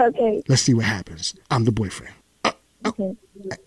Okay. 0.02 0.42
let's 0.48 0.62
see 0.62 0.74
what 0.74 0.84
happens. 0.84 1.34
I'm 1.50 1.64
the 1.64 1.70
boyfriend. 1.70 2.14
Okay. 2.84 3.16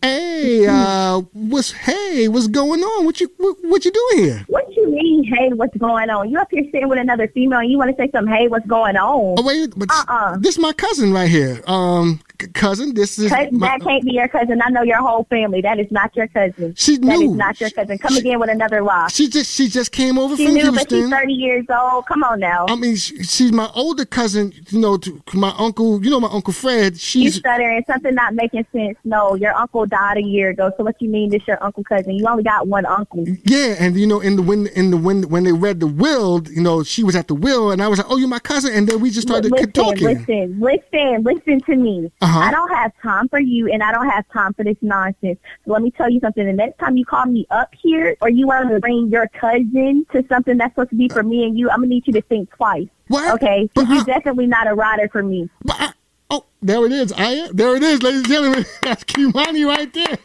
Hey, 0.01 0.68
uh, 0.68 1.22
what's 1.32 1.72
hey, 1.72 2.28
what's 2.28 2.47
going 2.47 2.82
on? 2.82 3.05
What 3.05 3.22
you 3.22 3.32
what, 3.38 3.57
what 3.61 3.86
you 3.86 3.91
doing 3.91 4.26
here? 4.26 4.45
What 4.47 4.64
you 4.89 4.95
mean, 4.95 5.23
hey, 5.23 5.49
what's 5.53 5.75
going 5.77 6.09
on? 6.09 6.29
You 6.29 6.39
up 6.39 6.47
here 6.51 6.63
sitting 6.71 6.88
with 6.89 6.99
another 6.99 7.27
female 7.29 7.59
and 7.59 7.69
you 7.71 7.77
want 7.77 7.95
to 7.95 8.01
say 8.01 8.09
something, 8.11 8.33
hey, 8.33 8.47
what's 8.47 8.65
going 8.67 8.95
on? 8.97 9.36
Oh 9.38 9.43
wait, 9.45 9.73
but 9.75 9.89
Uh-uh. 9.91 10.38
this 10.38 10.57
my 10.57 10.73
cousin 10.73 11.11
right 11.13 11.29
here. 11.29 11.61
Um, 11.67 12.19
cousin, 12.53 12.93
this 12.93 13.17
is 13.19 13.31
Cousin, 13.31 13.57
my, 13.59 13.67
that 13.67 13.81
can't 13.81 14.03
be 14.03 14.13
your 14.13 14.27
cousin. 14.27 14.61
I 14.63 14.69
know 14.69 14.83
your 14.83 14.97
whole 14.97 15.23
family. 15.25 15.61
That 15.61 15.79
is 15.79 15.89
not 15.91 16.15
your 16.15 16.27
cousin. 16.27 16.73
She 16.75 16.97
That 16.97 17.13
is 17.13 17.19
knew. 17.21 17.36
not 17.36 17.59
your 17.59 17.69
cousin. 17.71 17.97
Come 17.97 18.17
again 18.17 18.39
with 18.39 18.49
another 18.49 18.81
lie. 18.81 19.07
she 19.09 19.27
just 19.27 19.51
she 19.55 19.67
just 19.67 19.91
came 19.91 20.17
over 20.17 20.36
She 20.36 20.45
from 20.45 20.53
knew, 20.55 20.71
but 20.71 20.89
she's 20.89 21.09
30 21.09 21.33
years 21.33 21.65
old. 21.69 22.05
Come 22.05 22.23
on 22.23 22.39
now. 22.39 22.65
I 22.69 22.75
mean, 22.75 22.95
she, 22.95 23.23
she's 23.23 23.51
my 23.51 23.69
older 23.75 24.05
cousin. 24.05 24.53
You 24.69 24.79
know, 24.79 24.97
to 24.97 25.21
my 25.33 25.53
uncle. 25.57 26.03
You 26.03 26.09
know, 26.11 26.19
my 26.19 26.29
uncle 26.29 26.53
Fred. 26.53 26.93
you 26.93 26.99
She's 26.99 27.36
stuttering. 27.36 27.83
Something 27.88 28.15
not 28.15 28.33
making 28.33 28.65
sense. 28.71 28.97
No, 29.03 29.36
your 29.36 29.53
uncle 29.55 29.86
died 29.86 30.17
a 30.17 30.23
year 30.23 30.49
ago. 30.49 30.71
So 30.77 30.83
what 30.83 31.01
you 31.01 31.09
mean 31.09 31.33
is 31.33 31.41
your 31.47 31.61
uncle 31.63 31.83
cousin? 31.83 32.11
You 32.13 32.27
only 32.27 32.43
got 32.43 32.67
one 32.67 32.86
uncle. 32.86 33.25
yeah, 33.43 33.75
and 33.79 33.95
you 33.97 34.07
know, 34.07 34.19
in 34.19 34.36
the 34.36 34.41
when 34.41 34.67
in 34.67 34.91
the 34.91 34.97
when 34.97 35.23
when 35.29 35.43
they 35.43 35.51
read 35.53 35.79
the 35.79 35.88
will, 35.88 36.41
you 36.49 36.61
know, 36.61 36.83
she 36.83 37.03
was 37.03 37.15
at 37.15 37.27
the 37.27 37.36
will, 37.36 37.71
and 37.71 37.81
I 37.81 37.88
was 37.88 37.99
like, 37.99 38.07
"Oh, 38.09 38.17
you're 38.17 38.27
my 38.27 38.39
cousin," 38.39 38.73
and 38.73 38.88
then 38.88 38.99
we 38.99 39.09
just 39.09 39.27
started 39.27 39.51
listen, 39.51 39.71
talking. 39.71 40.03
listen, 40.03 40.59
listen, 40.59 41.23
listen 41.23 41.61
to 41.61 41.75
me. 41.75 42.11
Uh-huh. 42.26 42.39
I 42.39 42.51
don't 42.51 42.73
have 42.73 42.91
time 43.03 43.30
for 43.30 43.39
you, 43.39 43.71
and 43.71 43.84
I 43.84 43.91
don't 43.91 44.09
have 44.09 44.28
time 44.30 44.53
for 44.53 44.63
this 44.63 44.78
nonsense. 44.82 45.38
So 45.63 45.71
let 45.71 45.84
me 45.84 45.91
tell 45.91 46.09
you 46.09 46.19
something. 46.19 46.43
The 46.45 46.53
next 46.53 46.80
time 46.80 46.97
you 46.97 47.05
call 47.05 47.26
me 47.28 47.45
up 47.51 47.71
here, 47.80 48.17
or 48.19 48.30
you 48.30 48.47
want 48.47 48.69
to 48.69 48.80
bring 48.80 49.09
your 49.09 49.28
cousin 49.28 50.07
to 50.11 50.26
something 50.28 50.57
that's 50.57 50.71
supposed 50.71 50.89
to 50.89 50.95
be 50.95 51.07
for 51.07 51.21
me 51.21 51.43
and 51.45 51.57
you, 51.57 51.69
I'm 51.69 51.78
gonna 51.78 51.88
need 51.88 52.07
you 52.07 52.13
to 52.13 52.21
think 52.23 52.49
twice. 52.49 52.88
What? 53.09 53.36
Okay? 53.36 53.69
But 53.76 53.82
Because 53.84 53.95
you're 53.95 54.15
definitely 54.15 54.47
not 54.47 54.67
a 54.67 54.73
rider 54.73 55.07
for 55.09 55.21
me. 55.21 55.49
But 55.63 55.76
I, 55.80 55.91
oh, 56.36 56.45
there 56.61 56.86
it 56.86 56.91
is. 56.91 57.13
I. 57.15 57.49
There 57.53 57.75
it 57.75 57.83
is, 57.83 58.01
ladies 58.03 58.19
and 58.21 58.27
gentlemen. 58.29 58.65
That's 58.81 59.03
Kimani 59.03 59.65
right 59.67 59.91
there. 59.93 60.17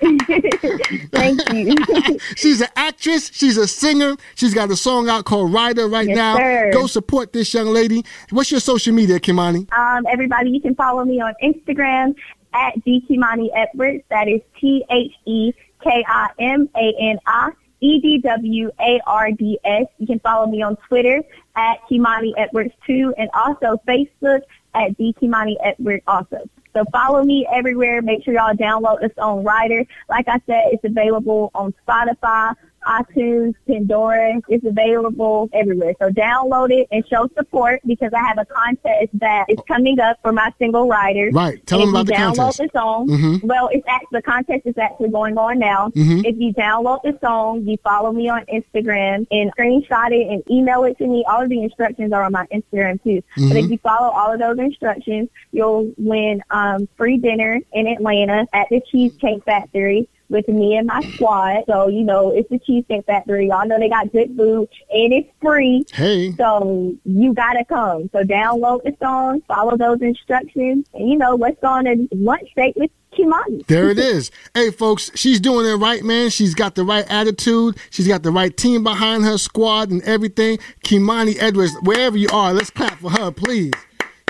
Thank 1.12 1.52
you. 1.52 2.18
She's 2.36 2.60
an 2.60 2.68
actress. 2.76 3.30
She's 3.32 3.56
a 3.56 3.66
singer. 3.66 4.16
She's 4.34 4.54
got 4.54 4.70
a 4.70 4.76
song 4.76 5.08
out 5.08 5.24
called 5.24 5.52
Rider 5.52 5.88
right 5.88 6.06
Yes, 6.08 6.16
now. 6.16 6.36
sir. 6.36 6.70
Go 6.72 6.86
support 6.86 7.32
this 7.32 7.52
young 7.54 7.68
lady. 7.68 8.04
What's 8.30 8.50
your 8.50 8.60
social 8.60 8.94
media, 8.94 9.20
Kimani? 9.20 9.70
Um, 9.76 10.06
everybody, 10.08 10.50
you 10.50 10.60
can 10.60 10.74
follow 10.74 11.04
me 11.04 11.20
on 11.20 11.34
Instagram 11.42 12.14
at 12.52 12.74
Kimani 12.84 13.48
Edwards. 13.54 14.02
That 14.10 14.28
is 14.28 14.40
T 14.60 14.84
H 14.90 15.12
E 15.26 15.52
K 15.82 16.04
I 16.08 16.28
M 16.38 16.68
A 16.76 16.92
N 17.00 17.18
I 17.26 17.50
E 17.80 18.00
D 18.00 18.18
W 18.18 18.70
A 18.80 19.00
R 19.06 19.30
D 19.32 19.58
S. 19.64 19.86
You 19.98 20.06
can 20.06 20.18
follow 20.20 20.46
me 20.46 20.62
on 20.62 20.76
Twitter 20.88 21.22
at 21.54 21.78
Kimani 21.90 22.32
Edwards 22.36 22.72
too, 22.86 23.14
and 23.18 23.28
also 23.34 23.80
Facebook 23.86 24.40
at 24.76 24.96
D 24.96 25.14
Kimani 25.20 25.56
Edwards 25.62 26.04
also. 26.06 26.48
So 26.74 26.84
follow 26.92 27.24
me 27.24 27.46
everywhere. 27.50 28.02
Make 28.02 28.22
sure 28.22 28.34
y'all 28.34 28.54
download 28.54 29.00
the 29.00 29.10
on 29.20 29.42
Rider. 29.42 29.86
Like 30.10 30.28
I 30.28 30.38
said, 30.46 30.64
it's 30.72 30.84
available 30.84 31.50
on 31.54 31.72
Spotify, 31.86 32.54
iTunes, 32.86 33.54
Pandora. 33.66 34.40
It's 34.48 34.64
available 34.64 35.48
everywhere. 35.52 35.94
So 36.00 36.08
download 36.10 36.70
it 36.72 36.86
and 36.90 37.06
show 37.08 37.28
support 37.36 37.80
because 37.86 38.12
I 38.14 38.20
have 38.20 38.38
a 38.38 38.44
contest 38.44 39.10
that 39.14 39.46
is 39.48 39.58
coming 39.68 39.98
up 40.00 40.18
for 40.22 40.32
my 40.32 40.52
single 40.58 40.88
writers. 40.88 41.32
Right. 41.34 41.64
Tell 41.66 41.80
And 41.80 41.88
them 41.88 41.94
about 41.96 42.00
you 42.00 42.04
the 42.04 42.12
download 42.22 42.36
contest. 42.36 42.58
the 42.58 42.78
song. 42.78 43.08
Mhm. 43.08 43.44
Well, 43.44 43.68
it's 43.72 43.86
act- 43.88 44.06
the 44.12 44.22
contest 44.22 44.62
is 44.66 44.78
actually 44.78 45.10
going 45.10 45.36
on 45.38 45.58
now. 45.58 45.88
Mhm. 45.94 46.24
If 46.24 46.36
you 46.38 46.54
download 46.54 47.02
the 47.02 47.18
song, 47.20 47.62
you 47.64 47.76
follow 47.82 48.12
me 48.12 48.28
on 48.28 48.44
Instagram 48.52 49.26
and 49.30 49.50
screenshot 49.56 50.12
it 50.12 50.28
and 50.30 50.42
email 50.50 50.84
it 50.84 50.96
to 50.98 51.06
me. 51.06 51.24
All 51.28 51.42
of 51.42 51.48
the 51.48 51.62
instructions 51.62 52.12
are 52.12 52.22
on 52.22 52.32
my 52.32 52.46
Instagram 52.52 53.02
too. 53.02 53.22
But 53.48 53.56
if 53.56 53.66
Mhm. 53.66 53.70
you 53.72 53.78
follow 53.78 54.10
all 54.10 54.32
of 54.32 54.38
those 54.38 54.58
instructions, 54.58 55.28
you'll 55.52 55.90
win 55.98 56.42
um, 56.50 56.88
free 56.96 57.16
dinner 57.18 57.60
in 57.72 57.86
Atlanta 57.86 58.46
at 58.52 58.66
the 58.70 58.80
Cheesecake 58.90 59.42
Factory 59.44 60.08
with 60.28 60.48
me 60.48 60.76
and 60.76 60.86
my 60.86 61.00
squad. 61.14 61.64
So, 61.66 61.88
you 61.88 62.02
know, 62.02 62.30
it's 62.30 62.48
the 62.48 62.58
Cheesecake 62.58 63.06
Factory. 63.06 63.48
Y'all 63.48 63.66
know 63.66 63.78
they 63.78 63.88
got 63.88 64.12
good 64.12 64.36
food 64.36 64.68
and 64.90 65.12
it's 65.12 65.28
free. 65.40 65.84
Hey. 65.92 66.32
So 66.32 66.94
you 67.04 67.32
gotta 67.34 67.64
come. 67.64 68.10
So 68.12 68.22
download 68.22 68.82
the 68.84 68.96
song, 69.00 69.42
follow 69.42 69.76
those 69.76 70.00
instructions, 70.02 70.86
and 70.94 71.08
you 71.08 71.18
know, 71.18 71.34
let's 71.34 71.60
go 71.60 71.68
on 71.68 71.86
a 71.86 71.96
lunch 72.12 72.48
date 72.56 72.76
with 72.76 72.90
Kimani. 73.16 73.66
There 73.66 73.90
it 73.90 73.98
is. 73.98 74.30
Hey, 74.54 74.70
folks, 74.70 75.10
she's 75.14 75.38
doing 75.38 75.66
it 75.66 75.74
right, 75.74 76.02
man. 76.02 76.30
She's 76.30 76.54
got 76.54 76.76
the 76.76 76.84
right 76.84 77.04
attitude. 77.10 77.76
She's 77.90 78.08
got 78.08 78.22
the 78.22 78.30
right 78.30 78.56
team 78.56 78.82
behind 78.82 79.24
her, 79.24 79.36
squad, 79.36 79.90
and 79.90 80.02
everything. 80.04 80.58
Kimani 80.82 81.36
Edwards, 81.38 81.74
wherever 81.82 82.16
you 82.16 82.28
are, 82.32 82.54
let's 82.54 82.70
clap 82.70 82.98
for 83.00 83.10
her, 83.10 83.30
please. 83.30 83.72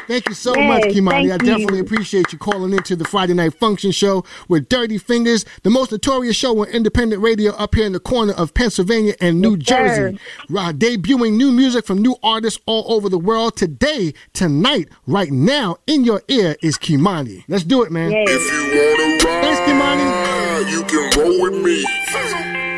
Thank 0.07 0.29
you 0.29 0.35
so 0.35 0.55
Yes, 0.57 0.85
much, 0.85 0.95
Kimani. 0.95 1.33
I 1.33 1.37
definitely 1.39 1.79
you. 1.79 1.83
appreciate 1.85 2.33
you 2.33 2.39
calling 2.39 2.73
into 2.73 2.95
the 2.97 3.05
Friday 3.05 3.35
Night 3.35 3.55
Function 3.55 3.91
Show 3.91 4.25
with 4.49 4.69
Dirty 4.69 4.99
Fingers, 4.99 5.45
the 5.63 5.71
most 5.71 5.91
notorious 5.91 6.37
show 6.37 6.59
on 6.61 6.69
independent 6.69 7.21
radio 7.23 7.53
up 7.55 7.75
here 7.75 7.87
in 7.87 7.93
the 7.93 8.01
corner 8.01 8.33
of 8.35 8.55
Pennsylvania 8.55 9.15
and 9.21 9.41
New 9.41 9.57
Yes. 9.57 9.67
Jersey. 9.67 10.19
Uh, 10.51 10.73
debuting 10.73 11.33
new 11.37 11.51
music 11.51 11.85
from 11.87 12.01
new 12.03 12.17
artists 12.23 12.61
all 12.67 12.85
over 12.93 13.09
the 13.09 13.19
world. 13.19 13.57
Today, 13.57 14.15
tonight, 14.33 14.89
right 15.07 15.31
now, 15.33 15.77
in 15.87 16.05
your 16.05 16.23
ear 16.29 16.57
is 16.63 16.79
Kimani. 16.79 17.45
Let's 17.49 17.65
do 17.65 17.83
it, 17.83 17.91
man. 17.91 18.11
Yes. 18.13 18.29
If 18.31 18.53
you 18.53 18.81
wanna 18.81 19.25
ride, 19.25 19.43
Thanks, 19.43 19.61
Kimani. 19.69 20.71
you 20.71 20.83
can 20.85 21.21
roll 21.21 21.43
with 21.43 21.65
me. 21.65 21.83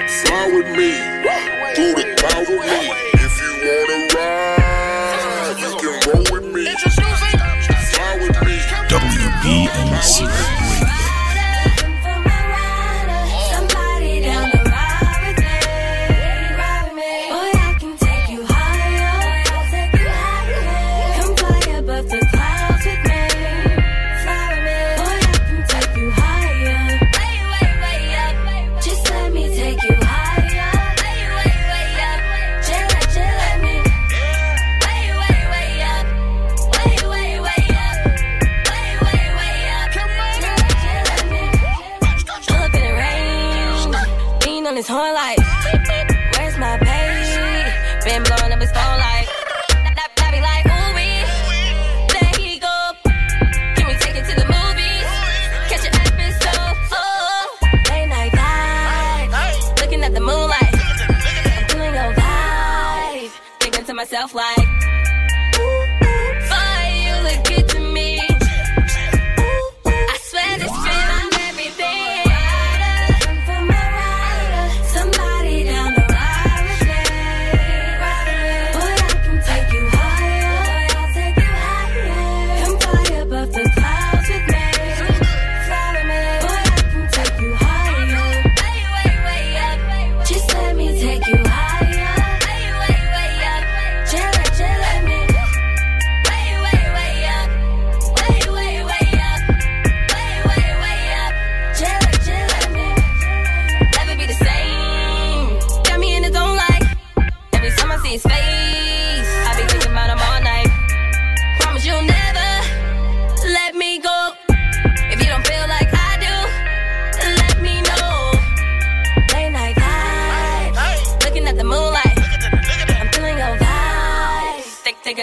Fly 0.08 0.46
with 0.52 0.76
me. 0.76 0.92
Through 1.74 1.94
the 1.94 2.14
clouds 2.16 2.48
with 2.48 2.64
me. 2.66 3.17
WBMC 10.08 10.47
his 44.78 44.86
horn 44.86 45.12
like, 45.12 45.38
where's 46.36 46.56
my 46.56 46.78
pay? 46.78 47.10
Been 48.04 48.22
blowing 48.22 48.52
up 48.52 48.60
his 48.60 48.70
phone 48.70 48.98
like, 49.08 49.28
like, 50.50 50.66
ooh 50.66 50.94
wee, 50.94 51.18
there 52.14 52.32
he 52.38 52.60
go. 52.60 52.76
Can 53.74 53.86
we 53.88 53.94
take 54.04 54.14
it 54.14 54.24
to 54.30 54.34
the 54.38 54.46
movies? 54.46 55.06
Oh, 56.92 57.58
late 57.90 58.06
night 58.06 58.30
vibe, 58.30 59.80
looking 59.80 60.04
at 60.04 60.14
the 60.14 60.20
moonlight. 60.20 60.74
I'm 61.10 61.66
feeling 61.66 61.94
thinking 63.58 63.84
to 63.84 63.94
myself 63.94 64.32
like, 64.32 64.57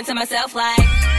to 0.05 0.13
myself 0.13 0.53
like 0.53 1.14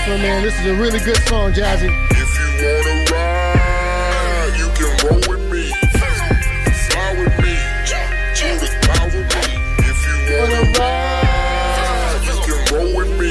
this 0.00 0.08
one, 0.12 0.22
man. 0.22 0.42
This 0.42 0.58
is 0.60 0.66
a 0.66 0.74
really 0.74 0.98
good 1.00 1.16
song, 1.28 1.52
Jazzy. 1.52 1.88
If 2.10 2.38
you 2.38 2.48
wanna 2.64 3.04
ride, 3.10 4.52
you 4.56 4.68
can 4.76 4.90
roll 5.06 5.20
with 5.28 5.44
me. 5.52 5.72
Fly 6.88 7.12
with 7.18 7.36
me. 7.42 7.54
Clouds 8.82 9.14
with 9.14 9.28
me. 9.34 9.42
If 9.78 9.98
you 10.06 10.16
wanna 10.36 10.62
ride, 10.78 12.20
you 12.26 12.36
can 12.46 12.60
roll 12.74 12.90
with 12.96 13.12
me. 13.20 13.30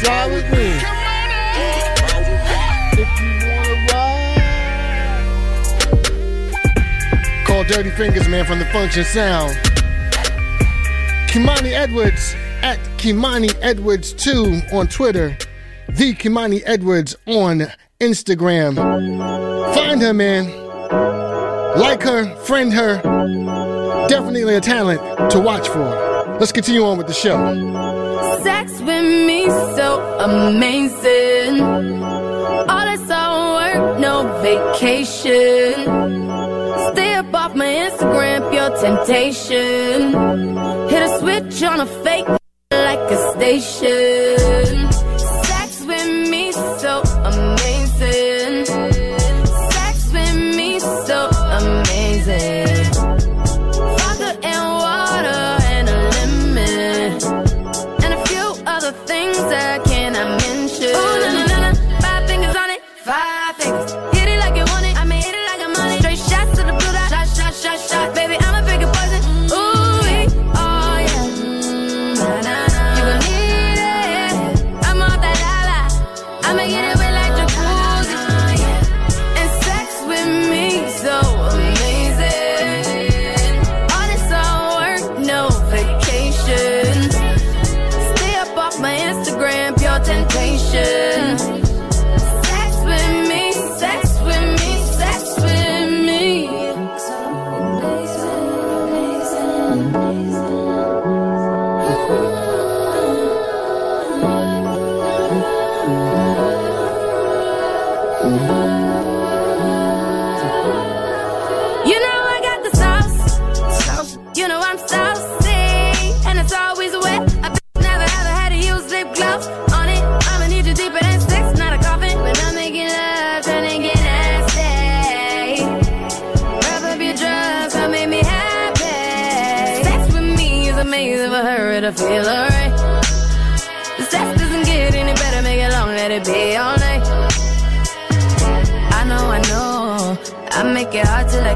Fly 0.00 0.22
with 0.28 0.48
me. 0.52 0.68
If 2.98 3.08
you 3.20 3.30
wanna 3.46 3.76
ride. 3.92 4.44
Call 7.46 7.62
Dirty 7.64 7.90
Fingers, 7.90 8.28
man, 8.28 8.44
from 8.44 8.58
the 8.58 8.66
Function 8.66 9.04
Sound. 9.04 9.56
Kimani 11.28 11.72
Edwards 11.72 12.14
at 12.14 12.15
Kimani 12.98 13.54
Edwards 13.62 14.12
2 14.14 14.62
on 14.72 14.88
Twitter. 14.88 15.36
The 15.88 16.14
Kimani 16.14 16.62
Edwards 16.64 17.14
on 17.26 17.66
Instagram. 18.00 18.74
Find 19.74 20.00
her, 20.00 20.14
man. 20.14 20.46
Like 21.78 22.02
her, 22.02 22.34
friend 22.44 22.72
her. 22.72 22.96
Definitely 24.08 24.54
a 24.54 24.60
talent 24.60 25.30
to 25.30 25.38
watch 25.38 25.68
for. 25.68 25.84
Let's 26.40 26.52
continue 26.52 26.84
on 26.84 26.98
with 26.98 27.06
the 27.06 27.12
show. 27.12 27.36
Sex 28.42 28.72
with 28.80 29.26
me 29.26 29.46
so 29.76 30.00
amazing. 30.18 31.60
All 31.60 32.96
this 32.96 33.10
all 33.10 33.54
work, 33.56 34.00
no 34.00 34.40
vacation. 34.42 35.84
Stay 36.92 37.14
up 37.14 37.32
off 37.34 37.54
my 37.54 37.66
Instagram, 37.66 38.50
pure 38.50 38.70
temptation. 38.80 40.12
Hit 40.88 41.02
a 41.02 41.18
switch 41.18 41.62
on 41.62 41.80
a 41.80 41.86
fake 42.02 42.26
like 43.10 43.38
they 43.38 43.60
station. 43.60 44.55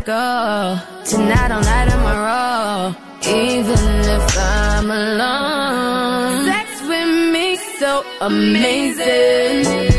Go. 0.05 0.79
Tonight, 1.05 1.51
all 1.51 1.63
night 1.63 1.93
in 1.93 2.01
my 2.01 2.17
row. 2.27 2.95
Even 3.23 3.89
if 4.17 4.39
I'm 4.39 4.91
alone. 4.91 6.45
Sex 6.47 6.83
with 6.89 7.33
me 7.33 7.57
so 7.79 8.05
amazing. 8.21 9.90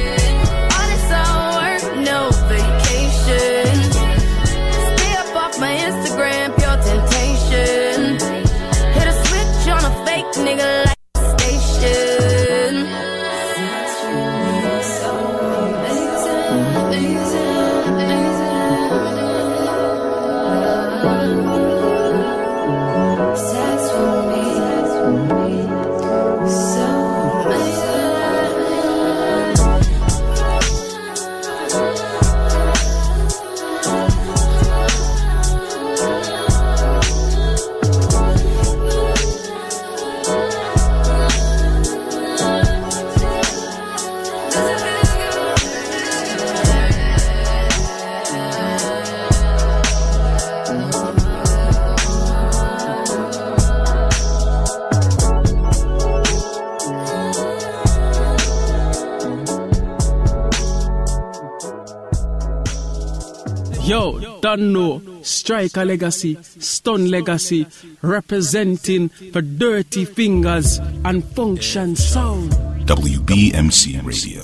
Striker 65.41 65.83
Legacy, 65.83 66.37
Stun 66.43 67.09
Legacy, 67.09 67.65
representing 68.03 69.09
for 69.09 69.41
Dirty 69.41 70.05
Fingers 70.05 70.77
and 71.03 71.23
Function 71.33 71.95
Sound. 71.95 72.51
WBMC 72.85 74.05
Radio. 74.05 74.43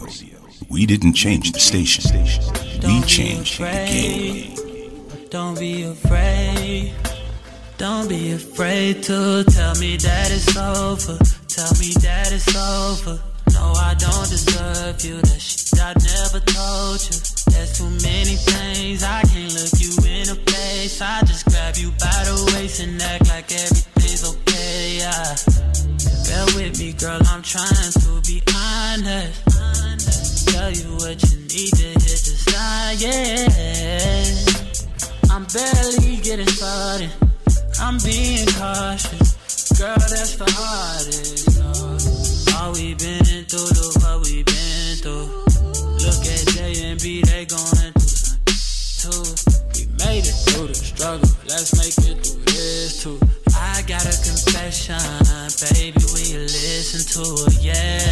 We 0.72 0.88
didn't 0.88 1.14
change 1.14 1.52
the 1.52 1.60
station. 1.60 2.04
We 2.84 3.02
changed 3.04 3.60
the 3.60 3.86
game. 3.86 4.56
Don't 5.30 5.60
be 5.60 5.84
afraid. 5.84 6.94
Don't 7.78 8.10
be 8.10 8.32
afraid 8.32 9.04
to 9.04 9.44
tell 9.44 9.76
me 9.76 9.98
that 9.98 10.32
it's 10.32 10.58
over. 10.58 11.20
Tell 11.48 11.74
me 11.78 11.94
that 12.02 12.32
it's 12.32 12.56
over. 12.56 13.22
Know 13.58 13.74
I 13.74 13.94
don't 13.98 14.30
deserve 14.30 15.02
you. 15.04 15.18
That 15.22 15.42
shit 15.42 15.80
I 15.82 15.94
never 15.98 16.40
told 16.46 17.00
you. 17.02 17.18
There's 17.52 17.74
too 17.78 17.90
many 18.06 18.36
things 18.38 19.04
I 19.04 19.22
can't 19.26 19.54
look 19.54 19.74
you 19.82 19.92
in 20.06 20.26
the 20.30 20.38
face. 20.52 21.02
I 21.02 21.22
just 21.26 21.46
grab 21.50 21.76
you 21.78 21.90
by 21.98 22.20
the 22.30 22.38
waist 22.54 22.82
and 22.82 23.02
act 23.02 23.28
like 23.28 23.52
everything's 23.52 24.24
okay. 24.32 25.02
Yeah. 25.02 25.36
Bear 26.28 26.46
with 26.56 26.80
me, 26.80 26.94
girl. 26.94 27.22
I'm 27.34 27.42
trying 27.42 27.92
to 28.04 28.22
be 28.30 28.42
honest. 28.54 29.38
Tell 30.48 30.72
you 30.72 30.90
what 31.02 31.18
you 31.28 31.38
need 31.52 31.74
to 31.82 31.90
hit 32.04 32.22
the 32.28 32.36
side. 32.48 32.98
Yeah. 33.02 33.48
I'm 35.34 35.46
barely 35.54 36.18
getting 36.22 36.48
started. 36.48 37.12
I'm 37.80 37.98
being 38.04 38.48
cautious. 38.60 39.38
Girl, 39.78 39.96
that's 39.98 40.36
the 40.38 40.46
hardest. 40.48 42.17
All 42.68 42.74
we 42.74 42.96
been 42.96 43.46
through, 43.46 43.72
look 43.80 43.96
what 44.04 44.28
we 44.28 44.44
been 44.44 44.98
through. 45.00 45.32
Look 46.04 46.20
at 46.28 46.44
J 46.52 46.92
and 46.92 47.00
B, 47.02 47.22
they 47.22 47.46
going 47.46 47.94
through 47.96 48.12
something 48.12 48.60
too. 49.00 49.24
We 49.72 49.88
made 50.04 50.28
it 50.28 50.36
through 50.52 50.68
the 50.68 50.76
struggle. 50.76 51.30
Let's 51.48 51.72
make 51.80 51.96
it 52.12 52.20
through 52.28 52.44
this 52.44 53.02
too. 53.02 53.20
I 53.56 53.84
got 53.88 54.04
a 54.04 54.12
confession, 54.12 55.00
baby. 55.64 55.96
Will 56.12 56.28
you 56.28 56.44
listen 56.44 57.08
to 57.16 57.24
it? 57.48 57.56
Yeah. 57.64 58.04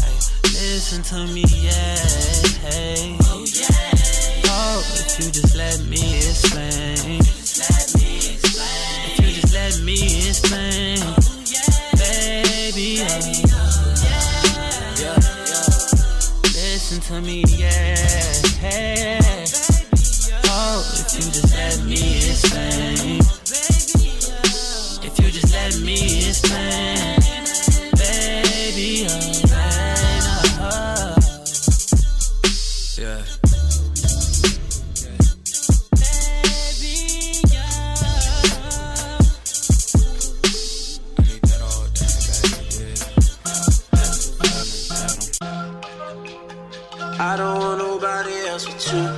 Hey, 0.00 0.16
listen 0.56 1.02
to 1.04 1.26
me, 1.34 1.44
yeah. 1.60 2.00
Hey. 2.64 3.18
Oh, 3.28 3.44
yeah. 3.44 4.48
Oh, 4.48 4.80
if 5.04 5.20
you 5.20 5.30
just 5.30 5.54
let 5.54 5.84
me 5.84 6.16
explain. 6.16 7.20
If 9.12 9.20
you 9.20 9.32
just 9.42 9.52
let 9.52 9.84
me 9.84 10.00
explain. 10.30 11.33
Listen 16.54 17.00
to 17.00 17.20
me, 17.20 17.42
yeah. 17.48 17.96
Hey. 18.60 19.18
Oh, 20.46 20.80
if 20.94 21.12
you 21.14 21.22
just 21.32 21.52
let 21.52 21.82
me 21.84 22.18
explain. 22.18 23.18
If 25.02 25.18
you 25.18 25.30
just 25.32 25.52
let 25.52 25.80
me 25.80 26.28
explain. 26.28 26.93
I 47.34 47.36
don't 47.36 47.58
want 47.58 47.78
nobody 47.78 48.46
else 48.46 48.64
with 48.64 48.92
you. 48.92 49.08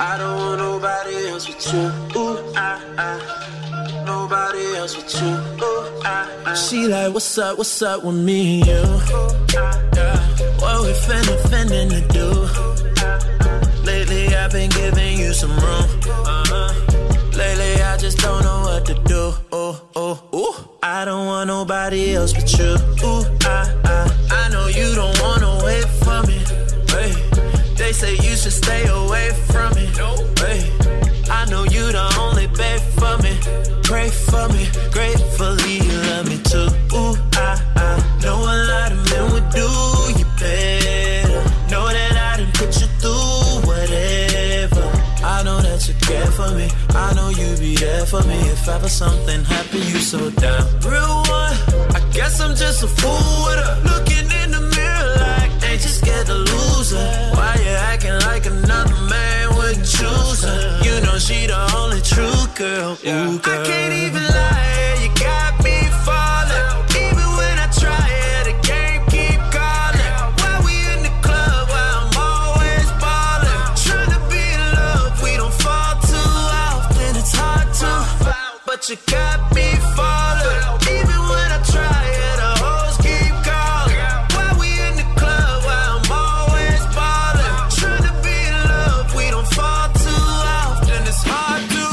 I 0.00 0.18
don't 0.18 0.36
want 0.36 0.58
nobody 0.58 1.28
else 1.28 1.46
with 1.46 1.72
you. 1.72 2.20
Ooh, 2.20 2.52
I, 2.56 2.82
I. 2.98 4.02
Nobody 4.04 4.74
else 4.74 4.96
with 4.96 5.14
you. 5.14 5.28
Ooh, 5.64 6.02
I, 6.02 6.42
I. 6.44 6.54
She 6.54 6.88
like, 6.88 7.14
what's 7.14 7.38
up, 7.38 7.56
what's 7.56 7.82
up 7.82 8.02
with 8.02 8.16
me 8.16 8.62
and 8.62 8.66
you? 8.66 8.82
What 10.58 10.82
we 10.82 10.92
finna, 11.06 11.36
finna 11.46 11.88
to 11.88 12.00
do? 12.10 12.28
Lately 13.84 14.34
I've 14.34 14.50
been 14.50 14.70
giving 14.70 15.20
you 15.20 15.32
some 15.34 15.50
room. 15.52 15.60
Uh-huh. 15.62 16.85
Lately 17.36 17.82
I 17.82 17.96
just 17.98 18.18
don't 18.18 18.42
know 18.42 18.60
what 18.62 18.86
to 18.86 18.94
do. 18.94 19.32
Oh, 19.52 19.88
oh, 19.94 20.16
ooh. 20.34 20.78
I 20.82 21.04
don't 21.04 21.26
want 21.26 21.48
nobody 21.48 22.14
else 22.14 22.32
but 22.32 22.50
you. 22.58 22.76
Ooh, 23.04 23.24
I, 23.42 23.72
I. 23.84 23.98
I 24.30 24.48
know 24.48 24.66
you 24.68 24.94
don't 24.94 25.20
wanna 25.20 25.62
wait 25.64 25.86
for 26.04 26.22
me. 26.26 26.38
Hey. 26.88 27.12
They 27.76 27.92
say 27.92 28.12
you 28.14 28.36
should 28.36 28.52
stay 28.52 28.86
away 28.88 29.30
from 29.50 29.74
me. 29.74 29.86
Hey. 30.38 30.72
I 31.30 31.44
know 31.50 31.64
you 31.64 31.92
the 31.92 32.06
only 32.18 32.46
babe 32.46 32.80
for 32.98 33.18
me. 33.22 33.36
Pray 33.82 34.08
for 34.08 34.48
me, 34.48 34.68
gratefully 34.90 35.76
you 35.78 35.96
love 36.08 36.26
me 36.28 36.38
too. 36.42 36.68
Ooh, 36.96 37.14
I, 37.34 37.60
I 37.76 38.20
know 38.22 38.38
a 38.38 38.56
lot 38.72 38.92
of 38.92 39.10
men 39.10 39.32
would 39.32 39.50
do 39.50 39.95
care 46.06 46.30
for 46.38 46.50
me. 46.54 46.68
I 46.94 47.12
know 47.14 47.28
you 47.30 47.48
be 47.58 47.74
there 47.76 48.06
for 48.06 48.22
me. 48.22 48.38
If 48.54 48.68
ever 48.68 48.88
something 48.88 49.44
happened, 49.44 49.86
you 49.92 49.98
so 49.98 50.30
down. 50.30 50.64
Real 50.86 51.16
one, 51.40 51.56
I 51.98 52.00
guess 52.12 52.40
I'm 52.40 52.54
just 52.54 52.82
a 52.82 52.88
fool 52.98 53.30
with 53.46 53.58
her. 53.64 53.74
Looking 53.90 54.26
in 54.40 54.48
the 54.56 54.62
mirror 54.76 55.08
like, 55.26 55.52
ain't 55.68 55.82
you 55.86 55.92
scared 56.00 56.26
to 56.26 56.34
lose 56.34 56.90
her? 56.92 57.10
Why 57.34 57.52
you 57.64 57.74
acting 57.90 58.18
like 58.28 58.46
another 58.46 59.00
man 59.10 59.56
would 59.56 59.78
choose 59.96 60.40
her? 60.48 60.80
You 60.86 60.94
know 61.04 61.18
she 61.18 61.46
the 61.46 61.60
only 61.76 62.00
true 62.12 62.42
girl. 62.54 62.92
Ooh, 62.94 63.38
girl. 63.38 63.60
I 63.60 63.66
can't 63.66 63.94
even 64.04 64.22
lie, 64.22 64.98
you 65.02 65.10
got 65.20 65.52
me 65.64 65.65
but 78.76 78.90
you 78.90 78.96
got 79.06 79.38
me 79.54 79.68
falling. 79.96 80.64
Even 80.96 81.20
when 81.32 81.48
I 81.56 81.60
try 81.72 82.02
it, 82.24 82.36
the 82.42 82.52
hoes 82.62 82.96
keep 83.06 83.34
calling. 83.48 84.00
Why 84.34 84.48
we 84.60 84.68
in 84.86 84.94
the 85.00 85.08
club? 85.20 85.56
Why 85.66 85.80
I'm 85.94 86.12
always 86.24 86.82
balling? 86.96 87.56
Trying 87.78 88.04
to 88.08 88.14
be 88.24 88.36
in 88.52 88.62
love, 88.74 89.14
we 89.16 89.30
don't 89.34 89.48
fall 89.56 89.88
too 90.04 90.26
often. 90.60 91.00
It's 91.10 91.22
hard 91.32 91.62
to, 91.74 91.86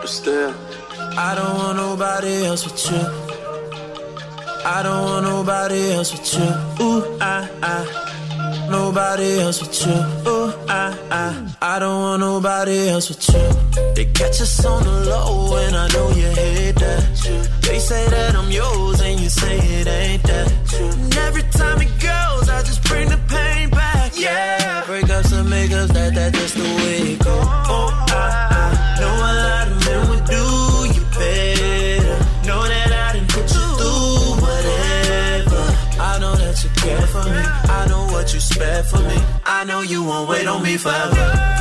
but 0.00 0.08
still, 0.08 0.54
I 1.18 1.34
don't 1.34 1.54
want 1.60 1.76
nobody 1.76 2.46
else 2.46 2.64
with 2.64 2.80
you. 2.90 3.04
I 4.64 4.82
don't 4.82 5.04
want 5.04 5.24
nobody 5.26 5.92
else 5.92 6.12
with 6.12 6.34
you. 6.34 6.84
Ooh, 6.84 7.18
I, 7.20 7.48
I. 7.62 8.09
Nobody 8.70 9.40
else 9.40 9.60
with 9.60 9.86
you. 9.86 10.30
Ooh, 10.30 10.52
I, 10.68 10.96
I. 11.10 11.54
I 11.60 11.78
don't 11.78 12.00
want 12.00 12.20
nobody 12.20 12.88
else 12.88 13.08
with 13.08 13.28
you. 13.28 13.92
They 13.94 14.04
catch 14.12 14.40
us 14.40 14.64
on 14.64 14.84
the 14.84 14.92
low, 15.10 15.56
and 15.56 15.74
I 15.76 15.88
know 15.88 16.08
you 16.10 16.28
hate 16.42 16.76
that. 16.76 17.60
They 17.62 17.78
say 17.78 18.08
that 18.08 18.36
I'm 18.36 18.50
yours, 18.50 19.00
and 19.00 19.20
you 19.20 19.28
say 19.28 19.58
it 19.58 19.86
ain't 19.86 20.22
that. 20.22 20.52
And 20.80 21.16
every 21.18 21.42
time 21.42 21.80
it 21.82 21.92
goes, 22.00 22.48
I 22.48 22.62
just 22.62 22.82
bring 22.84 23.08
the 23.08 23.18
pain 23.28 23.70
back. 23.70 24.12
Yeah, 24.14 24.82
breakups 24.86 25.32
and 25.38 25.48
makeups, 25.48 25.92
that 25.92 26.14
that 26.14 26.32
just 26.34 26.54
the 26.54 26.62
way 26.62 27.12
it 27.14 27.24
go. 27.24 27.38
Oh, 27.42 28.06
I 28.08 28.49
You 38.32 38.38
spare 38.38 38.84
for 38.84 39.00
me. 39.00 39.18
I 39.44 39.64
know 39.64 39.80
you 39.80 40.04
won't 40.04 40.28
wait 40.28 40.46
on 40.46 40.62
me 40.62 40.76
forever. 40.76 41.16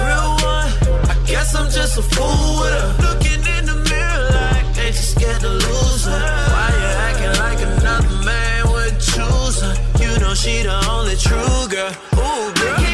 Real 0.05 0.29
one, 0.45 0.69
I 1.09 1.15
guess 1.25 1.55
I'm 1.55 1.71
just 1.71 1.97
a 1.97 2.03
fool 2.03 2.61
with 2.61 2.73
her. 2.79 2.95
Looking 3.07 3.41
in 3.57 3.65
the 3.65 3.75
mirror 3.89 4.29
like, 4.29 4.65
ain't 4.77 4.95
you 4.95 5.07
scared 5.13 5.41
to 5.41 5.49
lose 5.49 6.05
her? 6.05 6.19
Why 6.53 6.69
you 6.79 6.89
acting 7.07 7.35
like 7.41 7.59
another 7.59 8.23
man 8.23 8.71
would 8.71 8.99
choose 8.99 9.61
her? 9.61 9.75
You 9.99 10.19
know 10.19 10.35
she 10.35 10.61
the 10.61 10.77
only 10.91 11.15
true 11.15 11.67
girl. 11.69 11.91
Ooh, 12.13 12.53
girl. 12.53 12.88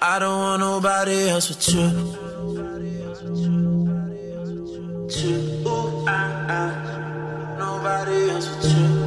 I. 0.00 0.18
Don't 0.18 0.38
want 0.38 0.60
nobody 0.60 1.28
else 1.28 1.48
with 1.48 1.68
you. 1.74 1.90
Nobody 7.58 8.30
else 8.30 8.48
with 8.48 8.78
you. 8.78 8.97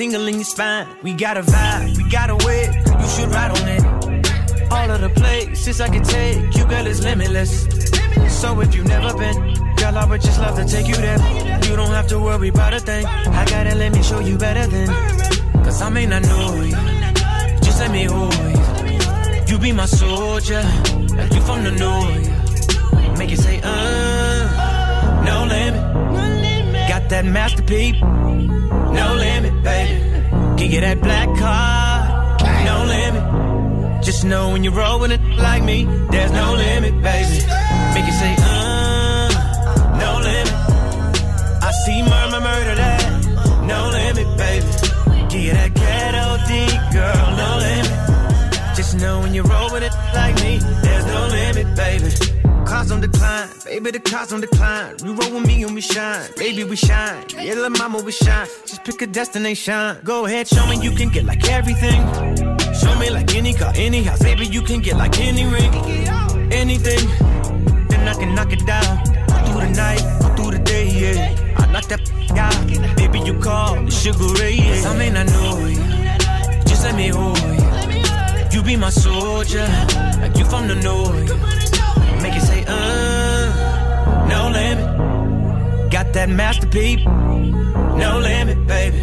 In 0.00 0.10
your 0.12 0.44
spine. 0.44 0.86
We 1.02 1.12
got 1.12 1.36
a 1.36 1.42
vibe, 1.42 1.96
we 1.96 2.08
got 2.08 2.30
a 2.30 2.36
way. 2.46 2.66
You 2.66 3.08
should 3.08 3.30
ride 3.30 3.50
on 3.50 3.68
it. 3.68 4.72
All 4.72 4.90
of 4.90 5.00
the 5.00 5.10
places 5.10 5.80
I 5.80 5.88
can 5.88 6.04
take 6.04 6.56
you, 6.56 6.64
girl, 6.66 6.86
is 6.86 7.02
limitless. 7.02 7.66
So 8.40 8.60
if 8.60 8.74
you've 8.74 8.86
never 8.86 9.16
been, 9.16 9.54
girl, 9.76 9.98
I 9.98 10.06
would 10.08 10.20
just 10.20 10.38
love 10.40 10.56
to 10.56 10.64
take 10.64 10.86
you 10.86 10.94
there. 10.94 11.18
You 11.64 11.74
don't 11.74 11.90
have 11.90 12.06
to 12.08 12.20
worry 12.20 12.48
about 12.48 12.74
a 12.74 12.80
thing. 12.80 13.06
I 13.06 13.44
gotta 13.46 13.74
let 13.74 13.92
me 13.92 14.02
show 14.02 14.20
you 14.20 14.38
better 14.38 14.66
than. 14.66 14.88
Cause 15.64 15.82
I 15.82 15.88
may 15.88 16.06
not 16.06 16.22
know 16.22 16.54
you, 16.62 16.70
just 17.62 17.80
let 17.80 17.90
me 17.90 18.04
hold 18.04 18.34
you. 18.34 19.52
You 19.52 19.58
be 19.58 19.72
my 19.72 19.86
soldier, 19.86 20.62
like 21.16 21.32
you 21.32 21.40
from 21.40 21.64
the 21.64 21.72
north. 21.72 23.18
Make 23.18 23.30
you 23.30 23.36
say, 23.36 23.60
uh, 23.64 25.24
no 25.24 25.44
limit. 25.44 25.97
That 27.08 27.24
masterpiece, 27.24 27.98
no 28.02 29.14
limit, 29.16 29.62
baby. 29.62 29.98
Give 30.58 30.72
you 30.72 30.80
that 30.82 31.00
black 31.00 31.28
car, 31.38 32.36
no 32.66 32.84
limit. 32.84 34.04
Just 34.04 34.24
know 34.26 34.50
when 34.52 34.62
you're 34.62 34.74
rolling 34.74 35.12
it 35.12 35.20
like 35.38 35.62
me, 35.64 35.86
there's 36.10 36.30
no 36.32 36.52
limit, 36.52 36.92
baby. 37.02 37.38
Make 37.94 38.06
you 38.06 38.12
say, 38.12 38.36
uh, 38.38 39.28
no 39.98 40.20
limit. 40.20 40.52
I 41.64 41.72
see 41.86 42.02
murmur, 42.02 42.40
murder 42.40 42.74
that, 42.74 43.64
no 43.66 43.88
limit, 43.88 44.28
baby. 44.36 44.66
Give 45.30 45.42
you 45.42 45.52
that 45.52 45.72
ghetto 45.74 46.36
D, 46.46 46.66
girl, 46.92 47.26
no 47.40 47.50
limit. 47.56 48.76
Just 48.76 48.96
know 48.96 49.20
when 49.20 49.32
you 49.32 49.42
roll 49.44 49.72
with 49.72 49.82
it 49.82 49.94
like 50.14 50.34
me, 50.44 50.58
there's 50.82 51.06
no 51.06 51.26
limit, 51.26 51.74
baby. 51.74 52.10
Cars 52.66 52.92
on 52.92 53.00
decline, 53.00 53.48
baby, 53.80 53.98
the 53.98 54.10
cars 54.10 54.32
on 54.32 54.40
decline. 54.40 54.96
You 55.04 55.14
roll 55.14 55.34
with 55.34 55.46
me 55.46 55.62
and 55.62 55.74
we 55.74 55.80
shine, 55.80 56.28
baby, 56.36 56.64
we 56.64 56.74
shine. 56.76 57.24
Yeah, 57.30 57.54
little 57.54 57.70
mama, 57.70 58.02
we 58.02 58.12
shine. 58.12 58.46
Just 58.66 58.82
pick 58.84 59.00
a 59.02 59.06
destination. 59.06 59.98
Go 60.04 60.26
ahead, 60.26 60.48
show 60.48 60.66
me 60.66 60.80
you 60.82 60.90
can 60.92 61.10
get 61.10 61.24
like 61.24 61.48
everything. 61.48 62.00
Show 62.74 62.98
me 62.98 63.10
like 63.10 63.34
any 63.34 63.54
car, 63.54 63.72
any 63.76 64.02
house, 64.02 64.22
baby, 64.22 64.46
you 64.46 64.62
can 64.62 64.80
get 64.80 64.96
like 64.96 65.18
any 65.20 65.44
ring, 65.44 65.72
anything. 66.52 67.06
Then 67.88 68.08
I 68.08 68.14
can 68.14 68.34
knock 68.34 68.52
it 68.52 68.66
down. 68.66 69.04
Through 69.46 69.60
the 69.60 69.70
night, 69.76 70.02
through 70.36 70.50
the 70.52 70.58
day, 70.58 70.86
yeah. 70.88 71.54
I 71.56 71.70
knock 71.72 71.86
that 71.88 72.00
out. 72.36 72.96
Baby, 72.96 73.20
you 73.20 73.38
call 73.38 73.74
the 73.84 73.90
sugar 73.90 74.28
ray, 74.40 74.54
yeah. 74.54 74.90
I 74.90 74.96
may 74.96 75.10
not 75.10 75.26
know 75.26 75.58
you, 75.66 75.76
just 76.66 76.82
let 76.84 76.96
me 76.96 77.08
hold 77.08 77.38
you. 77.38 78.58
You 78.58 78.62
be 78.62 78.76
my 78.76 78.90
soldier, 78.90 79.66
like 80.20 80.36
you 80.36 80.44
from 80.46 80.66
the 80.66 80.74
north. 80.74 82.22
Make 82.22 82.34
it 82.34 82.42
say, 82.42 82.64
uh. 82.66 83.17
That 86.12 86.28
masterpiece, 86.30 87.04
no 87.04 88.18
limit, 88.20 88.66
baby. 88.66 88.98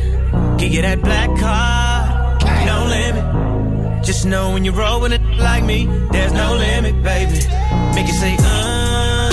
Give 0.57 0.73
you 0.73 0.81
that 0.81 1.01
black 1.01 1.29
car, 1.39 2.37
no 2.65 2.85
limit. 2.87 4.05
Just 4.05 4.25
know 4.25 4.51
when 4.53 4.65
you 4.65 4.71
roll 4.71 4.99
with 5.01 5.13
it 5.13 5.21
like 5.37 5.63
me, 5.63 5.85
there's 6.11 6.33
no 6.33 6.55
limit, 6.55 7.01
baby. 7.03 7.39
Make 7.95 8.07
it 8.09 8.17
say, 8.19 8.35
uh, 8.39 9.29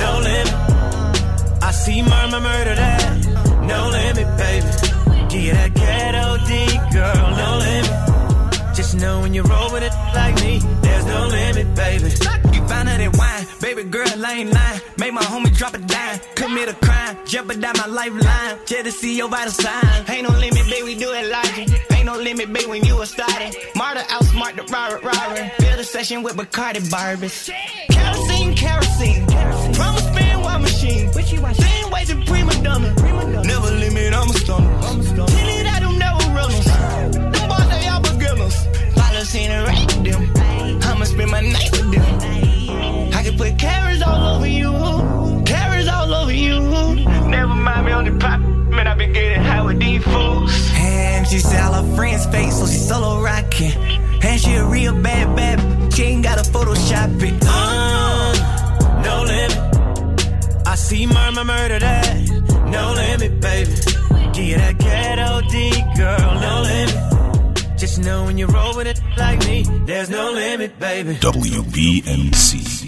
no 0.00 0.18
limit. 0.28 1.62
I 1.62 1.70
see 1.70 2.02
murmur, 2.02 2.40
murder 2.40 2.74
that, 2.74 3.26
no 3.62 3.88
limit, 3.90 4.28
baby. 4.36 5.28
Give 5.28 5.42
you 5.42 5.52
that 5.52 5.74
ghetto 5.74 6.38
D, 6.48 6.66
girl, 6.92 7.36
no 7.36 7.58
limit. 7.58 8.74
Just 8.74 8.96
know 8.96 9.20
when 9.20 9.34
you 9.34 9.42
roll 9.42 9.72
with 9.72 9.82
it 9.82 9.92
like 10.14 10.34
me, 10.42 10.58
there's 10.82 11.06
no 11.06 11.26
limit, 11.28 11.74
baby. 11.76 12.10
You 12.52 12.66
find 12.66 12.88
that 12.88 13.16
wine, 13.16 13.43
Baby 13.60 13.84
girl, 13.84 14.06
I 14.24 14.32
ain't 14.34 14.52
lying. 14.52 14.80
Make 14.98 15.12
my 15.12 15.22
homie 15.22 15.56
drop 15.56 15.74
a 15.74 15.78
dime. 15.78 16.20
Commit 16.34 16.68
a 16.68 16.74
crime. 16.74 17.16
Jeopardize 17.26 17.76
my 17.78 17.86
lifeline. 17.86 18.58
Just 18.66 18.84
to 18.84 18.92
see 18.92 19.16
your 19.16 19.28
vital 19.28 19.52
sign. 19.52 20.04
Ain't 20.08 20.28
no 20.28 20.36
limit, 20.36 20.64
baby, 20.68 20.82
we 20.82 20.94
do 20.98 21.12
it 21.12 21.30
logic. 21.30 21.68
Ain't 21.92 22.06
no 22.06 22.16
limit, 22.16 22.52
baby, 22.52 22.66
when 22.66 22.84
you 22.84 22.96
were 22.96 23.06
starting. 23.06 23.52
Martyr 23.74 24.00
outsmart 24.10 24.56
the 24.56 24.62
robber, 24.72 24.98
robber. 25.06 25.50
Build 25.58 25.80
a 25.80 25.84
session 25.84 26.22
with 26.22 26.36
Bacardi 26.36 26.90
Barbers. 26.90 27.50
Kerosene, 27.90 28.54
kerosene. 28.54 29.26
Promise 29.74 30.10
man, 30.14 30.40
war 30.40 30.58
machine. 30.58 31.12
Same 31.12 31.90
ways 31.90 32.08
to 32.08 32.16
prima 32.26 32.52
donna. 32.62 32.94
Never 33.44 33.70
limit, 33.70 34.12
I'm 34.14 34.28
a 34.30 34.34
stunner. 34.34 34.80
Kill 35.16 35.48
it, 35.48 35.66
I 35.66 35.80
do 35.80 35.98
never 35.98 36.24
runners. 36.36 36.64
Them 37.14 37.48
boys, 37.48 37.68
they 37.70 37.88
all 37.88 38.00
beginners. 38.02 38.56
Follow 38.94 39.24
scene 39.24 39.50
and 39.50 39.66
rank 39.66 39.90
them. 40.04 40.82
I'ma 40.82 41.04
spend 41.04 41.30
my 41.30 41.40
night 41.40 41.70
with 41.72 41.92
them 41.92 42.43
put 43.36 43.58
all 44.02 44.36
over 44.36 44.46
you. 44.46 44.72
All 45.88 46.14
over 46.14 46.32
you. 46.32 46.60
Never 47.28 47.54
mind 47.54 47.86
me 47.86 47.92
on 47.92 48.04
the 48.04 48.18
pop. 48.18 48.40
Man, 48.40 48.86
I 48.86 48.94
been 48.94 49.12
getting 49.12 49.42
high 49.42 49.62
with 49.62 49.78
these 49.78 50.02
fools. 50.02 50.70
And 50.74 51.26
she 51.26 51.38
her 51.72 51.96
friends 51.96 52.26
so 52.50 52.66
she 52.66 52.78
solo 52.78 53.22
rocking. 53.22 53.72
And 54.22 54.40
she 54.40 54.54
a 54.54 54.64
real 54.66 54.94
bad, 55.02 55.36
bad. 55.36 55.94
She 55.94 56.02
ain't 56.04 56.24
gotta 56.24 56.42
Photoshop 56.50 57.22
it. 57.22 57.34
Uh, 57.46 58.32
no 59.04 59.22
limit. 59.22 60.66
I 60.66 60.74
see 60.76 61.06
murder 61.44 61.78
that. 61.78 62.16
No 62.68 62.92
limit, 62.92 63.40
baby. 63.40 63.70
Get 64.32 64.58
that 64.58 64.78
ghetto 64.78 65.40
D, 65.48 65.70
girl. 65.96 66.40
No 66.40 66.62
limit. 66.62 67.78
Just 67.78 67.98
know 67.98 68.24
when 68.24 68.38
you 68.38 68.46
roll 68.46 68.76
with 68.76 68.86
it 68.86 69.00
like 69.16 69.40
me, 69.46 69.64
there's 69.86 70.10
no 70.10 70.32
limit, 70.32 70.78
baby. 70.78 71.14
WBMC. 71.16 72.83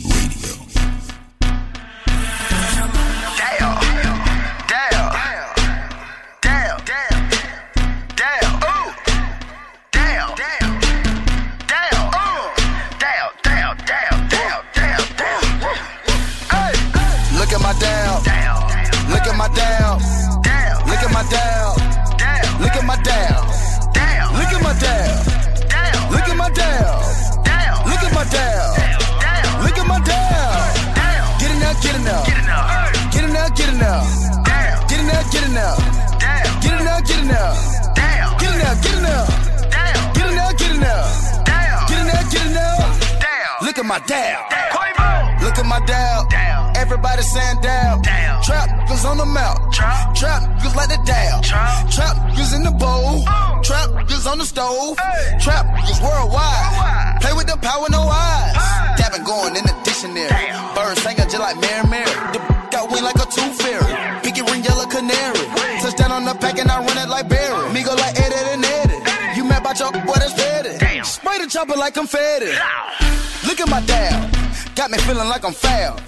At 19.37 19.51
my 19.51 19.55
down, 19.55 19.99
look 20.89 21.03
at 21.03 21.12
my 21.12 21.22
down, 21.28 21.76
look 22.59 22.72
at 22.72 22.84
my 22.84 22.97
down, 23.03 23.45
look 24.32 24.49
at 24.49 24.62
my 24.62 24.72
down, 24.80 25.12
look 26.11 26.28
at 26.28 26.37
my 26.37 26.49
down, 26.49 27.03
look 27.84 28.03
at 28.03 28.12
my 28.14 28.24
down, 28.32 28.72
look 29.62 29.76
at 29.76 29.87
my 29.87 30.01
down. 30.01 30.57
Get 31.39 31.53
there, 31.61 31.74
get 31.82 31.97
there, 32.05 32.24
get 33.12 33.28
there, 33.28 33.51
get 33.53 33.72
there, 33.76 34.01
get 34.89 35.05
there, 35.05 35.24
get 35.28 35.53
there. 35.53 35.76
Get 36.62 36.80
there, 36.80 37.01
get 37.05 37.22
there. 37.28 37.57
Get 38.41 38.53
there, 38.57 38.74
get 38.80 38.97
there. 39.05 39.24
Get 40.14 40.32
there, 40.32 40.53
get 40.57 40.74
there. 40.80 41.05
Get 41.89 42.03
there, 42.09 42.24
get 42.30 42.49
there. 42.55 42.76
Look 43.61 43.78
at 43.78 43.84
my 43.84 43.99
dab. 44.01 44.41
Look 45.43 45.59
at 45.59 45.66
my 45.66 45.80
dab. 45.84 46.45
Everybody 46.87 47.22
saying 47.22 47.59
dab. 47.62 48.05
Trap 48.47 48.70
niggas 48.87 49.05
on 49.05 49.18
the 49.18 49.26
mouth. 49.26 49.59
Trap 49.74 50.14
niggas 50.14 50.76
like 50.78 50.89
the 50.89 51.03
dab. 51.03 51.43
Trap 51.43 52.14
niggas 52.30 52.55
in 52.55 52.62
the 52.62 52.70
bowl. 52.70 53.26
Trap 53.66 53.91
niggas 53.91 54.30
on 54.30 54.39
the 54.39 54.47
stove. 54.47 54.97
Trap 55.43 55.66
niggas 55.74 55.99
worldwide. 55.99 57.18
Play 57.20 57.32
with 57.34 57.49
the 57.51 57.59
power, 57.59 57.91
no 57.91 58.07
eyes. 58.07 58.55
Dabbing 59.03 59.26
going 59.26 59.57
in 59.59 59.66
the 59.66 59.74
dictionary. 59.82 60.30
Bird 60.78 60.95
singing 61.03 61.26
just 61.26 61.43
like 61.43 61.59
Mary 61.59 61.82
Mary. 61.91 62.07
The 62.30 62.39
got 62.70 62.87
wing 62.87 63.03
like 63.03 63.18
a 63.18 63.26
tooth 63.34 63.59
fairy. 63.59 64.22
Pinky 64.22 64.47
ring 64.47 64.62
yellow 64.62 64.87
canary. 64.87 65.43
Touchdown 65.82 66.12
on 66.12 66.24
the 66.24 66.39
pack 66.39 66.57
and 66.62 66.70
I 66.70 66.78
run 66.87 66.99
it 67.03 67.11
like 67.11 67.28
Barry. 67.28 67.66
Me 67.74 67.82
go 67.82 67.99
like 67.99 68.14
Eddie 68.14 68.55
and 68.55 68.64
Eddie. 68.64 69.03
You 69.34 69.43
mad 69.43 69.66
about 69.66 69.74
your 69.80 69.91
boy 69.91 70.22
that's 70.22 70.39
petty. 70.39 70.78
Spray 71.03 71.39
the 71.43 71.51
chopper 71.51 71.74
like 71.74 71.95
confetti. 71.95 72.55
Look 73.43 73.59
at 73.59 73.68
my 73.68 73.82
dab. 73.82 74.30
Got 74.76 74.93
me 74.93 74.99
feeling 74.99 75.26
like 75.26 75.45
I'm 75.45 75.53
foul. 75.53 75.99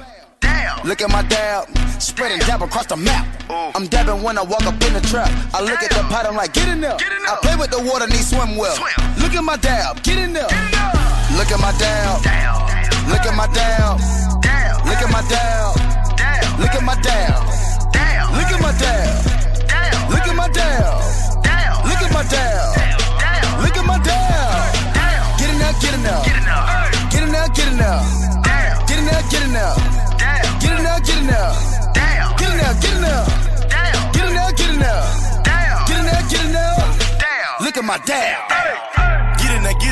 Look 0.84 1.02
at 1.02 1.10
my 1.10 1.22
dab, 1.22 1.68
spreading 2.00 2.38
dab 2.40 2.62
across 2.62 2.86
the 2.86 2.96
map. 2.96 3.26
I'm 3.50 3.86
dabbing 3.88 4.22
when 4.22 4.38
I 4.38 4.42
walk 4.42 4.64
up 4.64 4.80
in 4.82 4.94
the 4.94 5.00
trap. 5.00 5.28
I 5.52 5.60
look 5.60 5.82
at 5.82 5.90
the 5.90 6.02
pot, 6.08 6.26
I'm 6.26 6.36
like, 6.36 6.52
get 6.54 6.68
in 6.68 6.80
there. 6.80 6.96
I 6.96 7.36
play 7.42 7.56
with 7.56 7.70
the 7.70 7.82
water, 7.82 8.06
need 8.06 8.24
swim 8.24 8.56
well. 8.56 8.76
Look 9.18 9.34
at 9.34 9.44
my 9.44 9.56
dab, 9.56 10.02
get 10.02 10.18
in 10.18 10.32
there. 10.32 10.48
Look 11.36 11.50
at 11.52 11.60
my 11.60 11.72
dab. 11.78 12.24
Look 13.08 13.24
at 13.26 13.34
my 13.36 13.46
dab. 13.52 14.00
Look 14.86 15.02
at 15.02 15.10
my 15.10 15.22
dab. 15.28 15.78
Look 16.58 16.74
at 16.74 16.82
my 16.82 16.94
dab. 17.02 17.44
Look 18.32 18.50
at 18.52 18.60
my 18.60 18.72
dab. 18.78 19.12
Look 20.10 20.26
at 20.26 20.34
my 20.34 20.48
dab. 20.48 21.02
Look 21.84 22.02
at 22.02 22.12
my 22.12 22.22
dab. 22.24 22.76
Look 23.62 23.76
at 23.76 23.84
my 23.84 23.98
dab. 23.98 25.38
Get 25.38 25.50
in 25.50 25.58
there, 25.58 25.72
get 25.80 25.94
in 25.94 26.02
there. 26.02 26.22
Get 27.10 27.22
in 27.22 27.32
there, 27.32 27.48
get 27.48 27.68
in 27.68 27.76
there. 27.76 28.00
Get 28.86 28.98
in 28.98 29.04
there, 29.04 29.22
get 29.30 29.42
in 29.44 29.52
there. 29.52 30.07
Get 30.98 31.16
in 31.16 31.26
there, 31.28 31.54
get 31.94 31.94
in 32.00 32.06
there. 32.10 32.34
Get 32.38 32.50
in 32.50 32.58
there, 32.58 32.74
get 32.74 32.94
in 32.94 33.02
there. 33.02 33.24
Get 34.12 34.26
in 34.26 34.34
there, 34.34 34.52
get 34.52 34.70
in 34.70 34.78
there. 34.80 35.04
Get 35.86 35.98
in 35.98 36.04
there, 36.06 36.22
get 36.28 36.44
in 36.44 36.52
there. 36.52 36.76
Look 37.60 37.76
at 37.76 37.84
my 37.84 37.98
in 37.98 38.06
there, 38.06 38.97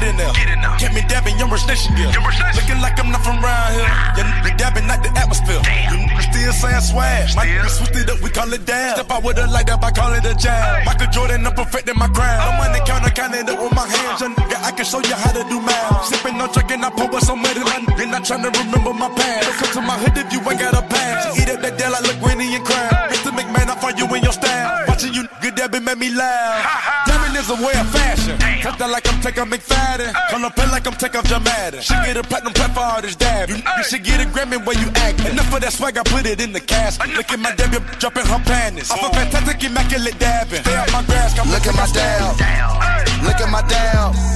get 0.07 0.14
in 0.14 0.16
there. 0.18 0.32
Get 0.34 0.48
in 0.54 0.61
there. 0.62 0.76
Get 0.78 0.92
me 0.94 1.02
dabbing 1.09 1.38
your 1.38 1.50
nation 1.50 1.94
gear. 1.98 2.11
Looking 2.54 2.80
like 2.80 2.98
I'm 2.98 3.11
not 3.11 3.22
from 3.26 3.42
around 3.42 3.74
here. 3.74 3.90
Ah. 3.90 4.14
You 4.14 4.22
niggas 4.22 4.57
dabbing 4.59 4.86
like 4.86 5.02
the 5.02 5.11
atmosphere. 5.18 5.62
You 5.90 5.98
niggas 6.07 6.30
still 6.30 6.52
saying 6.52 6.84
swag. 6.86 7.34
My 7.34 7.46
niggas 7.46 7.74
switched 7.78 7.96
it 7.96 8.11
up, 8.11 8.20
we 8.22 8.30
call 8.30 8.52
it 8.52 8.64
dab. 8.64 8.96
Step 8.96 9.11
out 9.11 9.24
with 9.24 9.38
a 9.38 9.46
light 9.50 9.70
up, 9.70 9.82
I 9.82 9.90
call 9.90 10.14
it 10.14 10.24
a 10.24 10.34
jab. 10.34 10.86
Michael 10.86 11.11
Jordan, 11.11 11.46
I'm 11.46 11.54
perfecting 11.54 11.98
my 11.98 12.09
crown. 12.09 12.38
No 12.38 12.54
ah. 12.54 12.62
money 12.62 12.80
counter, 12.86 13.11
counting 13.11 13.48
up 13.50 13.59
with 13.59 13.74
my 13.74 13.86
hands. 13.86 14.20
Young 14.20 14.34
nigga, 14.34 14.57
I 14.62 14.70
can 14.70 14.86
show 14.86 15.02
you 15.02 15.16
how 15.16 15.32
to 15.32 15.42
do 15.50 15.59
math. 15.61 15.90
Ah. 15.90 16.07
Sipping 16.07 16.38
on 16.38 16.52
drinking, 16.52 16.84
I 16.84 16.90
pour 16.90 17.11
with 17.11 17.24
some 17.24 17.42
money. 17.42 17.62
You're 17.98 18.07
not 18.07 18.24
trying 18.24 18.44
to 18.46 18.50
remember 18.62 18.92
my 18.94 19.11
past. 19.11 19.42
Don't 19.42 19.57
come 19.59 19.70
to 19.74 19.80
my 19.82 19.96
hood 19.98 20.14
if 20.14 20.30
you 20.30 20.38
ain't 20.38 20.61
got 20.61 20.74
a 20.74 20.82
pass. 20.86 21.34
Eat 21.40 21.50
up 21.50 21.61
that 21.62 21.74
deal 21.78 21.90
like 21.90 22.07
LaGuiney 22.07 22.54
and 22.54 22.64
Crown. 22.64 22.94
Mr. 23.11 23.30
McMahon, 23.34 23.72
I 23.72 23.76
find 23.80 23.98
you 23.98 24.07
in 24.14 24.22
your 24.22 24.32
style. 24.32 24.86
Watching 24.86 25.14
you 25.14 25.26
good 25.42 25.54
dabbing 25.57 25.84
made 25.84 25.98
me 25.98 26.11
laugh. 26.14 27.16
Dabbing 27.37 27.53
is 27.53 27.61
a 27.61 27.66
way 27.66 27.80
of 27.80 27.89
fashion. 27.91 28.39
Touch 28.62 28.78
that 28.78 28.91
like 28.91 29.07
I'm 29.12 29.20
taking 29.20 29.45
McFadden. 29.45 30.12
Call 30.30 30.45
up 30.45 30.57
play 30.57 30.66
like 30.66 30.87
I'm 30.87 30.95
taking 30.95 31.20
Jamadin. 31.22 31.82
She 31.82 31.95
get 31.95 32.16
a 32.16 32.22
platinum 32.22 32.53
plaque 32.53 32.72
for 32.72 32.80
all 32.80 33.03
this 33.03 33.16
dab. 33.16 33.49
You, 33.49 33.57
you 33.57 33.84
should 33.84 34.05
get 34.05 34.24
a 34.24 34.28
Grammy 34.28 34.64
when 34.64 34.78
you 34.78 34.89
act. 34.97 35.20
Enough 35.20 35.53
of 35.53 35.61
that 35.61 35.72
swag, 35.72 35.99
I 35.99 36.03
put 36.03 36.26
it 36.26 36.41
in 36.41 36.53
the 36.53 36.61
cash. 36.61 36.99
Look 37.16 37.30
at 37.30 37.39
my 37.39 37.55
debut 37.55 37.80
dropping 37.99 38.26
her 38.26 38.41
panties. 38.45 38.91
I'm 38.91 39.05
a 39.05 39.12
fantastic, 39.12 39.62
immaculate 39.64 40.18
dabbing. 40.18 40.62
Stay 40.62 40.76
out 40.76 40.93
my 40.93 41.03
grass, 41.05 41.34
come 41.34 41.51
Look 41.51 41.66
at 41.66 41.74
my 41.76 41.87
dab. 41.93 43.24
Look 43.24 43.41
at 43.41 43.51
my 43.51 43.62
dab. 43.68 44.36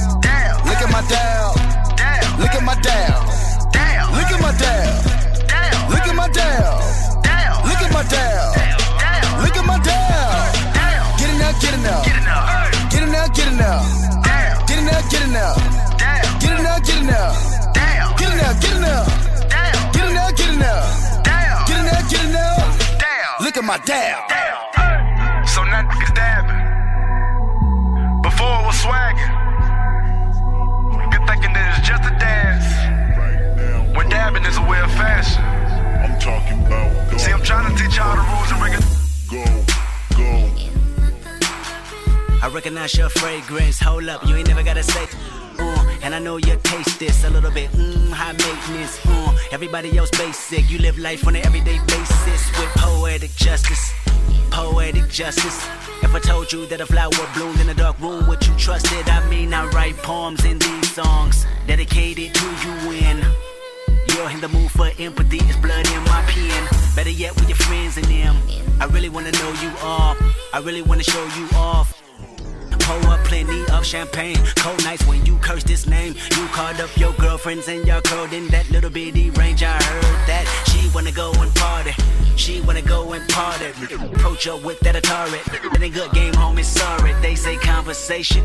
There. 23.61 23.67
Look 23.67 23.67
at 23.67 23.67
my 23.67 23.77
dab. 23.85 25.47
So 25.47 25.63
now 25.63 25.83
niggas 25.83 26.13
dabbing. 26.15 26.61
Before 28.21 28.61
it 28.61 28.65
was 28.65 28.75
swagging. 28.81 29.31
Good 31.11 31.27
thinking 31.27 31.53
that 31.53 31.77
it's 31.77 31.87
just 31.87 32.03
a 32.05 32.13
dance. 32.17 32.65
When 33.95 34.09
dabbing 34.09 34.45
is 34.45 34.57
a 34.57 34.61
way 34.61 34.79
of 34.79 34.91
fashion. 34.91 35.43
I'm 35.43 36.19
talking 36.19 36.65
about. 36.65 37.19
See, 37.19 37.31
I'm 37.31 37.43
trying 37.43 37.75
to 37.75 37.81
teach 37.81 37.97
y'all 37.97 38.15
the 38.15 38.23
rules 38.23 38.51
and 38.51 38.59
bring. 38.59 38.73
Go, 39.29 39.43
go. 40.17 40.29
I 42.43 42.47
recognize 42.51 42.97
your 42.97 43.09
fragrance. 43.09 43.79
Hold 43.79 44.09
up, 44.09 44.25
you 44.25 44.35
ain't 44.35 44.47
never 44.47 44.63
gotta 44.63 44.83
say. 44.83 45.05
And 46.03 46.15
I 46.15 46.19
know 46.19 46.37
you 46.37 46.57
taste 46.63 46.99
this 46.99 47.23
a 47.23 47.29
little 47.29 47.51
bit. 47.51 47.69
Mmm, 47.71 48.11
high 48.11 48.33
maintenance. 48.33 48.99
Uh, 49.05 49.37
everybody 49.51 49.97
else 49.97 50.09
basic. 50.11 50.69
You 50.69 50.79
live 50.79 50.97
life 50.97 51.27
on 51.27 51.35
an 51.35 51.45
everyday 51.45 51.77
basis 51.85 52.41
with 52.57 52.69
poetic 52.75 53.31
justice. 53.35 53.93
Poetic 54.49 55.07
justice. 55.09 55.67
If 56.01 56.15
I 56.15 56.19
told 56.19 56.51
you 56.51 56.65
that 56.67 56.81
a 56.81 56.85
flower 56.85 57.11
bloomed 57.35 57.59
in 57.59 57.69
a 57.69 57.73
dark 57.75 57.99
room, 57.99 58.27
would 58.27 58.45
you 58.45 58.53
trust 58.57 58.91
it? 58.91 59.07
I 59.13 59.27
mean, 59.29 59.53
I 59.53 59.67
write 59.67 59.95
poems 59.97 60.43
in 60.43 60.57
these 60.57 60.91
songs 60.91 61.45
dedicated 61.67 62.33
to 62.33 62.45
you 62.63 62.73
when 62.89 63.17
you're 64.09 64.29
in 64.31 64.41
the 64.41 64.49
mood 64.49 64.71
for 64.71 64.89
empathy. 64.97 65.37
It's 65.37 65.57
blood 65.57 65.87
in 65.87 66.03
my 66.05 66.23
pen. 66.27 66.67
Better 66.95 67.11
yet, 67.11 67.35
with 67.35 67.47
your 67.47 67.57
friends 67.57 67.97
and 67.97 68.05
them. 68.07 68.35
I 68.79 68.85
really 68.85 69.09
wanna 69.09 69.31
know 69.31 69.53
you 69.61 69.71
all. 69.83 70.17
I 70.53 70.59
really 70.59 70.81
wanna 70.81 71.03
show 71.03 71.23
you 71.37 71.47
off. 71.55 72.01
Pour 72.91 73.13
up 73.13 73.23
plenty 73.23 73.63
of 73.71 73.85
champagne. 73.85 74.35
Cold 74.57 74.83
nights 74.83 75.07
when 75.07 75.25
you 75.25 75.37
curse 75.37 75.63
this 75.63 75.87
name. 75.87 76.13
You 76.35 76.45
called 76.47 76.81
up 76.81 76.89
your 76.97 77.13
girlfriends 77.13 77.69
and 77.69 77.87
y'all 77.87 78.01
curled 78.01 78.33
in 78.33 78.47
that 78.47 78.69
little 78.69 78.89
bitty 78.89 79.29
range. 79.29 79.63
I 79.63 79.81
heard 79.81 80.19
that 80.27 80.43
she 80.67 80.89
wanna 80.93 81.13
go 81.13 81.31
and 81.39 81.55
party. 81.55 81.93
She 82.35 82.59
wanna 82.59 82.81
go 82.81 83.13
and 83.13 83.25
party. 83.29 83.67
Approach 83.95 84.43
her 84.43 84.57
with 84.57 84.81
that 84.81 84.95
Atari. 84.95 85.41
That 85.71 85.81
ain't 85.81 85.93
good 85.93 86.11
game, 86.11 86.33
homie. 86.33 86.65
Sorry. 86.65 87.13
They 87.21 87.35
say 87.35 87.55
conversation. 87.55 88.43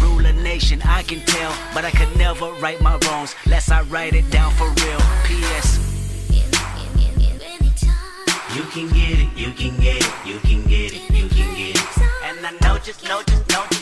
Rule 0.00 0.24
a 0.24 0.32
nation, 0.32 0.80
I 0.86 1.02
can 1.02 1.20
tell, 1.26 1.52
but 1.74 1.84
I 1.84 1.90
could 1.90 2.16
never 2.16 2.50
right 2.64 2.80
my 2.80 2.96
wrongs. 3.04 3.34
Lest 3.46 3.70
I 3.70 3.82
write 3.82 4.14
it 4.14 4.30
down 4.30 4.52
for 4.54 4.68
real. 4.82 5.00
P.S. 5.26 5.68
You 8.56 8.62
can 8.74 8.88
get 8.88 9.18
it, 9.18 9.28
you 9.36 9.52
can 9.52 9.76
get 9.80 9.96
it, 10.00 10.12
you 10.26 10.38
can 10.38 10.62
get 10.64 10.92
it, 10.94 11.10
you 11.10 11.28
can 11.28 11.54
get 11.54 11.76
it. 11.76 11.88
And 12.24 12.46
I 12.46 12.52
know 12.62 12.78
just, 12.78 13.04
know 13.04 13.22
just, 13.22 13.48
know 13.50 13.81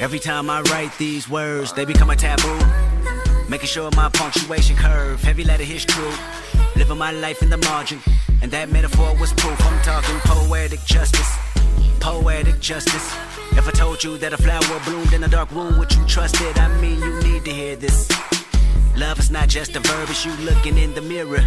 Every 0.00 0.18
time 0.18 0.48
I 0.48 0.62
write 0.62 0.96
these 0.96 1.28
words, 1.28 1.74
they 1.74 1.84
become 1.84 2.08
a 2.08 2.16
taboo. 2.16 2.58
Making 3.50 3.66
sure 3.66 3.90
my 3.94 4.08
punctuation 4.08 4.74
curve, 4.74 5.22
heavy 5.22 5.44
letter 5.44 5.62
hits 5.62 5.84
true. 5.84 6.10
Living 6.74 6.96
my 6.96 7.10
life 7.10 7.42
in 7.42 7.50
the 7.50 7.58
margin, 7.58 7.98
and 8.40 8.50
that 8.50 8.72
metaphor 8.72 9.14
was 9.20 9.34
proof. 9.34 9.60
I'm 9.60 9.82
talking 9.82 10.16
poetic 10.20 10.80
justice, 10.86 11.30
poetic 12.00 12.58
justice. 12.60 13.14
If 13.52 13.68
I 13.68 13.72
told 13.72 14.02
you 14.02 14.16
that 14.16 14.32
a 14.32 14.38
flower 14.38 14.80
bloomed 14.86 15.12
in 15.12 15.22
a 15.22 15.28
dark 15.28 15.52
room, 15.52 15.78
would 15.78 15.92
you 15.92 16.02
trust 16.06 16.40
it? 16.40 16.58
I 16.58 16.74
mean, 16.80 16.98
you 16.98 17.22
need 17.22 17.44
to 17.44 17.50
hear 17.50 17.76
this. 17.76 18.08
Love 18.96 19.18
is 19.18 19.30
not 19.30 19.50
just 19.50 19.76
a 19.76 19.80
verb, 19.80 20.08
it's 20.08 20.24
you 20.24 20.32
looking 20.46 20.78
in 20.78 20.94
the 20.94 21.02
mirror. 21.02 21.44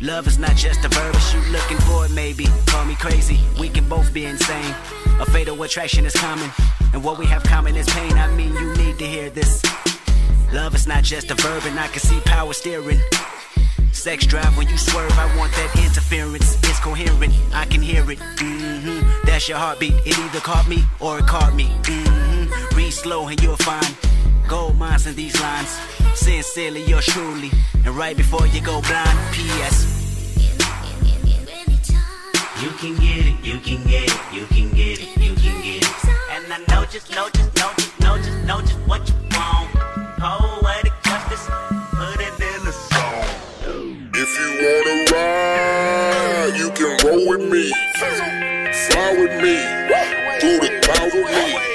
Love 0.00 0.28
is 0.28 0.38
not 0.38 0.54
just 0.54 0.84
a 0.84 0.88
verb, 0.90 1.12
it's 1.12 1.34
you 1.34 1.40
looking 1.50 1.78
for 1.78 2.04
it, 2.04 2.12
maybe. 2.12 2.46
Call 2.66 2.84
me 2.84 2.94
crazy, 2.94 3.40
we 3.58 3.68
can 3.68 3.88
both 3.88 4.14
be 4.14 4.26
insane. 4.26 4.76
A 5.18 5.26
fatal 5.26 5.60
attraction 5.60 6.06
is 6.06 6.14
common, 6.14 6.52
and 6.92 7.02
what 7.04 7.18
we 7.18 7.26
have 7.26 7.42
common 7.42 7.76
is 7.76 7.88
pain. 7.88 8.12
I 8.12 8.28
mean, 8.34 8.52
you 8.54 8.74
need 8.74 8.98
to 8.98 9.06
hear 9.06 9.30
this. 9.30 9.62
Love 10.52 10.74
is 10.74 10.86
not 10.86 11.04
just 11.04 11.30
a 11.30 11.34
verb, 11.34 11.62
and 11.66 11.78
I 11.78 11.88
can 11.88 12.00
see 12.00 12.20
power 12.20 12.52
steering. 12.52 13.00
Sex 13.92 14.26
drive 14.26 14.56
when 14.56 14.68
you 14.68 14.78
swerve, 14.78 15.12
I 15.18 15.26
want 15.36 15.52
that 15.52 15.84
interference. 15.84 16.56
It's 16.62 16.78
coherent, 16.80 17.34
I 17.52 17.64
can 17.66 17.82
hear 17.82 18.08
it. 18.10 18.18
Mm-hmm. 18.18 19.26
That's 19.26 19.48
your 19.48 19.58
heartbeat. 19.58 19.94
It 20.06 20.18
either 20.18 20.40
caught 20.40 20.68
me 20.68 20.84
or 21.00 21.18
it 21.18 21.26
caught 21.26 21.54
me. 21.54 21.64
Mm-hmm. 21.64 22.76
Read 22.76 22.92
slow 22.92 23.28
and 23.28 23.42
you'll 23.42 23.56
find 23.56 23.96
gold 24.46 24.76
mines 24.76 25.06
in 25.06 25.14
these 25.16 25.38
lines. 25.40 25.68
Sincerely, 26.14 26.84
yours 26.84 27.06
truly. 27.06 27.50
And 27.84 27.94
right 27.96 28.16
before 28.16 28.46
you 28.46 28.60
go 28.60 28.80
blind, 28.82 29.18
P.S. 29.32 29.98
You 32.62 32.70
can 32.70 32.94
get 32.96 33.26
it, 33.26 33.44
you 33.44 33.58
can 33.60 33.84
get 33.86 34.04
it, 34.04 34.32
you 34.32 34.46
can 34.46 34.70
get 34.70 34.98
it, 35.00 35.16
you 35.16 35.16
can 35.16 35.34
get 35.34 35.42
it. 35.42 35.47
Know 36.66 36.84
just, 36.90 37.14
know 37.14 37.28
just, 37.28 37.54
know 37.54 37.70
just, 37.76 38.00
know 38.00 38.16
just, 38.16 38.44
know 38.44 38.60
just 38.60 38.78
what 38.88 39.08
you 39.08 39.14
want. 39.30 39.70
Poetic 40.18 40.92
justice, 41.04 41.46
put 41.94 42.20
it 42.20 42.34
in 42.34 42.64
the 42.64 42.72
song. 42.72 44.10
If 44.12 44.30
you 44.40 44.50
wanna 44.64 45.12
ride, 45.12 46.54
you 46.56 46.70
can 46.72 46.98
roll 47.06 47.28
with 47.28 47.52
me. 47.52 47.70
Fly 47.94 49.12
with 49.12 49.40
me. 49.40 49.56
Through 50.40 50.58
the 50.58 50.80
clouds 50.82 51.14
with 51.14 51.30
me. 51.30 51.67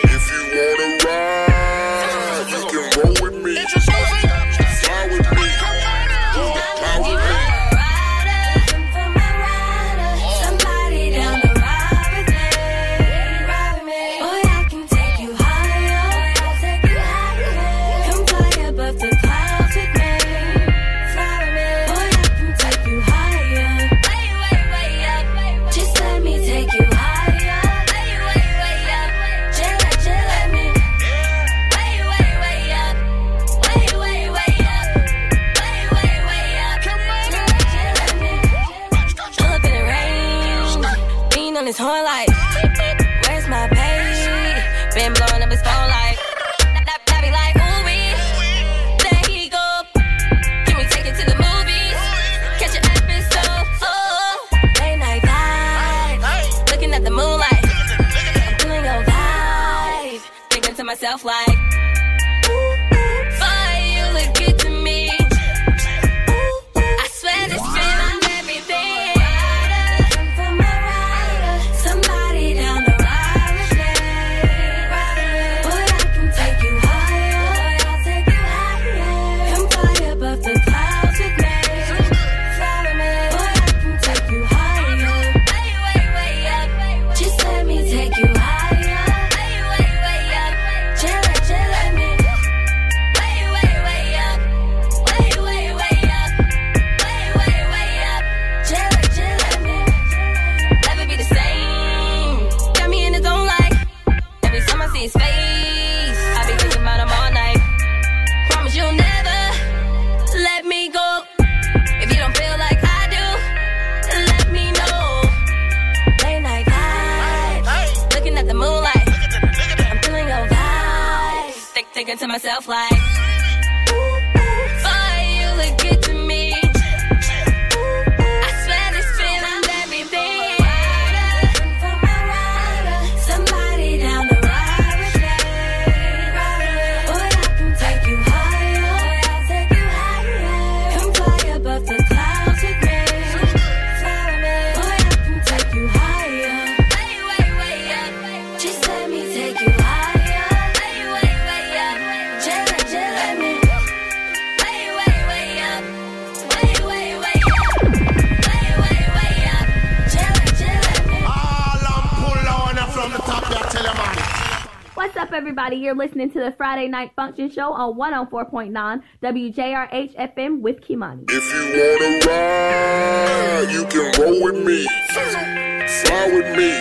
You're 165.84 165.96
listening 165.96 166.32
to 166.32 166.40
the 166.40 166.54
Friday 166.54 166.88
Night 166.88 167.12
Function 167.14 167.52
Show 167.52 167.74
on 167.74 167.98
104.9 167.98 169.04
WJRH 169.22 170.16
FM 170.16 170.62
with 170.62 170.80
Kimani. 170.80 171.26
If 171.28 171.54
you 171.54 171.64
wanna 171.78 172.26
ride, 172.26 173.68
you 173.70 173.84
can 173.88 174.22
roll 174.22 174.44
with 174.46 174.66
me. 174.66 174.88
Fly 175.10 176.28
with 176.28 176.56
me. 176.56 176.72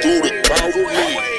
Do 0.00 0.22
the 0.22 0.42
clouds 0.44 0.76
with 0.76 1.24
me. 1.26 1.29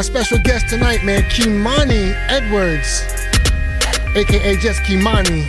My 0.00 0.04
special 0.04 0.38
guest 0.38 0.66
tonight, 0.70 1.04
man. 1.04 1.20
Kimani 1.24 2.14
Edwards, 2.30 3.02
aka 4.16 4.56
just 4.56 4.80
Kimani. 4.84 5.46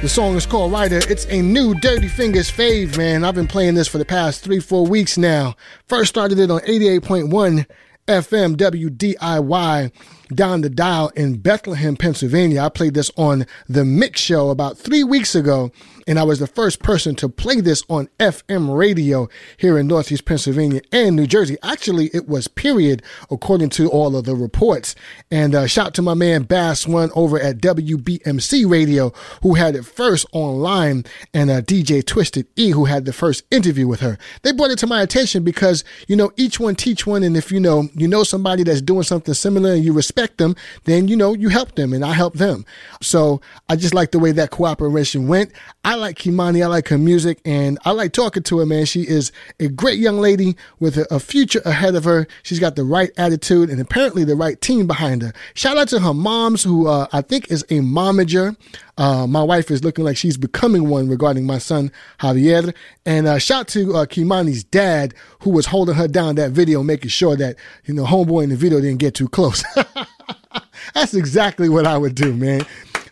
The 0.00 0.08
song 0.08 0.36
is 0.36 0.46
called 0.46 0.72
Rider. 0.72 1.00
It's 1.06 1.26
a 1.26 1.42
new 1.42 1.74
Dirty 1.74 2.08
Fingers 2.08 2.50
fave, 2.50 2.96
man. 2.96 3.24
I've 3.24 3.34
been 3.34 3.46
playing 3.46 3.74
this 3.74 3.86
for 3.86 3.98
the 3.98 4.06
past 4.06 4.42
three, 4.42 4.58
four 4.58 4.86
weeks 4.86 5.18
now. 5.18 5.54
First 5.86 6.08
started 6.08 6.38
it 6.38 6.50
on 6.50 6.60
88.1 6.60 7.66
FM 8.08 8.56
WDIY 8.56 9.92
down 10.34 10.62
the 10.62 10.70
dial 10.70 11.10
in 11.14 11.36
Bethlehem, 11.36 11.94
Pennsylvania. 11.94 12.62
I 12.62 12.70
played 12.70 12.94
this 12.94 13.10
on 13.18 13.44
the 13.68 13.84
Mix 13.84 14.18
Show 14.18 14.48
about 14.48 14.78
three 14.78 15.04
weeks 15.04 15.34
ago, 15.34 15.70
and 16.06 16.18
I 16.18 16.22
was 16.22 16.38
the 16.38 16.46
first 16.46 16.80
person 16.80 17.14
to 17.16 17.28
play 17.28 17.60
this 17.60 17.82
on 17.88 18.08
FM 18.18 18.76
radio 18.76 19.28
here 19.56 19.78
in 19.78 19.86
Northeast 19.86 20.24
Pennsylvania 20.24 20.82
and 20.92 21.16
New 21.16 21.26
Jersey. 21.26 21.56
Actually, 21.62 22.10
it 22.12 22.28
was 22.28 22.48
period, 22.48 23.02
according 23.30 23.70
to 23.70 23.88
all 23.90 24.16
of 24.16 24.24
the 24.24 24.34
reports. 24.34 24.94
And 25.30 25.54
uh, 25.54 25.66
shout 25.66 25.94
to 25.94 26.02
my 26.02 26.14
man 26.14 26.42
Bass 26.42 26.86
One 26.86 27.10
over 27.14 27.38
at 27.40 27.58
WBMC 27.58 28.68
Radio, 28.70 29.12
who 29.42 29.54
had 29.54 29.76
it 29.76 29.84
first 29.84 30.26
online, 30.32 31.04
and 31.32 31.50
uh, 31.50 31.62
DJ 31.62 32.04
Twisted 32.04 32.46
E, 32.56 32.70
who 32.70 32.84
had 32.84 33.04
the 33.04 33.12
first 33.12 33.44
interview 33.50 33.86
with 33.86 34.00
her. 34.00 34.18
They 34.42 34.52
brought 34.52 34.70
it 34.70 34.78
to 34.78 34.86
my 34.86 35.02
attention 35.02 35.44
because, 35.44 35.84
you 36.06 36.16
know, 36.16 36.32
each 36.36 36.60
one 36.60 36.74
teach 36.74 37.06
one, 37.06 37.22
and 37.22 37.36
if 37.36 37.50
you 37.50 37.60
know, 37.60 37.88
you 37.94 38.08
know 38.08 38.24
somebody 38.24 38.62
that's 38.62 38.82
doing 38.82 39.02
something 39.02 39.34
similar 39.34 39.72
and 39.72 39.84
you 39.84 39.92
respect 39.92 40.38
them, 40.38 40.54
then, 40.84 41.08
you 41.08 41.16
know, 41.16 41.34
you 41.34 41.48
help 41.48 41.74
them, 41.74 41.92
and 41.92 42.04
I 42.04 42.12
help 42.12 42.34
them. 42.34 42.64
So 43.00 43.40
I 43.68 43.76
just 43.76 43.94
like 43.94 44.10
the 44.10 44.18
way 44.18 44.32
that 44.32 44.50
cooperation 44.50 45.28
went. 45.28 45.52
I 45.84 45.93
like 45.94 46.16
Kimani. 46.16 46.62
I 46.62 46.66
like 46.66 46.88
her 46.88 46.98
music 46.98 47.40
and 47.44 47.78
I 47.84 47.90
like 47.92 48.12
talking 48.12 48.42
to 48.44 48.58
her, 48.58 48.66
man. 48.66 48.84
She 48.86 49.02
is 49.02 49.32
a 49.60 49.68
great 49.68 49.98
young 49.98 50.18
lady 50.18 50.56
with 50.80 50.96
a, 50.96 51.14
a 51.14 51.20
future 51.20 51.62
ahead 51.64 51.94
of 51.94 52.04
her. 52.04 52.26
She's 52.42 52.60
got 52.60 52.76
the 52.76 52.84
right 52.84 53.10
attitude 53.16 53.70
and 53.70 53.80
apparently 53.80 54.24
the 54.24 54.36
right 54.36 54.60
team 54.60 54.86
behind 54.86 55.22
her. 55.22 55.32
Shout 55.54 55.76
out 55.76 55.88
to 55.88 56.00
her 56.00 56.14
moms, 56.14 56.62
who 56.62 56.86
uh, 56.86 57.06
I 57.12 57.22
think 57.22 57.50
is 57.50 57.62
a 57.64 57.80
momager. 57.80 58.56
Uh, 58.96 59.26
my 59.26 59.42
wife 59.42 59.70
is 59.70 59.82
looking 59.82 60.04
like 60.04 60.16
she's 60.16 60.36
becoming 60.36 60.88
one 60.88 61.08
regarding 61.08 61.44
my 61.44 61.58
son 61.58 61.90
Javier. 62.20 62.74
And 63.04 63.26
uh, 63.26 63.38
shout 63.38 63.68
to 63.68 63.94
uh, 63.94 64.06
Kimani's 64.06 64.64
dad, 64.64 65.14
who 65.40 65.50
was 65.50 65.66
holding 65.66 65.96
her 65.96 66.08
down 66.08 66.36
that 66.36 66.52
video, 66.52 66.82
making 66.82 67.10
sure 67.10 67.36
that 67.36 67.56
you 67.84 67.94
know 67.94 68.04
homeboy 68.04 68.44
in 68.44 68.50
the 68.50 68.56
video 68.56 68.80
didn't 68.80 68.98
get 68.98 69.14
too 69.14 69.28
close. 69.28 69.64
That's 70.94 71.14
exactly 71.14 71.68
what 71.68 71.86
I 71.86 71.98
would 71.98 72.14
do, 72.14 72.32
man. 72.32 72.64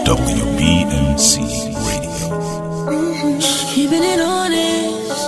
WBMC 0.05 1.37
Radio. 1.87 3.39
Keeping 3.73 4.03
it 4.03 4.19
honest. 4.21 5.23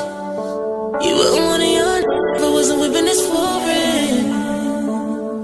You 1.03 1.15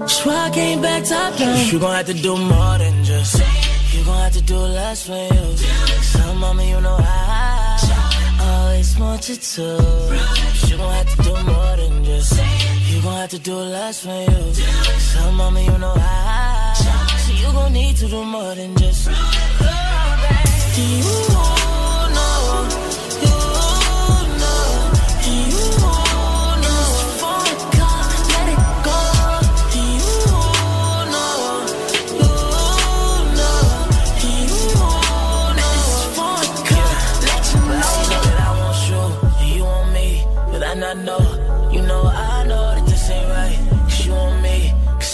Why 0.06 0.46
I 0.46 0.50
came 0.50 0.82
back 0.82 1.04
top 1.04 1.36
down. 1.36 1.66
You 1.66 1.78
gon' 1.78 1.94
have 1.94 2.06
to 2.06 2.14
do 2.14 2.36
more 2.36 2.78
than 2.78 3.04
just. 3.04 3.42
You 3.92 4.04
gon' 4.04 4.22
have 4.22 4.32
to 4.32 4.42
do 4.42 4.56
less 4.56 5.06
for 5.06 5.12
you. 5.12 5.56
So, 6.02 6.34
mama, 6.34 6.62
you 6.64 6.80
know 6.80 6.96
I 6.98 7.78
always 8.40 8.98
want 8.98 9.28
you 9.28 9.36
to. 9.36 9.62
You 10.68 10.76
gon' 10.76 10.92
have 10.92 11.10
to 11.14 11.22
do 11.22 11.32
more 11.42 11.76
than 11.76 12.04
just. 12.04 12.32
You 12.88 13.02
gon' 13.02 13.16
have 13.16 13.30
to 13.30 13.38
do 13.38 13.56
less 13.56 14.00
for 14.04 14.14
you. 14.14 14.54
So, 14.98 15.32
mama, 15.32 15.60
you 15.60 15.78
know 15.78 15.94
I. 15.96 16.72
So, 17.26 17.32
you 17.32 17.52
gon' 17.52 17.72
need 17.72 17.96
to 17.96 18.08
do 18.08 18.24
more 18.24 18.54
than 18.54 18.76
just. 18.76 19.06
Do 20.74 20.82
you 20.82 21.65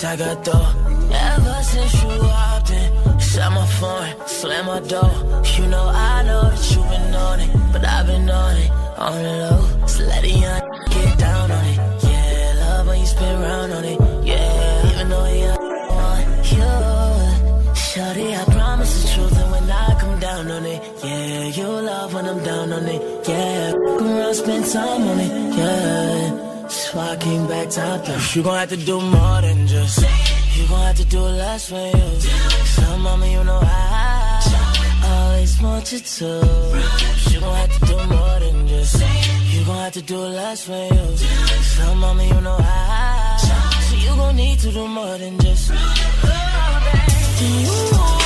I 0.05 0.17
got 0.17 0.45
dough. 0.45 0.75
Ever 1.13 1.63
since 1.63 2.03
you 2.03 2.09
walked 2.09 2.71
in, 2.71 3.19
shut 3.21 3.53
my 3.53 3.67
phone, 3.79 4.27
slam 4.27 4.67
my 4.67 4.81
door. 4.81 5.13
You 5.57 5.67
know 5.69 5.87
I 5.95 6.23
know 6.25 6.43
that 6.51 6.71
you 6.73 6.83
been 6.83 7.15
on 7.15 7.41
it, 7.41 7.51
but 7.73 7.85
I've 7.85 8.07
been 8.07 8.29
on 8.29 8.57
it, 8.57 8.71
on 8.99 9.23
the 9.23 9.33
low. 9.43 9.87
So 9.87 10.03
let 10.05 10.25
a 10.25 10.29
young 10.29 10.63
get 10.91 11.19
down 11.19 11.51
on 11.53 11.65
it. 11.67 11.77
Yeah, 12.03 12.55
love 12.59 12.87
when 12.89 12.99
you 13.01 13.07
spin 13.07 13.41
round 13.43 13.73
on 13.73 13.85
it. 13.85 14.01
Yeah, 14.27 14.91
even 14.91 15.09
though 15.09 15.27
you 15.41 15.55
want 15.95 16.27
you. 16.51 17.75
Shorty, 17.75 18.35
I 18.35 18.45
promise 18.45 19.03
the 19.03 19.09
truth, 19.15 19.39
and 19.39 19.51
when 19.53 19.71
I 19.71 20.01
come 20.01 20.19
down 20.19 20.51
on 20.51 20.67
it, 20.67 20.83
yeah, 21.05 21.45
you 21.47 21.67
love 21.67 22.13
when 22.15 22.27
I'm 22.27 22.43
down 22.43 22.73
on 22.73 22.87
it. 22.87 23.29
Yeah, 23.29 23.73
come 23.99 24.09
around, 24.09 24.35
spend 24.35 24.67
time 24.67 25.03
on 25.03 25.21
it. 25.21 25.57
Yeah, 25.57 26.52
came 26.93 27.47
back 27.47 27.71
top 27.71 28.05
down. 28.05 28.21
You 28.35 28.43
gon' 28.43 28.59
have 28.59 28.69
to 28.69 28.77
do 28.77 29.01
more 29.01 29.41
than 29.41 29.67
just. 29.67 29.99
You 30.57 30.69
gon' 30.69 30.87
have 30.87 30.97
to 30.97 31.05
do 31.05 31.21
less 31.21 31.69
for 31.71 31.87
you. 31.97 32.21
So, 32.77 32.99
mama, 32.99 33.27
you 33.27 33.43
know 33.45 33.61
I 33.63 34.91
always 35.05 35.61
want 35.63 35.91
you 35.93 36.01
to. 36.01 36.25
You 37.31 37.41
gon' 37.41 37.57
have 37.57 37.79
to 37.79 37.87
do 37.87 37.97
more 37.97 38.41
than 38.41 38.69
just. 38.69 39.01
You 39.53 39.65
gon' 39.65 39.77
have 39.77 39.93
to 39.95 40.03
do 40.03 40.19
less 40.19 40.65
for 40.67 40.85
you. 40.95 41.17
So, 41.17 41.95
mama, 41.95 42.25
you 42.25 42.41
know 42.41 42.57
I. 42.61 43.37
So, 43.89 43.97
you 43.97 44.15
gon' 44.15 44.37
need 44.37 44.59
to 44.59 44.71
do 44.73 44.87
more 44.87 45.17
than 45.19 45.39
just. 45.41 45.71
Oh, 45.73 45.77
do 47.39 47.47
you 47.47 48.22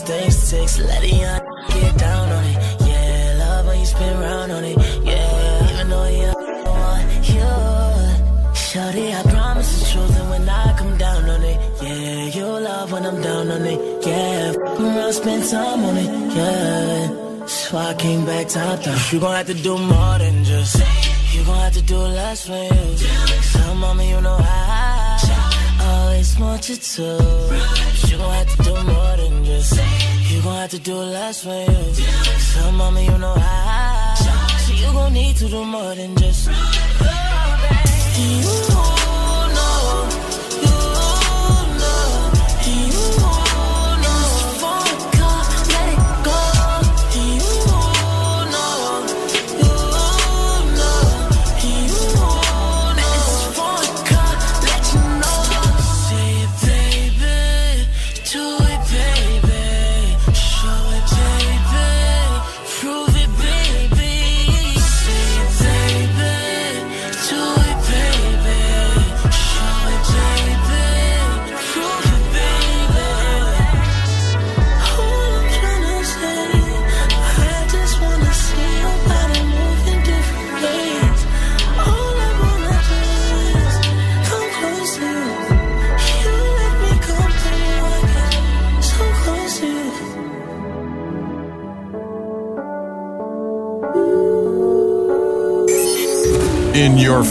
play. 0.00 0.16
You 0.16 0.20
know 0.20 0.26
it's 0.26 0.50
things 0.50 0.76
to 0.76 0.84
let 0.84 1.02
a 1.02 1.08
young 1.08 1.40
get 1.68 1.98
down 1.98 2.28
on 2.28 2.44
it. 2.44 2.56
Yeah, 2.86 3.34
love 3.38 3.66
when 3.66 3.80
you 3.80 3.86
spin 3.86 4.20
round 4.20 4.52
on 4.52 4.64
it. 4.64 4.76
Yeah, 5.04 5.72
even 5.72 5.88
though 5.90 6.08
you 6.08 6.32
want 6.64 7.28
you. 7.28 8.54
Shorty, 8.54 9.12
I 9.12 9.22
promise 9.22 9.80
the 9.80 9.90
truth, 9.92 10.20
and 10.20 10.30
when 10.30 10.48
I 10.48 10.78
come 10.78 10.96
down 10.96 11.28
on 11.28 11.42
it, 11.42 11.58
yeah, 11.82 12.24
you 12.36 12.46
love 12.46 12.92
when 12.92 13.06
I'm 13.06 13.20
down 13.20 13.50
on 13.50 13.66
it, 13.66 14.06
yeah. 14.06 14.52
Around, 14.52 15.12
spend 15.12 15.50
time 15.50 15.84
on 15.84 15.96
it, 15.96 16.36
yeah. 16.36 17.46
So 17.46 17.76
I 17.76 17.94
came 17.94 18.24
back 18.24 18.48
top 18.48 18.82
down. 18.82 18.98
You 19.10 19.20
gon' 19.20 19.36
have 19.36 19.46
to 19.46 19.54
do 19.54 19.76
more 19.76 20.18
than 20.18 20.44
just. 20.44 20.76
You 21.34 21.44
gon' 21.44 21.58
have 21.58 21.72
to 21.74 21.82
do 21.82 21.98
less 21.98 22.46
for 22.46 22.52
you. 22.52 22.96
So, 22.96 23.74
mama, 23.74 24.04
you 24.04 24.20
know 24.20 24.38
I 24.40 25.51
always 25.92 26.38
want 26.38 26.68
you 26.68 26.76
to. 26.76 27.02
You 28.08 28.16
gon' 28.18 28.32
have 28.32 28.56
to 28.56 28.62
do 28.62 28.74
more 28.92 29.16
than 29.16 29.44
just. 29.44 29.72
You 30.30 30.42
gon' 30.42 30.56
have 30.56 30.70
to 30.70 30.78
do 30.78 30.96
less 30.96 31.42
for 31.44 31.54
you. 31.54 31.94
So, 32.52 32.72
mama, 32.72 33.00
you 33.00 33.18
know 33.18 33.34
I. 33.36 34.14
So, 34.64 34.72
you 34.72 34.92
gon' 34.92 35.12
need 35.12 35.36
to 35.36 35.48
do 35.48 35.64
more 35.64 35.94
than 35.94 36.16
just. 36.16 36.48
Oh, 36.50 36.92
do 38.14 38.22
you 38.22 38.91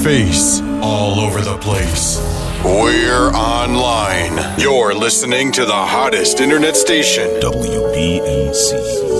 face, 0.03 0.61
all 0.81 1.19
over 1.19 1.41
the 1.41 1.57
place. 1.59 2.17
We're 2.63 3.29
online. 3.29 4.59
You're 4.59 4.95
listening 4.95 5.51
to 5.53 5.65
the 5.65 5.71
hottest 5.71 6.39
internet 6.39 6.75
station. 6.75 7.27
WBMC 7.39 9.10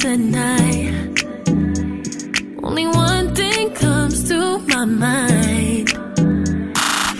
tonight. 0.00 0.94
Only 2.62 2.86
one 2.86 3.34
thing 3.34 3.70
comes 3.74 4.26
to 4.30 4.58
my 4.72 4.84
mind. 4.86 5.92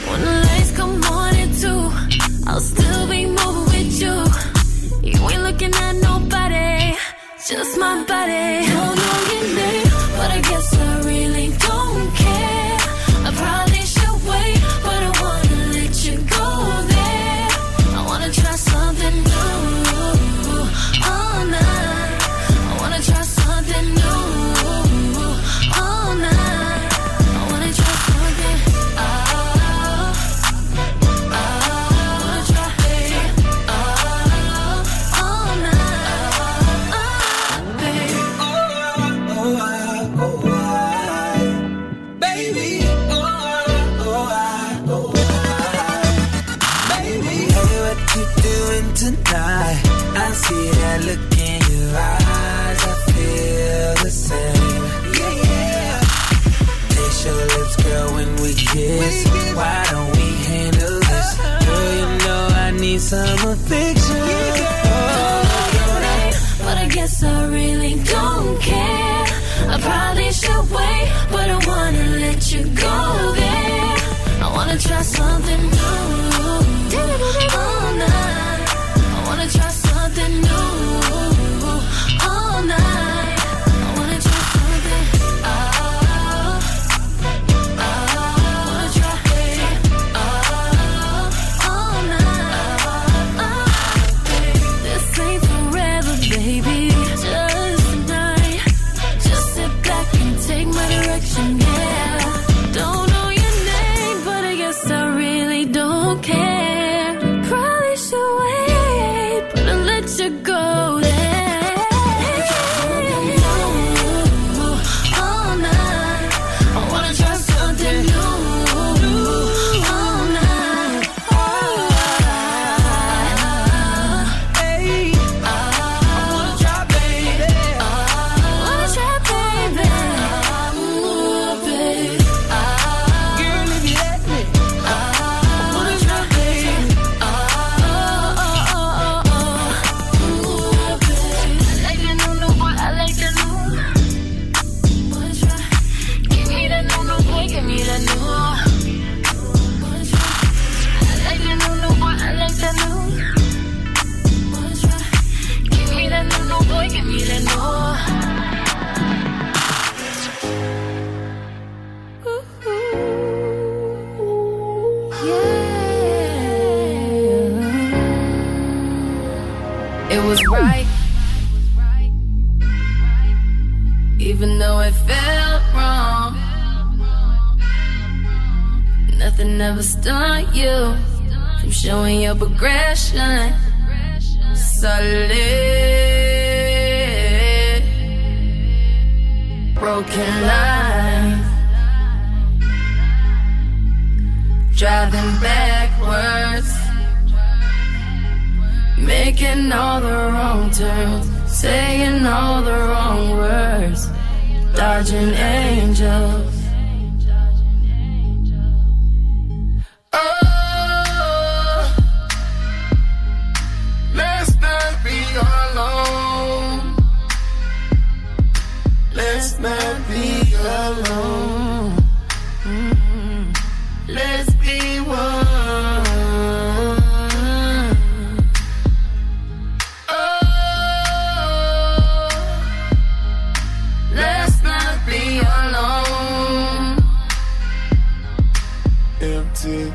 When 0.09 0.21
the 0.27 0.35
lights 0.49 0.73
come 0.77 1.03
on 1.05 1.35
at 1.45 1.53
two, 1.63 1.83
I'll 2.49 2.61
still 2.61 3.07
be 3.09 3.27
moving 3.27 3.67
with 3.75 3.93
you. 4.03 4.17
You 5.11 5.19
ain't 5.29 5.43
looking 5.43 5.75
at 5.75 5.95
nobody, 6.09 6.97
just 7.47 7.79
my 7.79 8.03
body. 8.09 8.70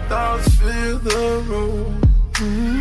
thoughts 0.07 0.55
fill 0.55 0.99
the 0.99 1.43
room. 1.47 2.01
Mm-hmm. 2.33 2.74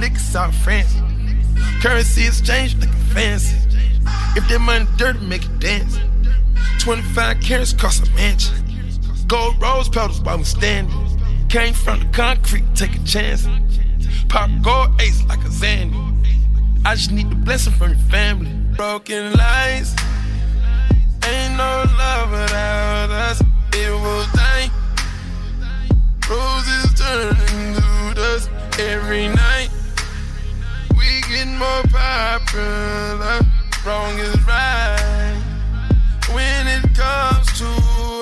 licks 0.00 0.34
out 0.34 0.54
France. 0.54 0.94
Currency 1.80 2.26
exchange 2.26 2.74
a 2.82 2.86
fancy. 3.14 3.56
If 4.36 4.48
that 4.48 4.60
money 4.60 4.86
dirty, 4.96 5.20
make 5.20 5.44
it 5.44 5.58
dance. 5.60 5.98
25 6.80 7.40
carats 7.40 7.72
cost 7.72 8.06
a 8.06 8.10
mansion. 8.12 8.54
Gold 9.26 9.60
rose 9.60 9.88
petals 9.88 10.20
while 10.20 10.38
we 10.38 10.44
standing. 10.44 10.92
Came 11.48 11.72
from 11.72 12.00
the 12.00 12.06
concrete, 12.06 12.64
take 12.74 12.94
a 12.94 13.04
chance. 13.04 13.46
Pop 14.28 14.50
gold 14.62 15.00
ace 15.00 15.24
like 15.26 15.38
a 15.40 15.48
Zandy. 15.48 15.94
I 16.84 16.94
just 16.96 17.12
need 17.12 17.30
the 17.30 17.36
blessing 17.36 17.72
from 17.72 17.90
your 17.90 17.98
family. 18.10 18.50
Broken 18.76 19.32
lights. 19.32 19.94
Ain't 21.24 21.56
no 21.56 21.84
love 21.96 22.30
without 22.32 23.10
us. 23.10 23.40
It 23.72 23.92
will 23.92 24.26
die. 24.34 24.70
Roses 26.28 26.92
turn 26.98 27.36
into 27.56 28.14
dust 28.14 28.50
every 28.78 29.28
night 29.28 29.63
more 31.58 31.82
popular. 31.84 33.40
Wrong 33.84 34.18
is 34.18 34.36
right 34.46 35.42
when 36.32 36.66
it 36.66 36.82
comes 36.94 37.46
to 37.58 37.70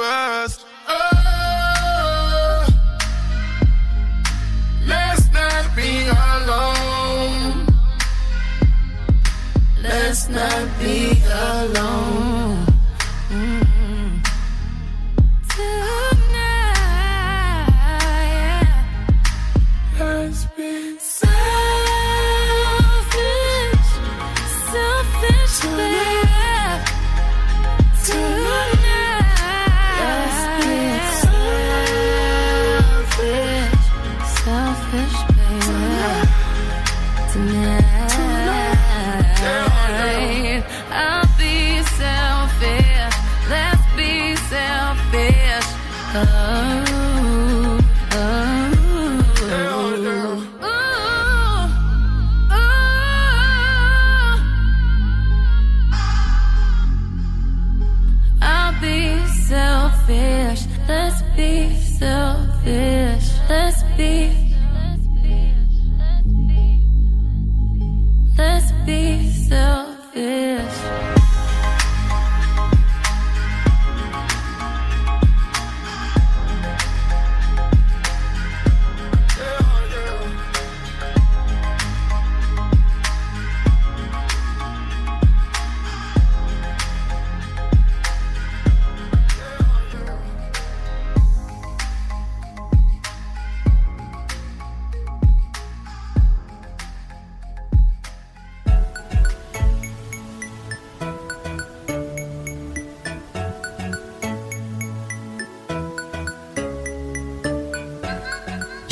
us. 0.04 0.64
Oh, 0.88 2.66
let's 4.86 5.30
not 5.32 5.76
be 5.76 6.06
alone. 6.08 7.66
Let's 9.82 10.28
not 10.28 10.78
be 10.78 11.22
alone. 11.24 12.21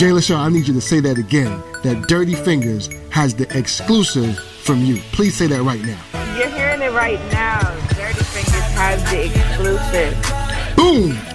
Jay 0.00 0.08
LaShawn, 0.08 0.38
I 0.38 0.48
need 0.48 0.66
you 0.66 0.72
to 0.72 0.80
say 0.80 0.98
that 1.00 1.18
again. 1.18 1.62
That 1.82 2.08
Dirty 2.08 2.34
Fingers 2.34 2.88
has 3.10 3.34
the 3.34 3.46
exclusive 3.54 4.38
from 4.38 4.78
you. 4.82 4.96
Please 5.12 5.36
say 5.36 5.46
that 5.48 5.62
right 5.62 5.82
now. 5.82 6.02
You're 6.38 6.48
hearing 6.48 6.80
it 6.80 6.90
right 6.92 7.20
now. 7.30 7.60
Dirty 7.88 8.24
Fingers 8.24 8.70
has 8.80 9.04
the 9.10 9.26
exclusive. 9.26 10.74
Boom! 10.74 11.29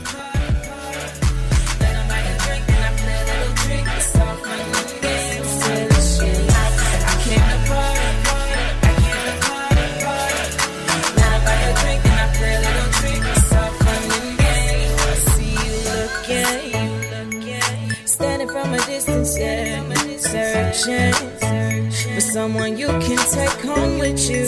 searching 20.85 21.89
for 22.13 22.21
someone 22.21 22.77
you 22.77 22.87
can 22.87 23.17
take 23.17 23.49
home 23.61 23.97
with 23.97 24.29
you. 24.29 24.43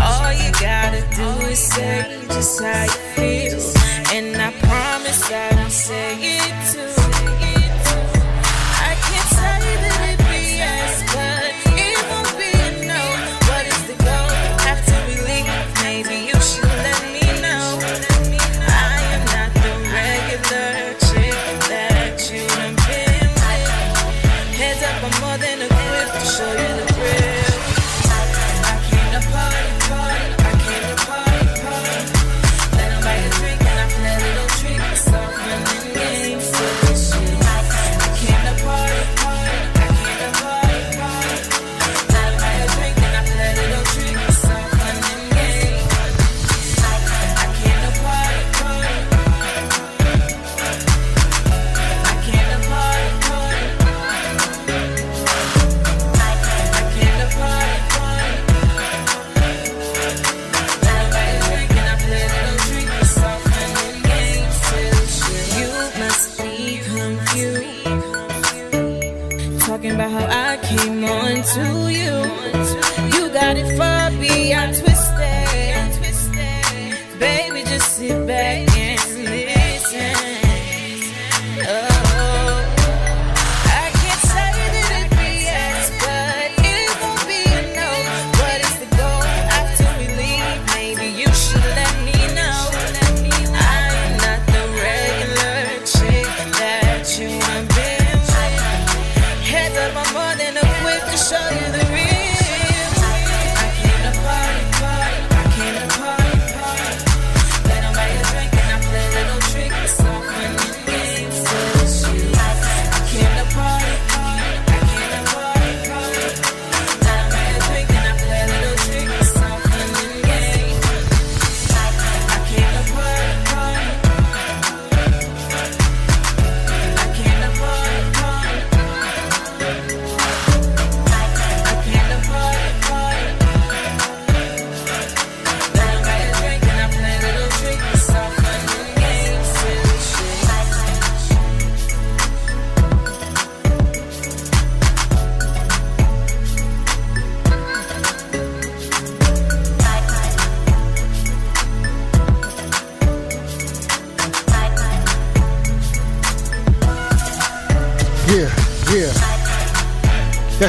All 0.00 0.32
you 0.32 0.52
gotta 0.60 1.02
do 1.16 1.46
is 1.46 1.58
say 1.58 2.20
just 2.28 2.62
how 2.62 2.84
you 2.84 2.90
feel. 2.90 3.37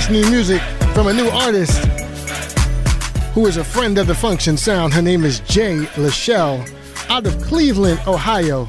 New 0.07 0.27
music 0.31 0.61
from 0.95 1.05
a 1.05 1.13
new 1.13 1.27
artist 1.29 1.85
who 3.33 3.45
is 3.45 3.57
a 3.57 3.63
friend 3.63 3.97
of 3.99 4.07
the 4.07 4.15
Function 4.15 4.57
Sound. 4.57 4.91
Her 4.91 5.03
name 5.03 5.23
is 5.23 5.39
Jay 5.41 5.75
Lachelle 5.97 6.67
out 7.11 7.27
of 7.27 7.39
Cleveland, 7.43 7.99
Ohio. 8.07 8.67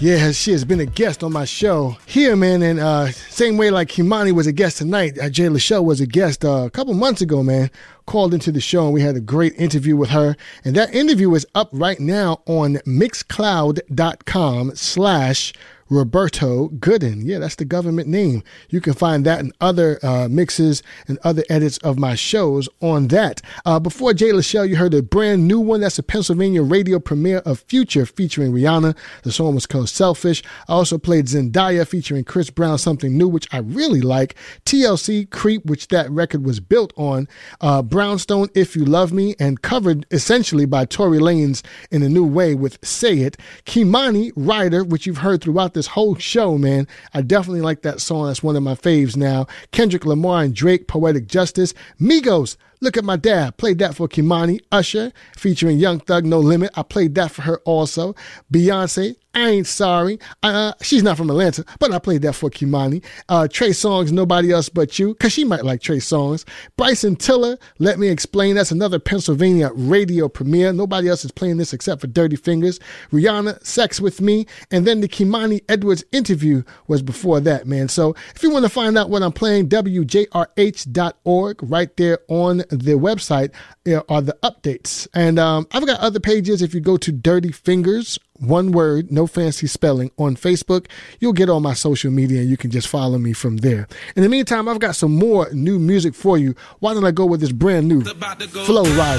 Yeah, 0.00 0.32
she 0.32 0.52
has 0.52 0.64
been 0.64 0.80
a 0.80 0.86
guest 0.86 1.22
on 1.22 1.32
my 1.32 1.44
show 1.44 1.98
here, 2.06 2.34
man. 2.34 2.62
And 2.62 2.80
uh, 2.80 3.10
same 3.10 3.58
way 3.58 3.70
like 3.70 3.88
Kimani 3.88 4.32
was 4.32 4.46
a 4.46 4.52
guest 4.52 4.78
tonight, 4.78 5.18
uh, 5.18 5.28
Jay 5.28 5.48
Lachelle 5.48 5.84
was 5.84 6.00
a 6.00 6.06
guest 6.06 6.46
uh, 6.46 6.64
a 6.66 6.70
couple 6.70 6.94
months 6.94 7.20
ago, 7.20 7.42
man. 7.42 7.70
Called 8.06 8.32
into 8.32 8.50
the 8.50 8.60
show 8.60 8.84
and 8.86 8.94
we 8.94 9.02
had 9.02 9.16
a 9.16 9.20
great 9.20 9.54
interview 9.58 9.96
with 9.96 10.10
her. 10.10 10.34
And 10.64 10.74
that 10.76 10.94
interview 10.94 11.34
is 11.34 11.46
up 11.54 11.68
right 11.72 12.00
now 12.00 12.42
on 12.46 12.76
mixcloud.com 12.86 14.76
slash 14.76 15.52
Roberto 15.88 16.68
Gooden. 16.68 17.22
Yeah, 17.24 17.38
that's 17.38 17.56
the 17.56 17.64
government 17.64 18.08
name. 18.08 18.42
You 18.68 18.80
can 18.80 18.94
find 18.94 19.24
that 19.26 19.40
and 19.40 19.52
other 19.60 19.98
uh, 20.02 20.28
mixes 20.28 20.82
and 21.06 21.18
other 21.22 21.44
edits 21.48 21.78
of 21.78 21.98
my 21.98 22.14
shows 22.14 22.68
on 22.80 23.08
that. 23.08 23.40
Uh, 23.64 23.78
before 23.78 24.14
Jay 24.14 24.30
Lachelle, 24.30 24.68
you 24.68 24.76
heard 24.76 24.94
a 24.94 25.02
brand 25.02 25.46
new 25.46 25.60
one. 25.60 25.80
That's 25.80 25.98
a 25.98 26.02
Pennsylvania 26.02 26.62
radio 26.62 26.98
premiere 26.98 27.38
of 27.38 27.60
Future 27.60 28.06
featuring 28.06 28.52
Rihanna. 28.52 28.96
The 29.22 29.32
song 29.32 29.54
was 29.54 29.66
called 29.66 29.88
Selfish. 29.88 30.42
I 30.68 30.72
also 30.72 30.98
played 30.98 31.26
Zendaya 31.26 31.86
featuring 31.86 32.24
Chris 32.24 32.50
Brown, 32.50 32.78
something 32.78 33.16
new, 33.16 33.28
which 33.28 33.48
I 33.52 33.58
really 33.58 34.00
like. 34.00 34.34
TLC 34.64 35.28
Creep, 35.30 35.66
which 35.66 35.88
that 35.88 36.10
record 36.10 36.44
was 36.44 36.60
built 36.60 36.92
on. 36.96 37.28
Uh, 37.60 37.82
Brownstone, 37.82 38.48
If 38.54 38.74
You 38.74 38.84
Love 38.84 39.12
Me, 39.12 39.34
and 39.38 39.62
covered 39.62 40.06
essentially 40.10 40.64
by 40.64 40.84
Tory 40.84 41.18
Lanez 41.18 41.62
in 41.90 42.02
a 42.02 42.08
new 42.08 42.24
way 42.24 42.54
with 42.54 42.78
Say 42.84 43.18
It. 43.18 43.36
Kimani 43.66 44.32
Rider, 44.36 44.82
which 44.84 45.06
you've 45.06 45.18
heard 45.18 45.42
throughout 45.42 45.73
this 45.74 45.88
whole 45.88 46.14
show, 46.16 46.56
man. 46.56 46.88
I 47.12 47.22
definitely 47.22 47.60
like 47.60 47.82
that 47.82 48.00
song. 48.00 48.26
That's 48.26 48.42
one 48.42 48.56
of 48.56 48.62
my 48.62 48.74
faves 48.74 49.16
now. 49.16 49.46
Kendrick 49.72 50.06
Lamar 50.06 50.42
and 50.42 50.54
Drake, 50.54 50.88
Poetic 50.88 51.26
Justice. 51.26 51.74
Migos, 52.00 52.56
Look 52.84 52.98
at 52.98 53.04
My 53.04 53.16
Dab. 53.16 53.56
Played 53.56 53.78
that 53.78 53.94
for 53.94 54.08
Kimani. 54.08 54.60
Usher, 54.70 55.10
featuring 55.38 55.78
Young 55.78 56.00
Thug 56.00 56.26
No 56.26 56.38
Limit. 56.38 56.70
I 56.74 56.82
played 56.82 57.14
that 57.14 57.30
for 57.30 57.40
her 57.42 57.58
also. 57.64 58.14
Beyonce, 58.52 59.16
I 59.34 59.50
Ain't 59.50 59.66
Sorry. 59.66 60.18
Uh, 60.42 60.72
she's 60.82 61.02
not 61.02 61.16
from 61.16 61.30
Atlanta, 61.30 61.64
but 61.78 61.92
I 61.92 61.98
played 61.98 62.22
that 62.22 62.34
for 62.34 62.50
Kimani. 62.50 63.04
Uh, 63.28 63.48
Trey 63.48 63.70
Songz, 63.70 64.12
Nobody 64.12 64.52
Else 64.52 64.68
But 64.68 64.98
You, 64.98 65.14
because 65.14 65.32
she 65.32 65.44
might 65.44 65.64
like 65.64 65.80
Trey 65.80 65.98
Songz. 65.98 66.44
Bryson 66.76 67.16
Tiller, 67.16 67.58
Let 67.78 67.98
Me 67.98 68.08
Explain. 68.08 68.54
That's 68.54 68.70
another 68.70 68.98
Pennsylvania 68.98 69.70
radio 69.74 70.28
premiere. 70.28 70.72
Nobody 70.72 71.08
else 71.08 71.24
is 71.24 71.32
playing 71.32 71.56
this 71.56 71.72
except 71.72 72.00
for 72.00 72.06
Dirty 72.06 72.36
Fingers. 72.36 72.78
Rihanna, 73.12 73.64
Sex 73.64 74.00
With 74.00 74.20
Me. 74.20 74.46
And 74.70 74.86
then 74.86 75.00
the 75.00 75.08
Kimani 75.08 75.62
Edwards 75.68 76.04
interview 76.12 76.62
was 76.86 77.02
before 77.02 77.40
that, 77.40 77.66
man. 77.66 77.88
So 77.88 78.14
if 78.34 78.42
you 78.42 78.50
want 78.50 78.64
to 78.64 78.70
find 78.70 78.96
out 78.96 79.10
what 79.10 79.22
I'm 79.22 79.32
playing, 79.32 79.68
WJRH.org, 79.68 81.58
right 81.62 81.96
there 81.96 82.18
on 82.28 82.58
the 82.58 82.94
website 82.98 83.52
uh, 83.86 84.02
are 84.08 84.22
the 84.22 84.36
updates. 84.42 85.08
And 85.14 85.38
um, 85.38 85.66
I've 85.72 85.86
got 85.86 86.00
other 86.00 86.20
pages. 86.20 86.62
If 86.62 86.74
you 86.74 86.80
go 86.80 86.96
to 86.98 87.12
Dirty 87.12 87.52
Fingers, 87.52 88.18
one 88.38 88.72
word, 88.72 89.10
no 89.12 89.26
fancy 89.26 89.66
spelling, 89.66 90.10
on 90.18 90.36
Facebook, 90.36 90.86
you'll 91.20 91.32
get 91.32 91.48
all 91.48 91.60
my 91.60 91.74
social 91.74 92.10
media 92.10 92.40
and 92.40 92.50
you 92.50 92.56
can 92.56 92.70
just 92.70 92.88
follow 92.88 93.18
me 93.18 93.32
from 93.32 93.58
there. 93.58 93.86
In 94.16 94.22
the 94.22 94.28
meantime, 94.28 94.68
I've 94.68 94.80
got 94.80 94.96
some 94.96 95.14
more 95.14 95.48
new 95.52 95.78
music 95.78 96.14
for 96.14 96.36
you. 96.36 96.54
Why 96.80 96.94
don't 96.94 97.04
I 97.04 97.10
go 97.10 97.26
with 97.26 97.40
this 97.40 97.52
brand 97.52 97.88
new 97.88 98.02
Flo 98.02 98.84
Rida 98.84 99.18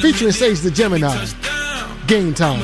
featuring 0.00 0.32
Sage 0.32 0.60
the 0.60 0.70
Gemini? 0.70 1.26
Game 2.06 2.34
time. 2.34 2.60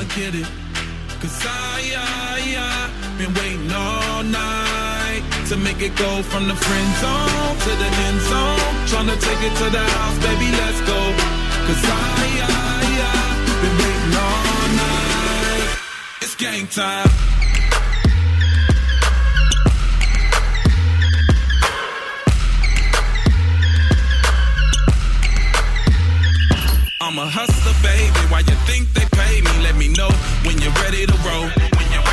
Been 3.19 3.35
waiting 3.35 3.73
all 3.73 4.23
night 4.23 5.23
to 5.49 5.57
make 5.57 5.81
it 5.81 5.97
go 5.97 6.23
from 6.23 6.47
the 6.47 6.55
friend 6.55 6.95
zone 7.03 7.57
to 7.59 7.71
the 7.71 7.91
end 8.07 8.21
zone. 8.21 8.59
Tryna 8.87 9.21
take 9.21 9.43
it 9.43 9.57
to 9.59 9.71
the 9.71 9.83
house, 9.83 10.19
baby, 10.19 10.53
let's 10.53 10.81
go. 10.87 11.01
Cause 11.67 11.83
I, 11.85 11.97
I, 12.47 13.25
I 13.25 13.28
game 16.39 16.69
time. 16.69 17.09
I'm 27.01 27.19
a 27.19 27.27
hustler, 27.27 27.75
baby. 27.83 28.23
Why 28.31 28.41
you 28.47 28.55
think 28.71 28.87
they 28.95 29.03
pay 29.11 29.41
me? 29.43 29.51
Let 29.67 29.75
me 29.75 29.89
know 29.99 30.11
when 30.47 30.63
you're 30.63 30.71
ready 30.87 31.07
to 31.07 31.17
roll. 31.27 31.51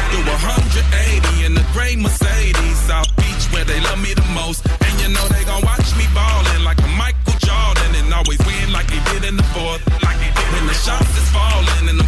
Do 0.10 0.18
180 0.26 1.46
in 1.46 1.54
the 1.54 1.66
gray 1.74 1.96
Mercedes, 1.96 2.78
South 2.90 3.14
Beach, 3.18 3.46
where 3.54 3.66
they 3.66 3.80
love 3.82 4.02
me 4.02 4.14
the 4.14 4.26
most. 4.34 4.66
And 4.66 4.94
you 5.02 5.10
know 5.14 5.28
they 5.30 5.44
gon' 5.46 5.62
watch 5.62 5.86
me 5.98 6.06
ballin' 6.18 6.64
like 6.64 6.82
a 6.82 6.90
Michael 6.98 7.38
Jordan 7.46 7.92
and 7.94 8.14
always 8.14 8.40
win 8.42 8.74
like 8.74 8.90
he 8.90 8.98
did 9.14 9.26
in 9.26 9.38
the 9.38 9.46
fourth. 9.54 9.86
Like 10.02 10.18
he 10.18 10.34
did 10.34 10.48
when 10.54 10.66
the 10.66 10.74
shots 10.74 11.14
is 11.14 11.30
falling 11.30 11.90
and 11.94 12.00
the 12.00 12.05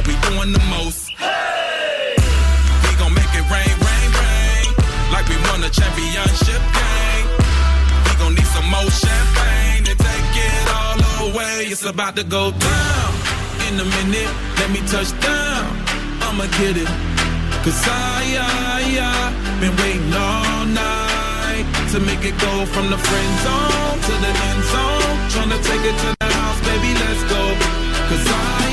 that 0.00 0.08
we 0.08 0.14
doing 0.28 0.52
the 0.52 0.64
most. 0.70 1.10
Hey! 1.16 2.16
We 2.84 2.90
gon' 2.96 3.12
make 3.14 3.32
it 3.36 3.46
rain, 3.52 3.74
rain, 3.88 4.10
rain, 4.16 4.68
like 5.12 5.26
we 5.28 5.36
won 5.48 5.62
a 5.64 5.70
championship 5.70 6.62
game. 6.80 7.26
We 8.06 8.12
gon' 8.20 8.34
need 8.34 8.48
some 8.48 8.68
more 8.70 8.90
champagne 8.90 9.84
to 9.84 9.94
take 9.94 10.34
it 10.48 10.64
all 10.72 11.30
away. 11.30 11.68
It's 11.68 11.84
about 11.84 12.16
to 12.16 12.24
go 12.24 12.52
down 12.52 13.10
in 13.68 13.80
a 13.80 13.86
minute. 14.00 14.30
Let 14.60 14.70
me 14.70 14.80
touch 14.88 15.10
down. 15.20 15.68
I'ma 16.24 16.46
get 16.60 16.76
it. 16.76 16.90
Cause 17.64 17.80
I, 17.84 18.40
I, 18.40 18.84
I 18.96 19.60
been 19.60 19.76
waiting 19.76 20.14
all 20.14 20.64
night 20.64 21.66
to 21.92 22.00
make 22.00 22.24
it 22.24 22.36
go 22.40 22.64
from 22.72 22.88
the 22.88 22.96
friend 22.96 23.32
zone 23.44 23.98
to 24.06 24.14
the 24.24 24.32
end 24.48 24.62
zone. 24.72 25.16
Tryna 25.32 25.58
take 25.60 25.84
it 25.84 25.96
to 26.04 26.08
the 26.20 26.32
house, 26.32 26.60
baby, 26.64 26.90
let's 26.96 27.22
go. 27.28 27.42
Cause 28.08 28.26
I, 28.26 28.69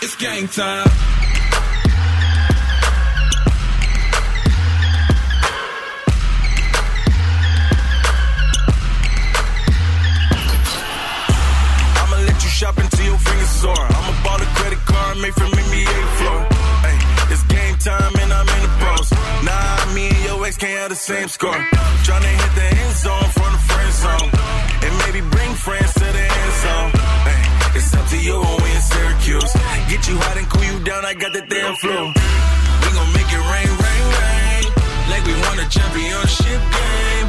It's 0.00 0.14
game 0.14 0.46
time. 0.46 0.86
I'ma 11.98 12.16
let 12.26 12.44
you 12.44 12.48
shop 12.48 12.78
until 12.78 13.06
your 13.06 13.18
fingers 13.18 13.48
sore. 13.48 13.74
I'ma 13.74 14.22
ball 14.22 14.40
a 14.40 14.46
credit 14.54 14.78
card 14.86 15.18
made 15.18 15.34
from 15.34 15.50
NBA 15.50 15.98
floor. 16.18 16.46
Hey, 16.86 16.98
it's 17.34 17.42
game 17.50 17.76
time 17.78 18.14
and 18.22 18.32
I'm 18.32 18.48
in 18.54 18.62
the 18.62 18.72
pros. 18.78 19.10
Nah, 19.42 19.94
me 19.94 20.10
and 20.10 20.24
your 20.26 20.46
ex 20.46 20.56
can't 20.56 20.78
have 20.78 20.90
the 20.90 20.94
same 20.94 21.26
score. 21.26 21.58
Tryna 22.06 22.30
hit 22.42 22.52
the 22.54 22.66
end 22.82 22.96
zone 23.02 23.30
from 23.34 23.50
the 23.50 23.62
friend 23.66 23.92
zone. 24.04 24.30
And 24.84 24.92
maybe 25.02 25.20
bring 25.28 25.52
friends 25.54 25.92
to 25.94 26.06
the 26.18 26.26
end 26.38 26.52
zone. 26.62 26.90
Hey, 27.26 27.42
it's 27.78 27.92
up 27.94 28.06
to 28.10 28.18
you 28.22 28.38
when 28.38 28.62
we 28.62 28.70
in 28.70 28.80
Syracuse. 28.80 29.57
Get 29.98 30.14
you 30.14 30.18
hot 30.22 30.38
and 30.38 30.46
cool 30.46 30.62
you 30.62 30.78
down, 30.86 31.02
I 31.04 31.10
got 31.10 31.34
the 31.34 31.42
damn 31.42 31.74
flu. 31.74 31.90
We 31.90 32.88
gon' 32.94 33.10
make 33.18 33.26
it 33.34 33.42
rain, 33.50 33.66
rain, 33.66 34.04
rain. 34.22 34.64
Like 35.10 35.26
we 35.26 35.34
won 35.42 35.58
a 35.58 35.66
championship 35.66 36.62
game. 36.70 37.26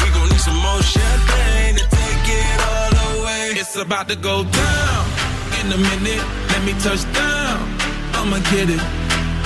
We 0.00 0.08
gon' 0.16 0.24
need 0.32 0.40
some 0.40 0.56
more 0.56 0.80
champagne 0.80 1.76
to 1.76 1.84
take 1.84 2.28
it 2.32 2.58
all 2.64 2.96
away. 3.12 3.60
It's 3.60 3.76
about 3.76 4.08
to 4.08 4.16
go 4.16 4.40
down 4.40 5.04
in 5.60 5.68
a 5.68 5.76
minute. 5.76 6.24
Let 6.56 6.64
me 6.64 6.72
touch 6.80 7.04
down. 7.12 7.60
I'ma 8.16 8.40
get 8.48 8.72
it. 8.72 8.80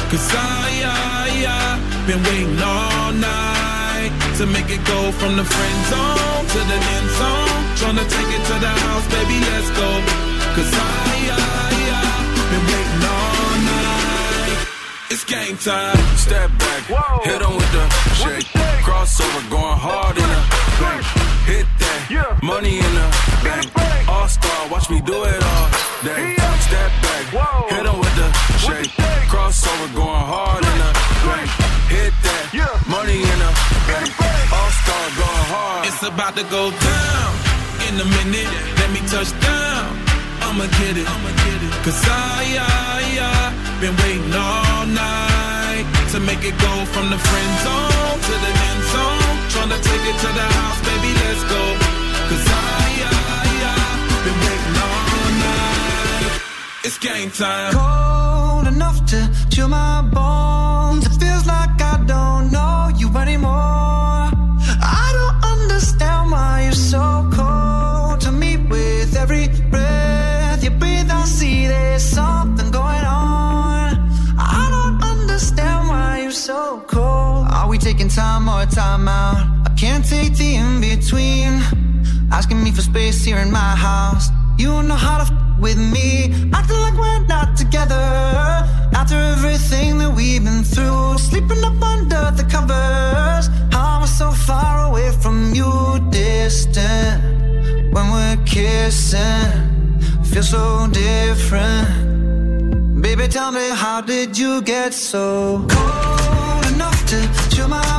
Cause 0.06 0.30
I, 0.30 0.86
I, 0.86 1.50
I 1.50 1.82
been 2.06 2.22
waiting 2.30 2.62
all 2.62 3.10
night 3.10 4.14
to 4.38 4.46
make 4.46 4.70
it 4.70 4.86
go 4.86 5.10
from 5.18 5.34
the 5.34 5.42
friend 5.42 5.78
zone 5.90 6.46
to 6.46 6.60
the 6.62 6.78
end 6.94 7.08
zone. 7.18 7.62
Tryna 7.74 8.06
take 8.06 8.30
it 8.38 8.42
to 8.46 8.56
the 8.62 8.70
house, 8.86 9.06
baby, 9.10 9.34
let's 9.50 9.66
go. 9.74 9.90
Cause 10.54 10.70
I, 10.70 11.10
I, 11.34 11.65
It's 15.16 15.24
game 15.24 15.56
time. 15.56 15.96
Step 16.18 16.50
back, 16.60 16.82
hit 17.24 17.40
him 17.40 17.56
with 17.56 17.72
the 17.72 17.88
shake. 18.20 18.44
Crossover, 18.84 19.48
going 19.48 19.78
hard 19.80 20.12
in 20.12 20.28
the 20.28 20.42
bank. 20.76 21.04
Hit 21.48 21.66
that, 21.80 22.36
money 22.42 22.76
in 22.84 22.92
the 22.92 23.08
bank. 23.40 23.64
All 24.12 24.28
star, 24.28 24.68
watch 24.68 24.90
me 24.90 25.00
do 25.00 25.16
it 25.24 25.40
all 25.40 25.68
day. 26.04 26.36
Step 26.68 26.92
back, 27.00 27.24
hit 27.32 27.86
him 27.88 27.96
with 27.96 28.14
the 28.20 28.28
shake. 28.60 28.92
Crossover, 29.32 29.88
going 29.96 30.26
hard 30.28 30.60
in 30.60 30.76
the 30.84 30.92
bank. 31.24 31.48
Hit 31.88 32.12
that, 32.20 32.84
money 32.84 33.16
in 33.16 33.38
the 33.40 33.52
bank. 33.88 34.12
All 34.52 34.70
star, 34.84 35.04
going 35.16 35.46
hard. 35.48 35.88
It's 35.88 36.02
about 36.04 36.36
to 36.36 36.44
go 36.52 36.68
down 36.68 37.30
in 37.88 37.94
a 38.04 38.08
minute. 38.20 38.52
Let 38.84 38.92
me 38.92 39.00
touch 39.08 39.32
down. 39.40 39.96
I'ma 40.44 40.68
get 40.76 41.00
it. 41.00 41.08
I'ma 41.08 41.32
get 41.40 41.60
it. 41.64 41.72
Cause 41.88 42.04
I, 42.04 42.60
I, 42.60 43.64
I 43.64 43.65
been 43.80 43.96
waiting 43.96 44.32
all 44.32 44.86
night 44.86 45.84
to 46.10 46.18
make 46.20 46.42
it 46.44 46.56
go 46.58 46.72
from 46.94 47.10
the 47.10 47.18
friend 47.18 47.52
zone 47.64 48.18
to 48.28 48.34
the 48.44 48.52
end 48.68 48.82
zone. 48.94 49.36
Tryna 49.52 49.78
take 49.82 50.04
it 50.10 50.16
to 50.24 50.30
the 50.38 50.46
house, 50.58 50.80
baby, 50.88 51.12
let's 51.22 51.44
go. 51.44 51.62
Cause 52.28 52.46
I, 52.48 52.88
I, 53.04 53.48
I 53.72 53.84
been 54.24 54.38
waiting 54.46 54.76
all 54.86 55.30
night. 55.44 56.40
It's 56.84 56.98
game 56.98 57.30
time. 57.30 57.72
cold 57.74 58.66
enough 58.66 59.04
to 59.06 59.18
chill 59.50 59.68
my 59.68 60.00
bones. 60.02 61.25
So 76.46 76.80
cold. 76.86 77.48
Are 77.50 77.68
we 77.68 77.76
taking 77.76 78.08
time 78.08 78.48
or 78.48 78.64
time 78.66 79.08
out? 79.08 79.66
I 79.66 79.70
can't 79.74 80.04
take 80.08 80.36
the 80.36 80.54
in 80.54 80.80
between. 80.80 81.60
Asking 82.30 82.62
me 82.62 82.70
for 82.70 82.82
space 82.82 83.24
here 83.24 83.38
in 83.38 83.50
my 83.50 83.74
house. 83.74 84.28
You 84.56 84.70
know 84.84 84.94
how 84.94 85.18
to. 85.18 85.24
F- 85.24 85.32
with 85.58 85.78
me, 85.78 86.30
acting 86.52 86.80
like 86.86 86.96
we're 87.02 87.26
not 87.26 87.56
together. 87.56 88.06
After 88.98 89.16
everything 89.34 89.98
that 89.98 90.12
we've 90.14 90.44
been 90.44 90.62
through, 90.62 91.18
sleeping 91.18 91.64
up 91.64 91.82
under 91.82 92.30
the 92.38 92.46
covers. 92.54 93.48
We're 93.72 94.06
so 94.06 94.30
far 94.30 94.86
away 94.88 95.10
from 95.22 95.52
you, 95.52 95.72
distant. 96.10 97.24
When 97.92 98.06
we're 98.14 98.38
kissing, 98.46 99.50
feel 100.30 100.44
so 100.44 100.86
different. 100.92 101.88
Baby, 103.02 103.26
tell 103.26 103.50
me, 103.50 103.68
how 103.72 104.00
did 104.00 104.38
you 104.38 104.62
get 104.62 104.94
so 104.94 105.66
cold 105.68 106.25
to 107.06 107.50
chill 107.54 107.68
my 107.68 107.95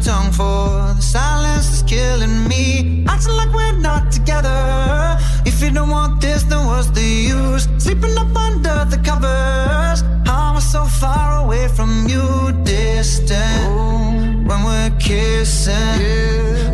tongue 0.00 0.32
for? 0.32 0.94
The 0.96 1.02
silence 1.02 1.68
is 1.74 1.82
killing 1.82 2.48
me. 2.48 3.04
Acting 3.06 3.34
like 3.34 3.52
we're 3.52 3.78
not 3.78 4.10
together. 4.10 5.18
If 5.44 5.62
you 5.62 5.70
don't 5.70 5.90
want 5.90 6.20
this, 6.20 6.42
then 6.44 6.66
what's 6.66 6.90
the 6.90 7.02
use? 7.02 7.68
Sleeping 7.78 8.16
up 8.16 8.34
under 8.34 8.84
the 8.92 8.98
covers. 9.04 10.00
How 10.26 10.50
am 10.50 10.56
I 10.56 10.60
so 10.60 10.84
far 10.84 11.44
away 11.44 11.68
from 11.68 12.06
you, 12.08 12.52
distant? 12.64 14.46
When 14.48 14.64
we're 14.64 14.92
kissing, 14.98 16.00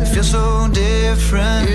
it 0.01 0.07
feels 0.13 0.31
so 0.31 0.67
different. 0.71 1.67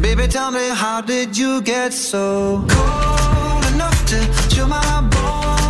Baby, 0.00 0.26
tell 0.28 0.50
me, 0.50 0.68
how 0.72 1.00
did 1.00 1.36
you 1.36 1.60
get 1.62 1.92
so 1.92 2.64
cold 2.68 3.64
enough 3.72 3.98
to 4.10 4.18
chill 4.48 4.68
my 4.68 5.00
bones? 5.10 5.65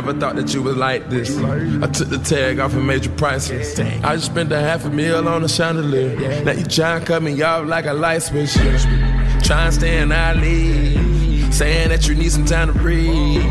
Never 0.00 0.18
thought 0.18 0.36
that 0.36 0.54
you 0.54 0.62
was 0.62 0.78
like 0.78 1.10
this. 1.10 1.36
I 1.36 1.86
took 1.88 2.08
the 2.08 2.16
tag 2.16 2.58
off 2.58 2.72
and 2.72 2.86
made 2.86 3.04
you 3.04 3.10
priceless. 3.10 3.78
I 3.78 4.14
just 4.16 4.30
spent 4.32 4.50
a 4.50 4.58
half 4.58 4.86
a 4.86 4.88
meal 4.88 5.28
on 5.28 5.44
a 5.44 5.48
chandelier. 5.48 6.42
Now 6.42 6.52
you 6.52 6.64
try 6.64 6.96
and 6.96 7.06
cut 7.06 7.22
me 7.22 7.42
off 7.42 7.66
like 7.66 7.84
a 7.84 7.92
light 7.92 8.22
switch. 8.22 8.54
Try 8.54 9.66
and 9.66 9.74
stay 9.74 9.98
in 9.98 10.10
our. 10.10 10.32
Saying 11.52 11.90
that 11.90 12.08
you 12.08 12.14
need 12.14 12.32
some 12.32 12.46
time 12.46 12.72
to 12.72 12.78
breathe. 12.78 13.44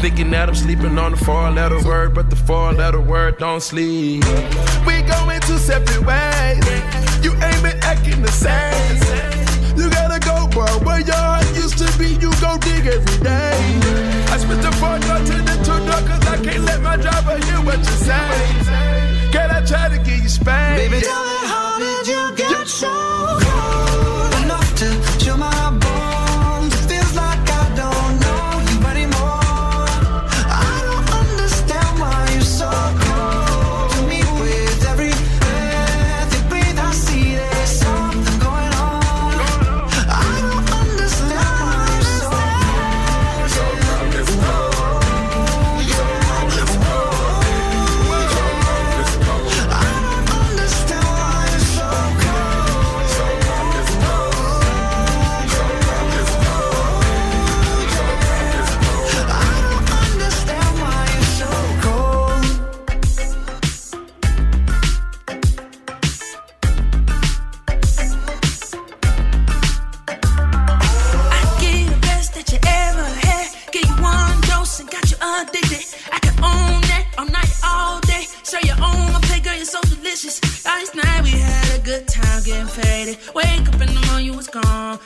Thinking 0.00 0.30
that 0.30 0.48
I'm 0.48 0.54
sleeping 0.54 0.96
on 0.96 1.10
the 1.10 1.16
four 1.16 1.50
letter 1.50 1.82
word, 1.82 2.14
but 2.14 2.30
the 2.30 2.36
four 2.36 2.72
letter 2.72 3.00
word 3.00 3.38
don't 3.38 3.60
sleep. 3.60 4.22
We 4.86 5.02
going 5.02 5.40
two 5.40 5.58
separate 5.58 6.06
ways. 6.06 7.24
You 7.24 7.32
ain't 7.32 7.62
been 7.64 7.80
acting 7.82 8.22
the 8.22 8.30
same. 8.30 9.45
You 9.76 9.90
gotta 9.90 10.18
go, 10.20 10.46
bro. 10.48 10.66
Where 10.86 11.00
your 11.00 11.14
heart 11.14 11.46
used 11.54 11.78
to 11.78 11.88
be, 11.98 12.08
you 12.22 12.30
go 12.40 12.58
dig 12.58 12.86
every 12.86 13.18
day. 13.22 13.56
I 14.32 14.38
spit 14.38 14.60
the 14.62 14.72
four 14.80 14.98
door 14.98 15.18
to 15.18 15.36
the 15.48 15.56
two 15.66 15.78
door, 15.88 16.02
cause 16.08 16.24
I 16.26 16.36
can't 16.44 16.64
let 16.64 16.80
my 16.82 16.96
driver 16.96 17.36
hear 17.44 17.60
what 17.64 17.78
you 17.78 17.96
say. 18.08 18.28
Can 19.32 19.50
I 19.50 19.60
try 19.64 19.88
to 19.88 19.98
get 19.98 20.22
you 20.22 20.28
spanked? 20.28 20.90
Baby, 20.90 21.00
tell 21.04 21.24
me 21.24 21.38
how 21.52 21.78
did 21.78 22.06
you 22.08 22.22
get 22.36 22.68
so 22.68 22.88
cold 22.88 23.85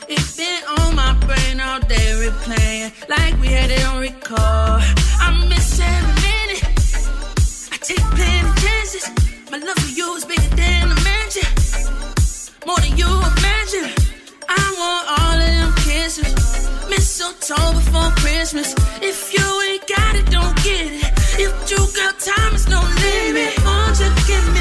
It's 0.09 0.37
been 0.37 0.63
on 0.79 0.95
my 0.95 1.13
brain 1.27 1.61
all 1.61 1.81
day, 1.81 2.13
replaying 2.19 2.93
like 3.09 3.39
we 3.41 3.49
had 3.49 3.71
it 3.71 3.85
on 3.87 4.01
record. 4.01 4.39
I 4.39 5.47
miss 5.49 5.81
every 5.81 6.15
minute. 6.27 6.65
I 7.73 7.77
take 7.77 8.05
plenty 8.17 8.51
chances. 8.61 9.07
My 9.51 9.59
love 9.59 9.77
for 9.79 9.93
you 9.93 10.15
is 10.17 10.25
bigger 10.25 10.55
than 10.57 10.91
a 10.91 10.99
mansion. 11.05 11.49
More 12.67 12.81
than 12.81 12.97
you 12.97 13.07
imagine. 13.07 13.93
I 14.49 14.63
want 14.81 15.05
all 15.19 15.39
of 15.39 15.51
them 15.59 15.73
kisses. 15.85 16.35
Mistletoe 16.89 17.73
before 17.75 18.11
Christmas. 18.23 18.75
If 19.03 19.33
you 19.35 19.47
ain't 19.69 19.87
got 19.87 20.17
it, 20.17 20.27
don't 20.31 20.57
get 20.65 20.93
it. 20.93 21.05
If 21.39 21.71
you 21.71 21.79
got 21.95 22.19
time, 22.19 22.55
it's 22.55 22.69
no 22.69 22.81
limit. 22.81 23.53
Won't 23.65 24.01
you 24.01 24.11
give 24.27 24.47
me 24.55 24.60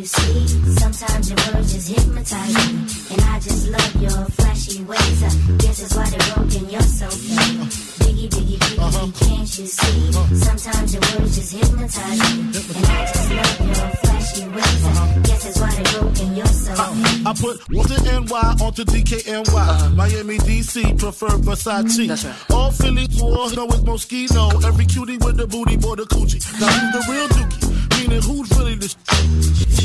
can 0.00 0.06
see. 0.06 0.46
Sometimes 0.80 1.30
your 1.30 1.38
words 1.52 1.74
just 1.74 1.88
hypnotize 1.88 2.54
me. 2.54 2.78
And 3.12 3.20
I 3.22 3.40
just 3.40 3.68
love 3.68 4.02
your 4.02 4.24
flashy 4.36 4.82
ways. 4.84 5.22
I 5.22 5.30
guess 5.58 5.80
that's 5.80 5.96
why 5.96 6.08
they 6.08 6.18
broke 6.32 6.54
and 6.56 6.72
you're 6.72 6.80
so 6.80 7.06
mean. 7.28 7.66
Biggie, 8.00 8.28
biggie, 8.28 8.58
biggie, 8.58 8.78
uh-huh. 8.78 9.10
can't 9.20 9.58
you 9.58 9.66
see? 9.66 10.12
Sometimes 10.36 10.94
your 10.94 11.02
words 11.02 11.36
just 11.36 11.52
hypnotize 11.52 12.20
me. 12.20 12.40
And 12.76 12.86
I 12.86 13.06
just 13.12 13.30
love 13.30 13.60
your 13.66 13.88
flashy 14.00 14.48
ways. 14.48 14.84
I 14.84 14.90
uh-huh. 14.90 15.20
guess 15.24 15.44
that's 15.44 15.60
why 15.60 15.70
they 15.74 15.98
broke 15.98 16.18
and 16.20 16.36
you're 16.36 16.46
so 16.46 16.72
uh, 16.72 16.94
mean. 16.94 17.26
I 17.26 17.32
put 17.34 17.58
the 17.68 18.24
NY 18.24 18.64
onto 18.64 18.84
DKNY. 18.84 19.48
Uh, 19.48 19.56
uh-huh. 19.56 19.90
Miami, 19.90 20.38
DC, 20.38 20.98
prefer 20.98 21.28
Versace. 21.28 21.84
Mm-hmm. 21.84 22.06
That's 22.06 22.24
right. 22.24 22.50
All 22.50 22.70
Philly, 22.70 23.06
New 23.08 23.24
Orleans, 23.24 23.56
know 23.56 23.66
it's 23.66 23.80
Moschino. 23.80 24.64
Every 24.64 24.86
cutie 24.86 25.18
with 25.18 25.36
the 25.36 25.46
booty, 25.46 25.76
boy, 25.76 25.96
the 25.96 26.04
coochie. 26.04 26.40
Now 26.60 26.68
who's 26.68 27.06
the 27.06 27.12
real 27.12 27.28
dookie 27.28 27.69
meaning 28.00 28.22
who's 28.22 28.50
really 28.56 28.74
the 28.74 28.88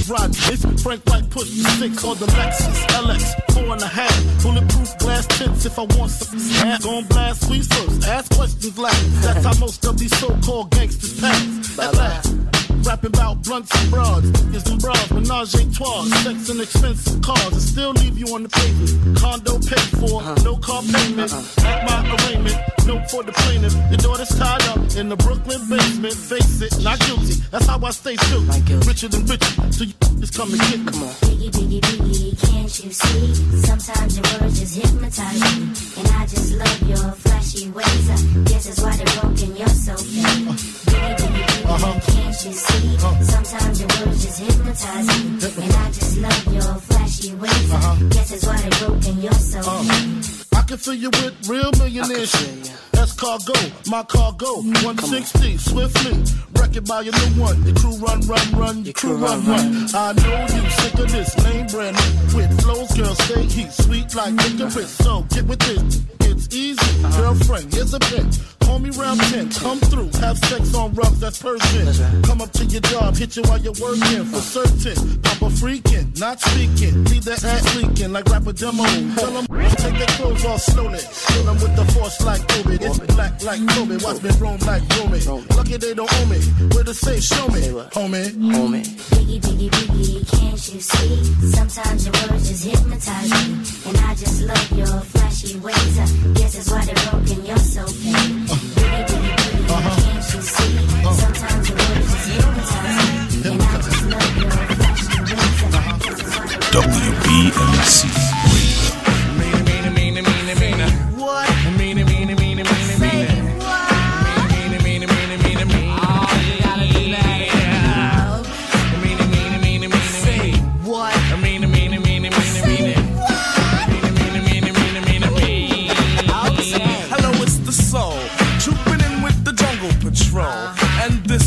Rodgers, 0.08 0.64
it's 0.64 0.84
Frank 0.84 1.04
White 1.06 1.30
push 1.30 1.48
six 1.48 2.04
on 2.04 2.18
the 2.18 2.28
Lexus 2.28 2.86
LX 2.94 3.54
four 3.54 3.74
and 3.74 3.82
a 3.82 3.88
half. 3.88 4.44
Bulletproof 4.44 4.98
glass 5.00 5.26
tips 5.28 5.66
if 5.66 5.80
I 5.80 5.84
want 5.84 6.12
some 6.12 6.40
snap. 6.40 6.82
gon' 6.82 7.06
blast, 7.06 7.50
we 7.50 7.60
ask 8.08 8.32
questions 8.36 8.78
last. 8.78 9.22
That's 9.24 9.46
how 9.46 9.60
most 9.60 9.86
of 9.86 9.98
these 9.98 10.16
so-called 10.20 10.72
gangsters 10.72 11.20
pass. 11.20 11.80
At 11.80 11.94
last. 11.96 12.45
Rapping 12.86 13.10
about 13.18 13.42
blunts 13.42 13.74
and 13.82 13.90
broads, 13.92 14.32
niggas 14.32 14.72
and 14.72 14.80
bras, 14.80 15.12
menage 15.12 15.56
a 15.56 15.74
trois, 15.74 16.06
sex 16.22 16.50
and 16.50 16.62
expensive 16.62 17.20
cars. 17.24 17.54
I 17.54 17.58
still 17.58 17.92
leave 17.92 18.18
you 18.18 18.28
on 18.36 18.44
the 18.44 18.50
pavement. 18.50 19.18
Condo 19.18 19.58
paid 19.58 19.90
for, 19.98 20.22
uh-huh. 20.22 20.36
no 20.44 20.56
car 20.58 20.84
payment. 20.84 21.34
Uh-huh. 21.34 21.68
At 21.68 21.84
my 21.90 21.98
arraignment, 22.14 22.58
no 22.86 23.02
for 23.10 23.24
the 23.24 23.32
plaintiff. 23.32 23.74
Your 23.90 23.98
daughter's 23.98 24.30
tied 24.38 24.62
up 24.70 24.78
in 24.96 25.10
the 25.10 25.16
Brooklyn 25.16 25.62
basement. 25.68 26.14
Face 26.14 26.62
it, 26.62 26.84
not 26.84 27.00
guilty. 27.00 27.34
That's 27.50 27.66
how 27.66 27.84
I 27.84 27.90
stay 27.90 28.16
still. 28.18 28.44
Richer 28.86 29.08
than 29.08 29.26
rich, 29.26 29.44
so 29.74 29.84
you 29.84 29.94
just 30.22 30.38
come 30.38 30.54
and 30.54 30.62
get. 30.62 30.86
Come 30.86 31.04
on. 31.04 31.14
Biggie, 31.26 31.50
biggie, 31.50 31.82
biggie, 31.82 32.38
can't 32.38 32.70
you 32.86 32.92
see? 32.92 33.34
Sometimes 33.66 34.14
your 34.14 34.26
words 34.40 34.60
just 34.60 34.76
hypnotize 34.78 35.42
me. 35.42 35.74
And 35.98 36.08
I 36.14 36.22
just 36.28 36.54
love 36.54 36.82
your 36.88 37.12
flashy 37.18 37.70
ways. 37.70 38.06
Guess 38.46 38.66
that's 38.70 38.82
why 38.82 38.96
they're 38.96 39.22
broken, 39.22 39.56
you're 39.58 39.68
so 39.74 39.94
mean. 40.14 40.54
Biggie, 40.54 41.18
biggie, 41.18 41.46
biggie, 41.50 41.66
uh-huh. 41.66 42.00
can't 42.14 42.46
you 42.46 42.54
see? 42.54 42.75
Sometimes 42.76 43.80
your 43.80 43.90
words 43.90 44.24
just 44.24 44.40
hypnotize 44.40 45.08
me. 45.08 45.64
And 45.64 45.74
I 45.74 45.92
just 45.92 46.18
love 46.18 46.54
your 46.54 46.76
flashy 46.76 47.36
ways. 47.36 47.72
Uh-huh. 47.72 48.10
Guess 48.10 48.30
that's 48.32 48.46
why 48.46 48.58
they 48.58 48.70
broke 48.86 49.08
in 49.08 49.22
your 49.22 49.34
soul. 49.34 49.64
Uh-huh. 49.66 50.60
I 50.60 50.62
can 50.64 50.78
fill 50.78 50.94
you 50.94 51.10
with 51.10 51.48
real 51.48 51.72
millionaires. 51.78 52.95
That's 53.06 53.20
cargo, 53.20 53.54
my 53.86 54.02
cargo. 54.02 54.62
160, 54.82 55.58
swiftly. 55.58 56.24
Wreck 56.60 56.76
it 56.76 56.88
by 56.88 57.02
your 57.02 57.14
new 57.14 57.40
one. 57.40 57.64
Your 57.64 57.76
crew 57.76 57.96
run, 57.98 58.20
run, 58.22 58.52
run. 58.54 58.78
Your, 58.78 58.86
your 58.86 58.94
crew, 58.94 59.18
crew 59.18 59.28
run, 59.28 59.46
run, 59.46 59.86
run. 59.86 59.90
I 59.94 60.14
know 60.14 60.42
you 60.42 60.70
sick 60.72 60.94
of 60.96 61.12
this 61.12 61.38
lame 61.46 61.68
brand. 61.68 61.96
With 62.34 62.62
flows, 62.64 62.92
girl, 62.98 63.14
stay 63.14 63.44
heat. 63.44 63.72
Sweet 63.72 64.16
like 64.16 64.34
licorice. 64.34 64.90
So 64.90 65.22
get 65.30 65.46
with 65.46 65.62
it. 65.70 66.02
It's 66.22 66.52
easy. 66.52 67.02
Girlfriend, 67.16 67.72
here's 67.72 67.94
a 67.94 68.00
bet. 68.00 68.40
Call 68.66 68.80
me 68.80 68.90
round 68.90 69.22
10, 69.22 69.52
come 69.52 69.80
through, 69.80 70.10
have 70.20 70.38
sex 70.38 70.74
on 70.74 70.94
rough, 70.96 71.14
that's 71.20 71.42
perfect. 71.42 72.26
Come 72.26 72.42
up 72.42 72.52
to 72.54 72.66
your 72.66 72.82
job, 72.82 73.16
hit 73.16 73.38
you 73.38 73.44
while 73.44 73.60
you're 73.60 73.78
working, 73.80 74.26
for 74.26 74.42
certain. 74.42 75.22
Papa 75.22 75.46
freaking, 75.62 76.20
not 76.20 76.42
speaking, 76.42 77.04
leave 77.06 77.24
that 77.26 77.44
ass 77.44 77.76
leaking 77.76 78.12
like 78.12 78.26
rapper 78.26 78.54
demo. 78.54 78.84
Tell 79.16 79.32
them 79.32 79.46
take 79.78 79.98
their 79.98 80.08
clothes 80.18 80.44
off 80.46 80.62
slowly, 80.62 81.00
kill 81.28 81.44
them 81.44 81.56
with 81.62 81.76
the 81.76 81.86
force 81.94 82.20
like 82.26 82.42
COVID. 82.42 82.82
It's 82.82 82.95
black 83.16 83.44
like 83.44 83.68
Kobe, 83.70 83.98
watch 84.04 84.22
me 84.24 84.30
roam 84.40 84.60
like 84.66 84.84
Romy. 84.98 85.20
Lucky 85.56 85.78
they 85.78 85.94
don't 85.94 86.12
owe 86.12 86.26
me, 86.26 86.40
where 86.74 86.84
to 86.84 86.94
say, 86.94 87.20
show 87.20 87.48
me, 87.50 87.62
homie. 87.96 88.30
Homie. 88.54 88.84
Biggie, 89.12 89.40
biggie, 89.42 89.70
biggie, 89.70 90.32
can't 90.32 90.74
you 90.74 90.80
see? 90.80 91.24
Sometimes 91.52 92.06
your 92.06 92.14
words 92.30 92.50
just 92.50 92.64
hypnotize 92.66 93.32
me. 93.32 93.54
And 93.88 93.98
I 93.98 94.16
just 94.16 94.42
love 94.42 94.72
your 94.78 95.00
flashy 95.12 95.60
ways. 95.60 96.00
I 96.00 96.06
guess 96.34 96.54
that's 96.56 96.72
why 96.72 96.86
they're 96.86 97.12
broken, 97.12 97.46
you're 97.46 97.58
so 97.58 97.86
fake. 97.86 98.14
Biggie, 98.16 99.06
biggie, 99.06 99.36
biggie, 99.36 99.70
uh-huh. 99.70 100.02
can't 100.02 100.34
you 100.34 100.42
see? 100.42 100.74
Sometimes 101.22 101.70
your 101.70 101.78
words 101.78 102.08
just 102.12 102.28
hypnotize 102.30 103.44
me. 103.44 103.52
And 103.52 103.62
I 103.62 103.78
just 103.82 104.02
love 104.10 104.38
your 104.38 104.52
flashy 104.52 105.20
ways. 105.22 105.30
I 105.30 105.36
guess 105.36 106.18
that's 106.18 106.36
why 106.38 106.56
they're 106.56 106.76
WBMC 106.76 108.12
Radio. 108.52 109.05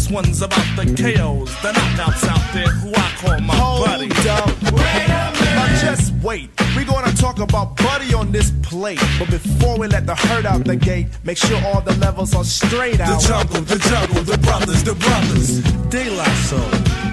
This 0.08 0.14
one's 0.14 0.42
about 0.42 0.76
the 0.76 0.84
KOs, 0.84 1.50
the 1.62 1.72
knockouts 1.72 2.26
out 2.28 2.54
there 2.54 2.68
who 2.68 2.92
I 2.94 3.12
call 3.18 3.40
my 3.40 3.56
buddy. 3.84 4.08
Now 4.08 5.66
just 5.80 6.12
wait. 6.22 6.50
We're 6.76 6.84
gonna 6.84 7.12
talk 7.12 7.38
about 7.40 7.76
Buddy 7.76 8.14
on 8.14 8.32
this 8.32 8.52
plate. 8.62 9.00
But 9.18 9.30
before 9.30 9.78
we 9.78 9.88
let 9.88 10.06
the 10.06 10.14
herd 10.14 10.46
out 10.46 10.64
the 10.64 10.76
gate, 10.76 11.08
make 11.24 11.36
sure 11.36 11.60
all 11.66 11.80
the 11.80 11.94
levels 11.96 12.34
are 12.34 12.44
straight 12.44 13.00
out. 13.00 13.20
The 13.20 13.28
jungle, 13.28 13.62
the 13.62 13.78
jungle, 13.78 14.22
the 14.22 14.38
brothers, 14.38 14.82
the 14.84 14.94
brothers. 14.94 15.62
De 15.90 16.10
La 16.10 16.24
Soul, 16.46 16.60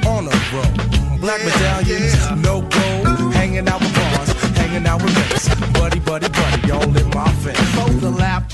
on 0.08 0.28
a 0.28 0.36
roll. 0.54 1.20
Black 1.20 1.44
medallions, 1.44 2.14
no 2.44 2.62
gold. 2.62 3.34
Hanging 3.34 3.68
out 3.68 3.82
with 3.82 3.96
bars, 3.96 4.32
hanging 4.58 4.86
out 4.86 5.02
with 5.02 5.16
mates. 5.16 5.48
Buddy, 5.74 6.00
buddy, 6.00 6.30
buddy, 6.30 6.72
all 6.72 6.98
in 6.98 7.10
my 7.10 7.32
face. 7.44 7.60
Fold 7.76 8.00
the 8.00 8.12
lap. 8.12 8.52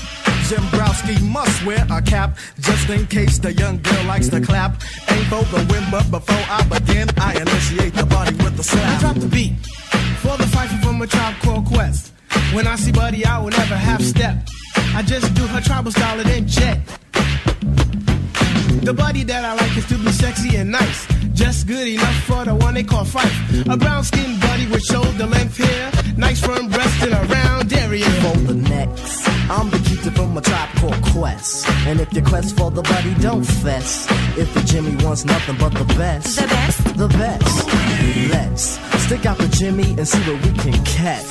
Jimbrowski 0.52 1.18
must 1.30 1.64
wear 1.64 1.86
a 1.90 2.02
cap 2.02 2.36
just 2.60 2.90
in 2.90 3.06
case 3.06 3.38
the 3.38 3.54
young 3.54 3.80
girl 3.80 4.04
likes 4.04 4.28
to 4.28 4.38
clap. 4.38 4.72
Ain't 5.08 5.26
for 5.28 5.42
the 5.44 5.66
win, 5.72 5.82
but 5.90 6.10
before 6.10 6.44
I 6.50 6.62
begin, 6.68 7.08
I 7.16 7.40
initiate 7.40 7.94
the 7.94 8.04
body 8.04 8.34
with 8.36 8.58
the 8.58 8.62
slap. 8.62 8.98
I 8.98 9.00
drop 9.00 9.16
the 9.16 9.28
beat 9.28 9.54
for 10.20 10.36
the 10.36 10.46
fight 10.48 10.68
from 10.82 11.00
a 11.00 11.06
tribe 11.06 11.36
called 11.40 11.64
Quest. 11.64 12.12
When 12.52 12.66
I 12.66 12.76
see 12.76 12.92
Buddy, 12.92 13.24
I 13.24 13.38
will 13.38 13.48
never 13.48 13.76
half 13.76 14.02
step. 14.02 14.46
I 14.94 15.00
just 15.00 15.32
do 15.32 15.46
her 15.46 15.62
tribal 15.62 15.90
style 15.90 16.20
and 16.20 16.28
then 16.28 16.46
jet. 16.46 16.80
The 18.82 18.92
buddy 18.92 19.22
that 19.22 19.44
I 19.44 19.54
like 19.54 19.76
is 19.76 19.86
to 19.86 19.98
be 19.98 20.10
sexy 20.10 20.56
and 20.56 20.72
nice. 20.72 21.06
Just 21.34 21.68
good 21.68 21.86
enough 21.86 22.24
for 22.24 22.44
the 22.44 22.54
one 22.54 22.74
they 22.74 22.82
call 22.82 23.04
Phife. 23.04 23.72
A 23.72 23.76
brown 23.76 24.02
skinned 24.02 24.40
buddy 24.40 24.66
with 24.66 24.82
shoulder 24.82 25.26
length 25.26 25.56
hair. 25.56 25.92
Nice 26.16 26.40
firm 26.40 26.68
breast 26.68 27.00
and 27.02 27.12
a 27.12 27.32
round 27.32 27.72
area. 27.72 28.04
For 28.22 28.36
the 28.38 28.54
next, 28.54 29.28
I'm 29.48 29.70
the 29.70 29.78
keeper 29.78 30.10
from 30.10 30.36
a 30.36 30.40
tribe 30.40 30.68
called 30.80 31.00
Quest. 31.12 31.68
And 31.86 32.00
if 32.00 32.12
your 32.12 32.24
quest 32.24 32.56
for 32.56 32.72
the 32.72 32.82
buddy, 32.82 33.14
don't 33.22 33.44
fess. 33.44 34.06
If 34.36 34.52
the 34.52 34.62
Jimmy 34.62 34.96
wants 35.04 35.24
nothing 35.24 35.56
but 35.58 35.74
the 35.74 35.84
best, 35.94 36.40
the 36.40 36.48
best, 36.48 36.84
the 36.96 37.08
best. 37.08 37.68
Let's 38.32 38.80
stick 39.04 39.26
out 39.26 39.38
the 39.38 39.48
Jimmy 39.48 39.94
and 39.96 40.08
see 40.08 40.18
what 40.28 40.44
we 40.44 40.52
can 40.58 40.84
catch. 40.84 41.28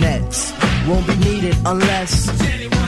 Next 0.00 0.54
won't 0.88 1.06
be 1.06 1.16
needed 1.16 1.56
unless. 1.66 2.87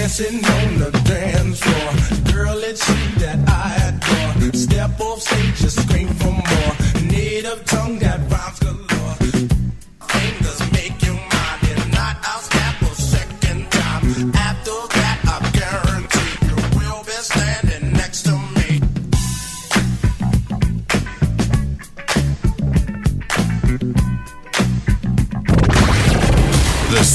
Dancing 0.00 0.36
on 0.36 0.78
the 0.78 0.90
dance 1.04 1.60
floor. 1.60 2.32
Girl, 2.32 2.56
it's 2.64 2.88
you 2.88 3.20
that 3.20 3.38
I 3.46 3.68
adore. 3.88 4.52
Step 4.54 4.98
off 4.98 5.20
stage, 5.20 5.56
just 5.56 5.82
scream 5.82 6.08
for 6.08 6.32
more. 6.32 6.72
Native 7.04 7.62
tongue 7.66 8.02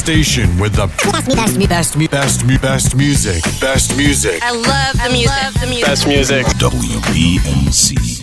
station 0.06 0.56
with 0.60 0.74
the 0.76 0.86
best, 0.86 1.28
me, 1.28 1.34
best, 1.34 1.58
me, 1.58 1.66
best, 1.66 1.98
me, 1.98 2.08
best, 2.08 2.46
mu- 2.46 2.60
best 2.60 2.96
music. 2.96 3.42
Best 3.60 3.98
music. 3.98 4.40
I 4.44 4.52
love 4.52 4.94
the 5.04 5.10
music. 5.12 5.60
the 5.60 5.66
music. 5.66 5.86
Best 5.86 6.08
music. 6.08 6.46
WBMC 6.62 8.15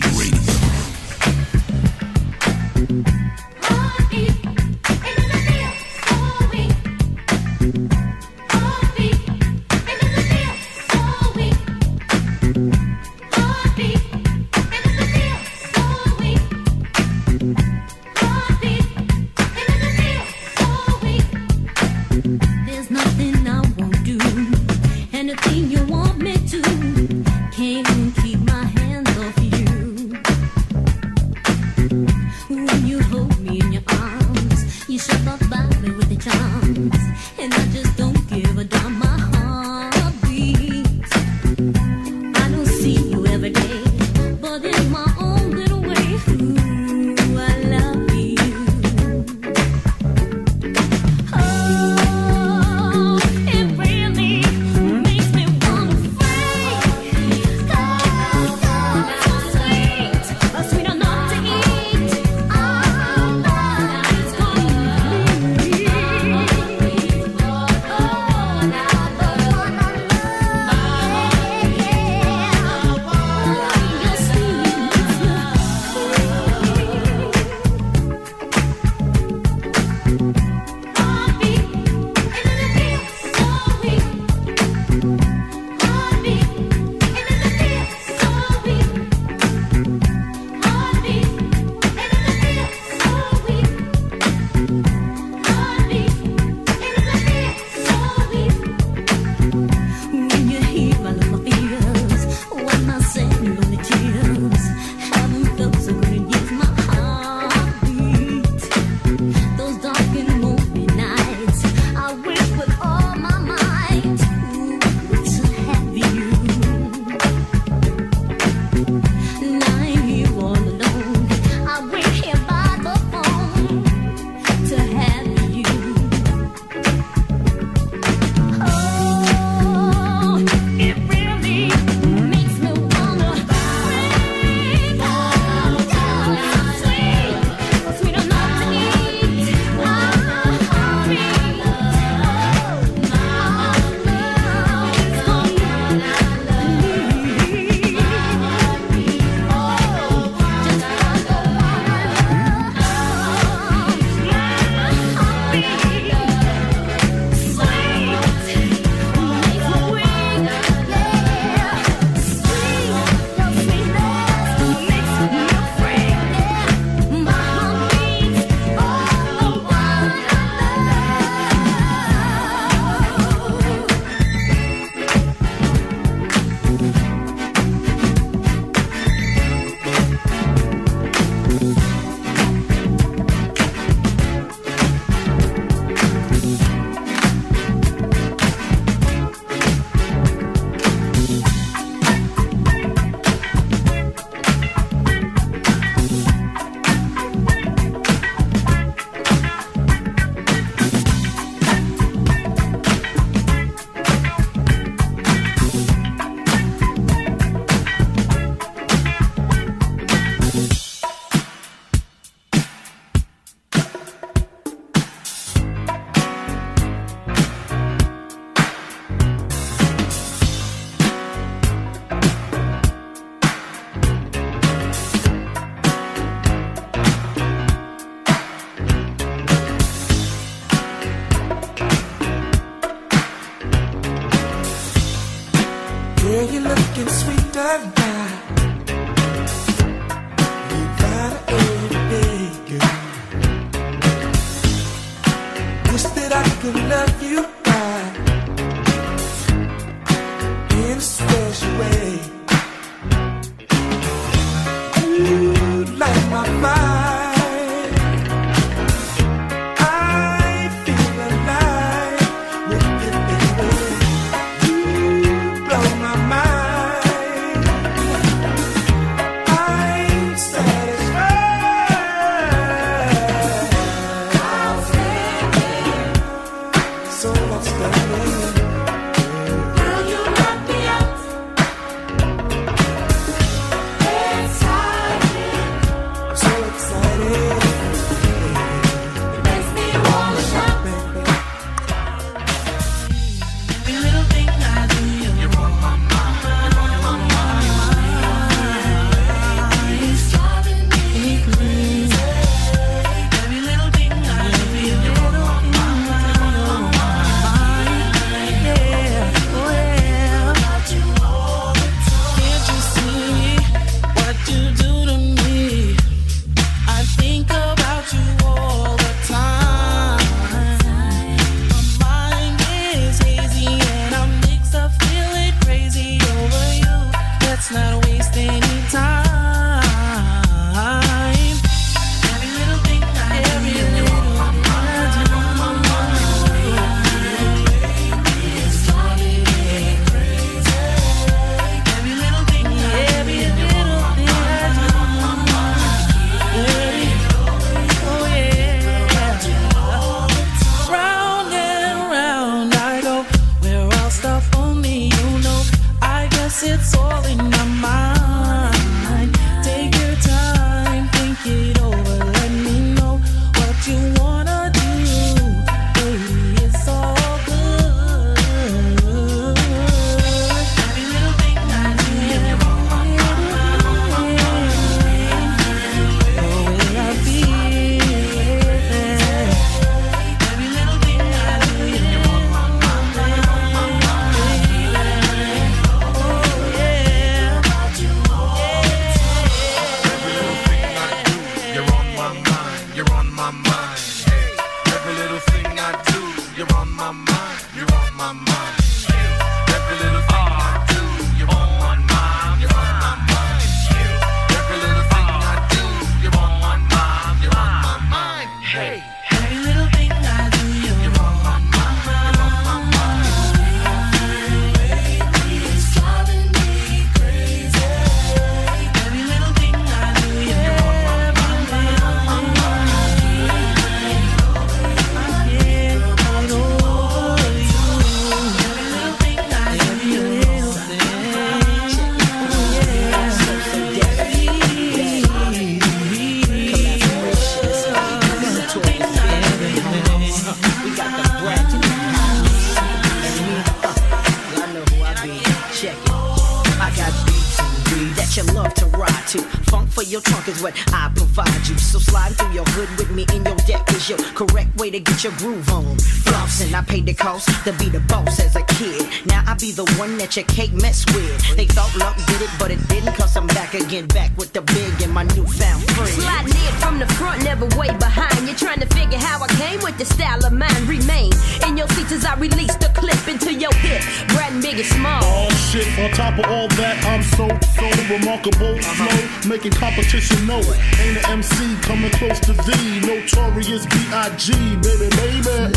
for 450.43 450.51
is 450.51 450.61
what 450.61 450.73
I 450.93 451.11
provide 451.15 451.67
you. 451.67 451.77
So 451.77 451.99
slide 451.99 452.33
through 452.35 452.53
your 452.53 452.65
hood 452.75 452.89
with 452.97 453.11
me 453.11 453.25
in 453.35 453.45
your 453.45 453.55
deck 453.67 453.89
is 453.93 454.09
your 454.09 454.17
correct 454.35 454.75
way 454.77 454.89
to 454.91 454.99
get 454.99 455.23
your 455.23 455.33
groove 455.33 455.67
on. 455.69 455.97
Flossing, 456.25 456.73
I 456.73 456.81
paid 456.81 457.05
the 457.05 457.13
cost 457.13 457.49
to 457.65 457.73
be 457.73 457.89
the 457.89 457.99
boss 458.01 458.39
as 458.39 458.55
a 458.55 458.63
kid. 458.63 459.07
Now 459.25 459.43
I 459.47 459.53
be 459.55 459.71
the 459.71 459.85
one 459.97 460.17
that 460.17 460.35
your 460.35 460.45
cake 460.45 460.73
mess 460.73 461.05
with. 461.13 461.55
They 461.55 461.65
thought 461.65 461.95
luck 461.97 462.15
did 462.27 462.41
it, 462.41 462.49
but 462.59 462.71
it 462.71 462.81
didn't. 462.87 463.13
Cause 463.15 463.35
I'm 463.37 463.47
back 463.47 463.73
again, 463.73 464.07
back 464.07 464.35
with 464.37 464.53
the 464.53 464.61
big 464.61 465.01
and 465.01 465.13
my 465.13 465.23
newfound 465.35 465.83
friend. 465.95 466.09
Sliding 466.09 466.55
in 466.55 466.73
from 466.81 466.99
the 466.99 467.07
front, 467.15 467.43
never 467.43 467.65
way 467.77 467.89
behind. 467.97 468.47
You're 468.47 468.57
trying 468.57 468.79
to 468.79 468.87
figure 468.87 469.19
how 469.19 469.43
I 469.43 469.47
came 469.59 469.79
with 469.81 469.97
the 469.97 470.05
style 470.05 470.45
of 470.45 470.53
mine. 470.53 470.87
Remain 470.87 471.31
in 471.67 471.77
your 471.77 471.87
seats 471.89 472.11
as 472.11 472.25
I 472.25 472.35
release 472.35 472.75
the 472.75 472.91
clip 472.95 473.27
into 473.27 473.53
your 473.53 473.73
hip. 473.75 474.01
Brad 474.29 474.61
Big 474.61 474.79
and 474.79 474.85
Small. 474.85 475.21
Oh 475.23 475.49
shit, 475.71 475.87
on 475.99 476.11
top 476.11 476.37
of 476.39 476.45
all 476.51 476.67
that, 476.79 476.95
I'm 477.05 477.23
so, 477.23 477.47
so 477.77 477.85
remarkable. 478.11 478.75
Uh 478.75 478.93
Flow, 478.93 479.49
making 479.49 479.71
competition 479.73 480.32
know 480.45 480.59
it. 480.59 480.79
Ain't 480.99 481.17
an 481.17 481.25
MC 481.39 481.75
coming 481.81 482.11
close 482.11 482.39
to 482.41 482.53
thee. 482.53 482.99
Notorious 483.01 483.85
B.I.G. 483.85 484.53
Baby, 484.77 485.09
baby. 485.15 485.73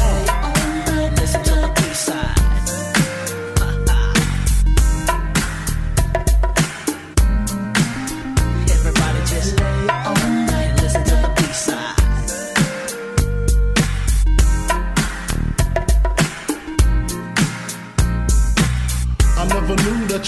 To 1.45 1.55
the 1.55 1.73
B-side. 1.77 2.46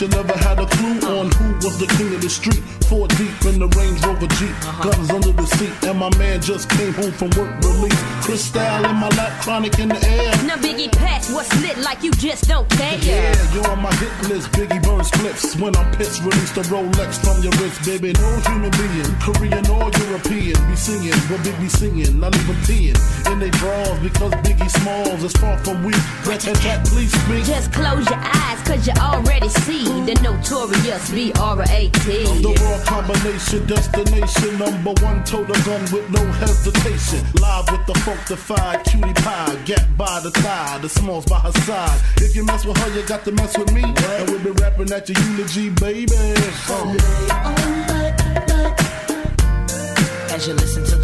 Never 0.07 0.17
you 0.17 0.23
never 0.23 0.39
had 0.39 0.59
a 0.59 0.67
clue 0.67 1.01
on 1.09 1.31
who 1.33 1.55
was 1.67 1.79
the 1.79 1.87
king 1.97 2.15
of 2.15 2.21
the 2.21 2.31
street. 2.31 2.63
Four 2.89 3.07
deep 3.09 3.45
in 3.45 3.59
the 3.61 3.69
Range 3.77 4.01
Rover 4.05 4.27
Jeep, 4.41 4.57
uh-huh. 4.65 4.91
guns 4.91 5.11
under 5.11 5.33
the 5.33 5.47
seat, 5.47 5.73
and 5.85 5.99
my 5.99 6.09
man 6.17 6.41
just 6.41 6.71
came 6.71 6.93
home 6.95 7.13
from 7.13 7.29
work 7.37 7.53
release. 7.61 8.01
Crystal 8.25 8.63
in 8.63 8.97
my 8.97 9.09
lap, 9.13 9.43
chronic 9.43 9.79
in 9.79 9.89
the 9.89 10.01
air. 10.01 10.33
Now 10.47 10.57
Biggie 10.57 10.91
Pass, 10.93 11.31
what's 11.33 11.53
lit 11.61 11.77
like 11.79 12.03
you 12.03 12.13
just 12.13 12.49
don't 12.49 12.69
care. 12.71 12.99
Yeah, 13.01 13.35
you're 13.53 13.69
on 13.69 13.83
my 13.83 13.93
hit 13.97 14.13
list. 14.29 14.51
Biggie 14.53 14.83
burns 14.83 15.11
clips. 15.11 15.57
When 15.57 15.77
I'm 15.77 15.91
pissed, 15.97 16.23
release 16.23 16.53
the 16.53 16.63
Rolex 16.73 17.21
from 17.21 17.43
your 17.43 17.53
wrist, 17.61 17.85
baby. 17.85 18.13
No 18.17 18.31
human 18.49 18.73
being, 18.73 19.13
Korean 19.21 19.67
or 19.69 19.91
European, 20.09 20.57
be 20.69 20.77
singing 20.77 21.19
what 21.29 21.45
Big 21.45 21.59
be 21.61 21.69
singing. 21.69 22.21
Not 22.21 22.35
even 22.37 22.57
peeing 22.65 22.97
in 23.31 23.39
they 23.39 23.51
drawers 23.51 23.99
because 24.01 24.33
Biggie 24.47 24.71
Smalls 24.81 25.23
is 25.25 25.33
far 25.33 25.59
from 25.59 25.85
weak. 25.85 26.01
Rat 26.25 26.41
tat 26.41 26.57
tat, 26.57 26.87
please 26.87 27.13
speak. 27.13 27.45
Just 27.45 27.73
close 27.73 28.09
your 28.09 28.21
eyes, 28.23 28.61
cause 28.63 28.87
you 28.87 28.95
already 28.97 29.49
see 29.49 29.88
the 30.07 30.15
notorious 30.23 31.11
B.R.A.T. 31.11 32.09
The 32.43 32.53
raw 32.63 32.79
combination, 32.85 33.67
destination, 33.67 34.59
number 34.59 34.93
one 35.03 35.25
total 35.25 35.55
gun 35.65 35.81
with 35.93 36.09
no 36.11 36.25
hesitation. 36.33 37.25
Live 37.41 37.71
with 37.71 37.87
the 37.87 37.95
funkified 38.05 38.85
cutie 38.85 39.15
pie, 39.23 39.57
get 39.65 39.85
by 39.97 40.21
the 40.21 40.31
thigh, 40.31 40.79
the 40.79 40.89
smalls 40.89 41.27
by 41.27 41.39
her 41.41 41.53
side. 41.53 42.01
If 42.17 42.37
you 42.37 42.45
mess 42.45 42.65
with 42.65 42.77
her, 42.79 42.95
you 42.95 43.07
got 43.07 43.25
to 43.25 43.33
mess 43.33 43.57
with 43.57 43.73
me. 43.73 43.83
And 43.83 44.31
we'll 44.31 44.43
be 44.43 44.51
rapping 44.63 44.93
at 44.93 45.09
your 45.09 45.19
eulogy, 45.31 45.71
baby. 45.71 46.13
Uh. 46.69 46.97
As 50.31 50.47
you 50.47 50.55
listen 50.55 50.85
to 50.85 50.98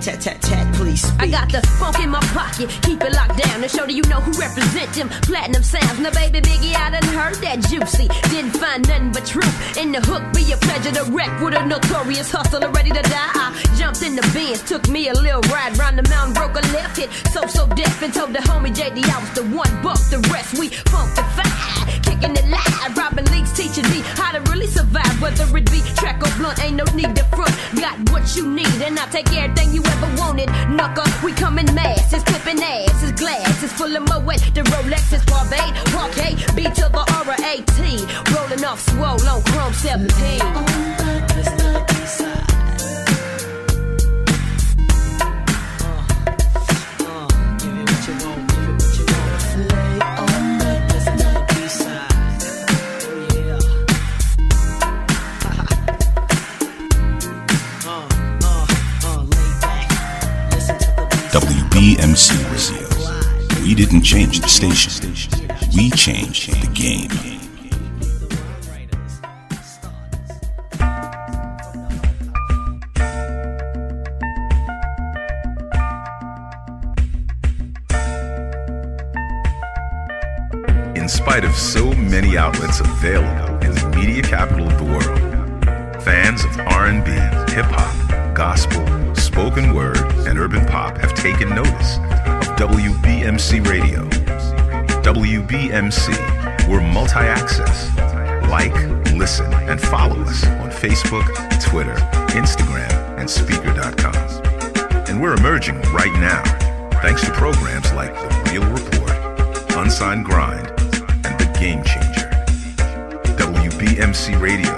Tat 0.00 0.18
tat 0.18 0.40
tat, 0.40 0.74
please. 0.76 1.04
I 1.18 1.26
got 1.28 1.52
the 1.52 1.60
funk 1.76 2.00
in 2.00 2.08
my 2.08 2.20
pocket, 2.32 2.70
keep 2.80 3.02
it 3.04 3.12
locked 3.12 3.36
down 3.36 3.60
to 3.60 3.68
show 3.68 3.84
that 3.84 3.92
you 3.92 4.00
know 4.08 4.16
who 4.20 4.32
represent 4.40 4.88
them 4.94 5.10
platinum 5.28 5.62
sounds. 5.62 6.00
Now, 6.00 6.10
baby 6.10 6.40
Biggie, 6.40 6.74
I 6.74 6.88
done 6.88 7.04
heard 7.12 7.36
that 7.44 7.60
juicy. 7.68 8.08
Didn't 8.32 8.56
find 8.56 8.88
nothing 8.88 9.12
but 9.12 9.26
truth 9.26 9.76
in 9.76 9.92
the 9.92 10.00
hook. 10.00 10.24
Be 10.32 10.52
a 10.52 10.56
pleasure 10.56 10.92
to 10.92 11.04
wreck 11.12 11.28
with 11.42 11.52
a 11.52 11.66
notorious 11.66 12.32
hustler 12.32 12.70
ready 12.70 12.88
to 12.90 13.02
die. 13.02 13.32
I 13.36 13.52
jumped 13.76 14.00
in 14.00 14.16
the 14.16 14.24
Benz, 14.32 14.62
took 14.62 14.88
me 14.88 15.08
a 15.08 15.12
little 15.12 15.42
ride 15.52 15.76
round 15.76 15.98
the 15.98 16.08
mountain, 16.08 16.32
broke 16.32 16.56
a 16.56 16.64
left 16.72 16.96
hit, 16.96 17.12
so 17.36 17.44
so 17.46 17.68
deaf, 17.76 18.00
and 18.00 18.14
told 18.14 18.32
the 18.32 18.40
homie 18.48 18.72
JD 18.72 19.04
I 19.04 19.20
was 19.20 19.32
the 19.36 19.44
one. 19.52 19.68
Buck 19.84 20.00
the 20.08 20.16
rest, 20.32 20.58
we 20.58 20.70
funkified, 20.88 22.00
kicking 22.08 22.32
it 22.32 22.48
live. 22.48 22.96
Robin 22.96 23.29
Teaching 23.54 23.88
me 23.90 24.00
how 24.16 24.32
to 24.32 24.40
really 24.50 24.66
survive, 24.66 25.20
whether 25.20 25.44
it 25.56 25.70
be 25.70 25.80
track 25.96 26.22
or 26.22 26.30
blunt. 26.38 26.62
Ain't 26.64 26.76
no 26.76 26.84
need 26.94 27.14
to 27.16 27.24
front. 27.36 27.54
Got 27.78 28.10
what 28.10 28.34
you 28.36 28.46
need, 28.46 28.80
and 28.82 28.98
I 28.98 29.06
take 29.10 29.32
everything 29.32 29.74
you 29.74 29.82
ever 29.84 30.08
wanted. 30.16 30.48
Knucker, 30.48 31.06
we 31.22 31.32
coming 31.32 31.66
mass, 31.74 32.12
it's 32.12 32.24
clipping 32.24 32.62
ass, 32.62 33.02
it's 33.02 33.12
glass, 33.20 33.62
it's 33.62 33.72
full 33.72 33.94
of 33.94 34.02
moet. 34.08 34.40
The 34.54 34.62
Rolex 34.72 35.12
is 35.12 35.22
Barbade, 35.24 35.74
Parquet, 35.92 36.36
B 36.54 36.64
to 36.64 36.88
the 36.88 37.04
aura 37.16 37.36
18. 37.44 38.08
Rolling 38.34 38.64
off 38.64 38.80
swole 38.80 39.20
on 39.28 39.42
Chrome 39.42 39.74
17. 39.74 41.69
Radio. 61.98 62.86
We 63.64 63.74
didn't 63.74 64.02
change 64.02 64.38
the 64.40 64.48
station. 64.48 65.12
We 65.74 65.90
changed 65.90 66.52
the 66.52 66.68
game. 66.72 67.10
In 80.94 81.08
spite 81.08 81.44
of 81.44 81.56
so 81.56 81.92
many 81.94 82.38
outlets 82.38 82.78
available 82.78 83.56
in 83.64 83.74
the 83.74 83.92
media 83.96 84.22
capital 84.22 84.68
of 84.68 84.78
the 84.78 84.84
world, 84.84 86.04
fans 86.04 86.44
of 86.44 86.56
R&B, 86.60 87.10
hip 87.52 87.66
hop, 87.66 88.34
gospel, 88.34 88.99
spoken 89.40 89.72
word, 89.72 89.96
and 90.26 90.38
urban 90.38 90.66
pop 90.66 90.98
have 90.98 91.14
taken 91.14 91.48
notice 91.48 91.96
of 91.96 92.44
WBMC 92.60 93.66
Radio. 93.66 94.06
WBMC, 95.00 96.68
we're 96.68 96.82
multi-access. 96.82 97.88
Like, 98.50 98.74
listen, 99.14 99.50
and 99.54 99.80
follow 99.80 100.20
us 100.24 100.44
on 100.44 100.68
Facebook, 100.68 101.24
Twitter, 101.58 101.94
Instagram, 102.36 102.92
and 103.18 103.26
Spreaker.com. 103.26 104.14
And 105.08 105.22
we're 105.22 105.32
emerging 105.32 105.80
right 105.84 106.12
now, 106.20 106.42
thanks 107.00 107.24
to 107.24 107.32
programs 107.32 107.90
like 107.94 108.12
The 108.12 108.50
Real 108.52 108.70
Report, 108.70 109.78
Unsigned 109.78 110.26
Grind, 110.26 110.68
and 111.24 111.40
The 111.40 111.50
Game 111.58 111.82
Changer. 111.82 112.28
WBMC 113.38 114.38
Radio. 114.38 114.76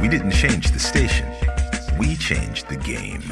We 0.00 0.08
didn't 0.08 0.32
change 0.32 0.72
the 0.72 0.80
station. 0.80 1.32
We 2.00 2.16
changed 2.16 2.68
the 2.68 2.78
game. 2.78 3.22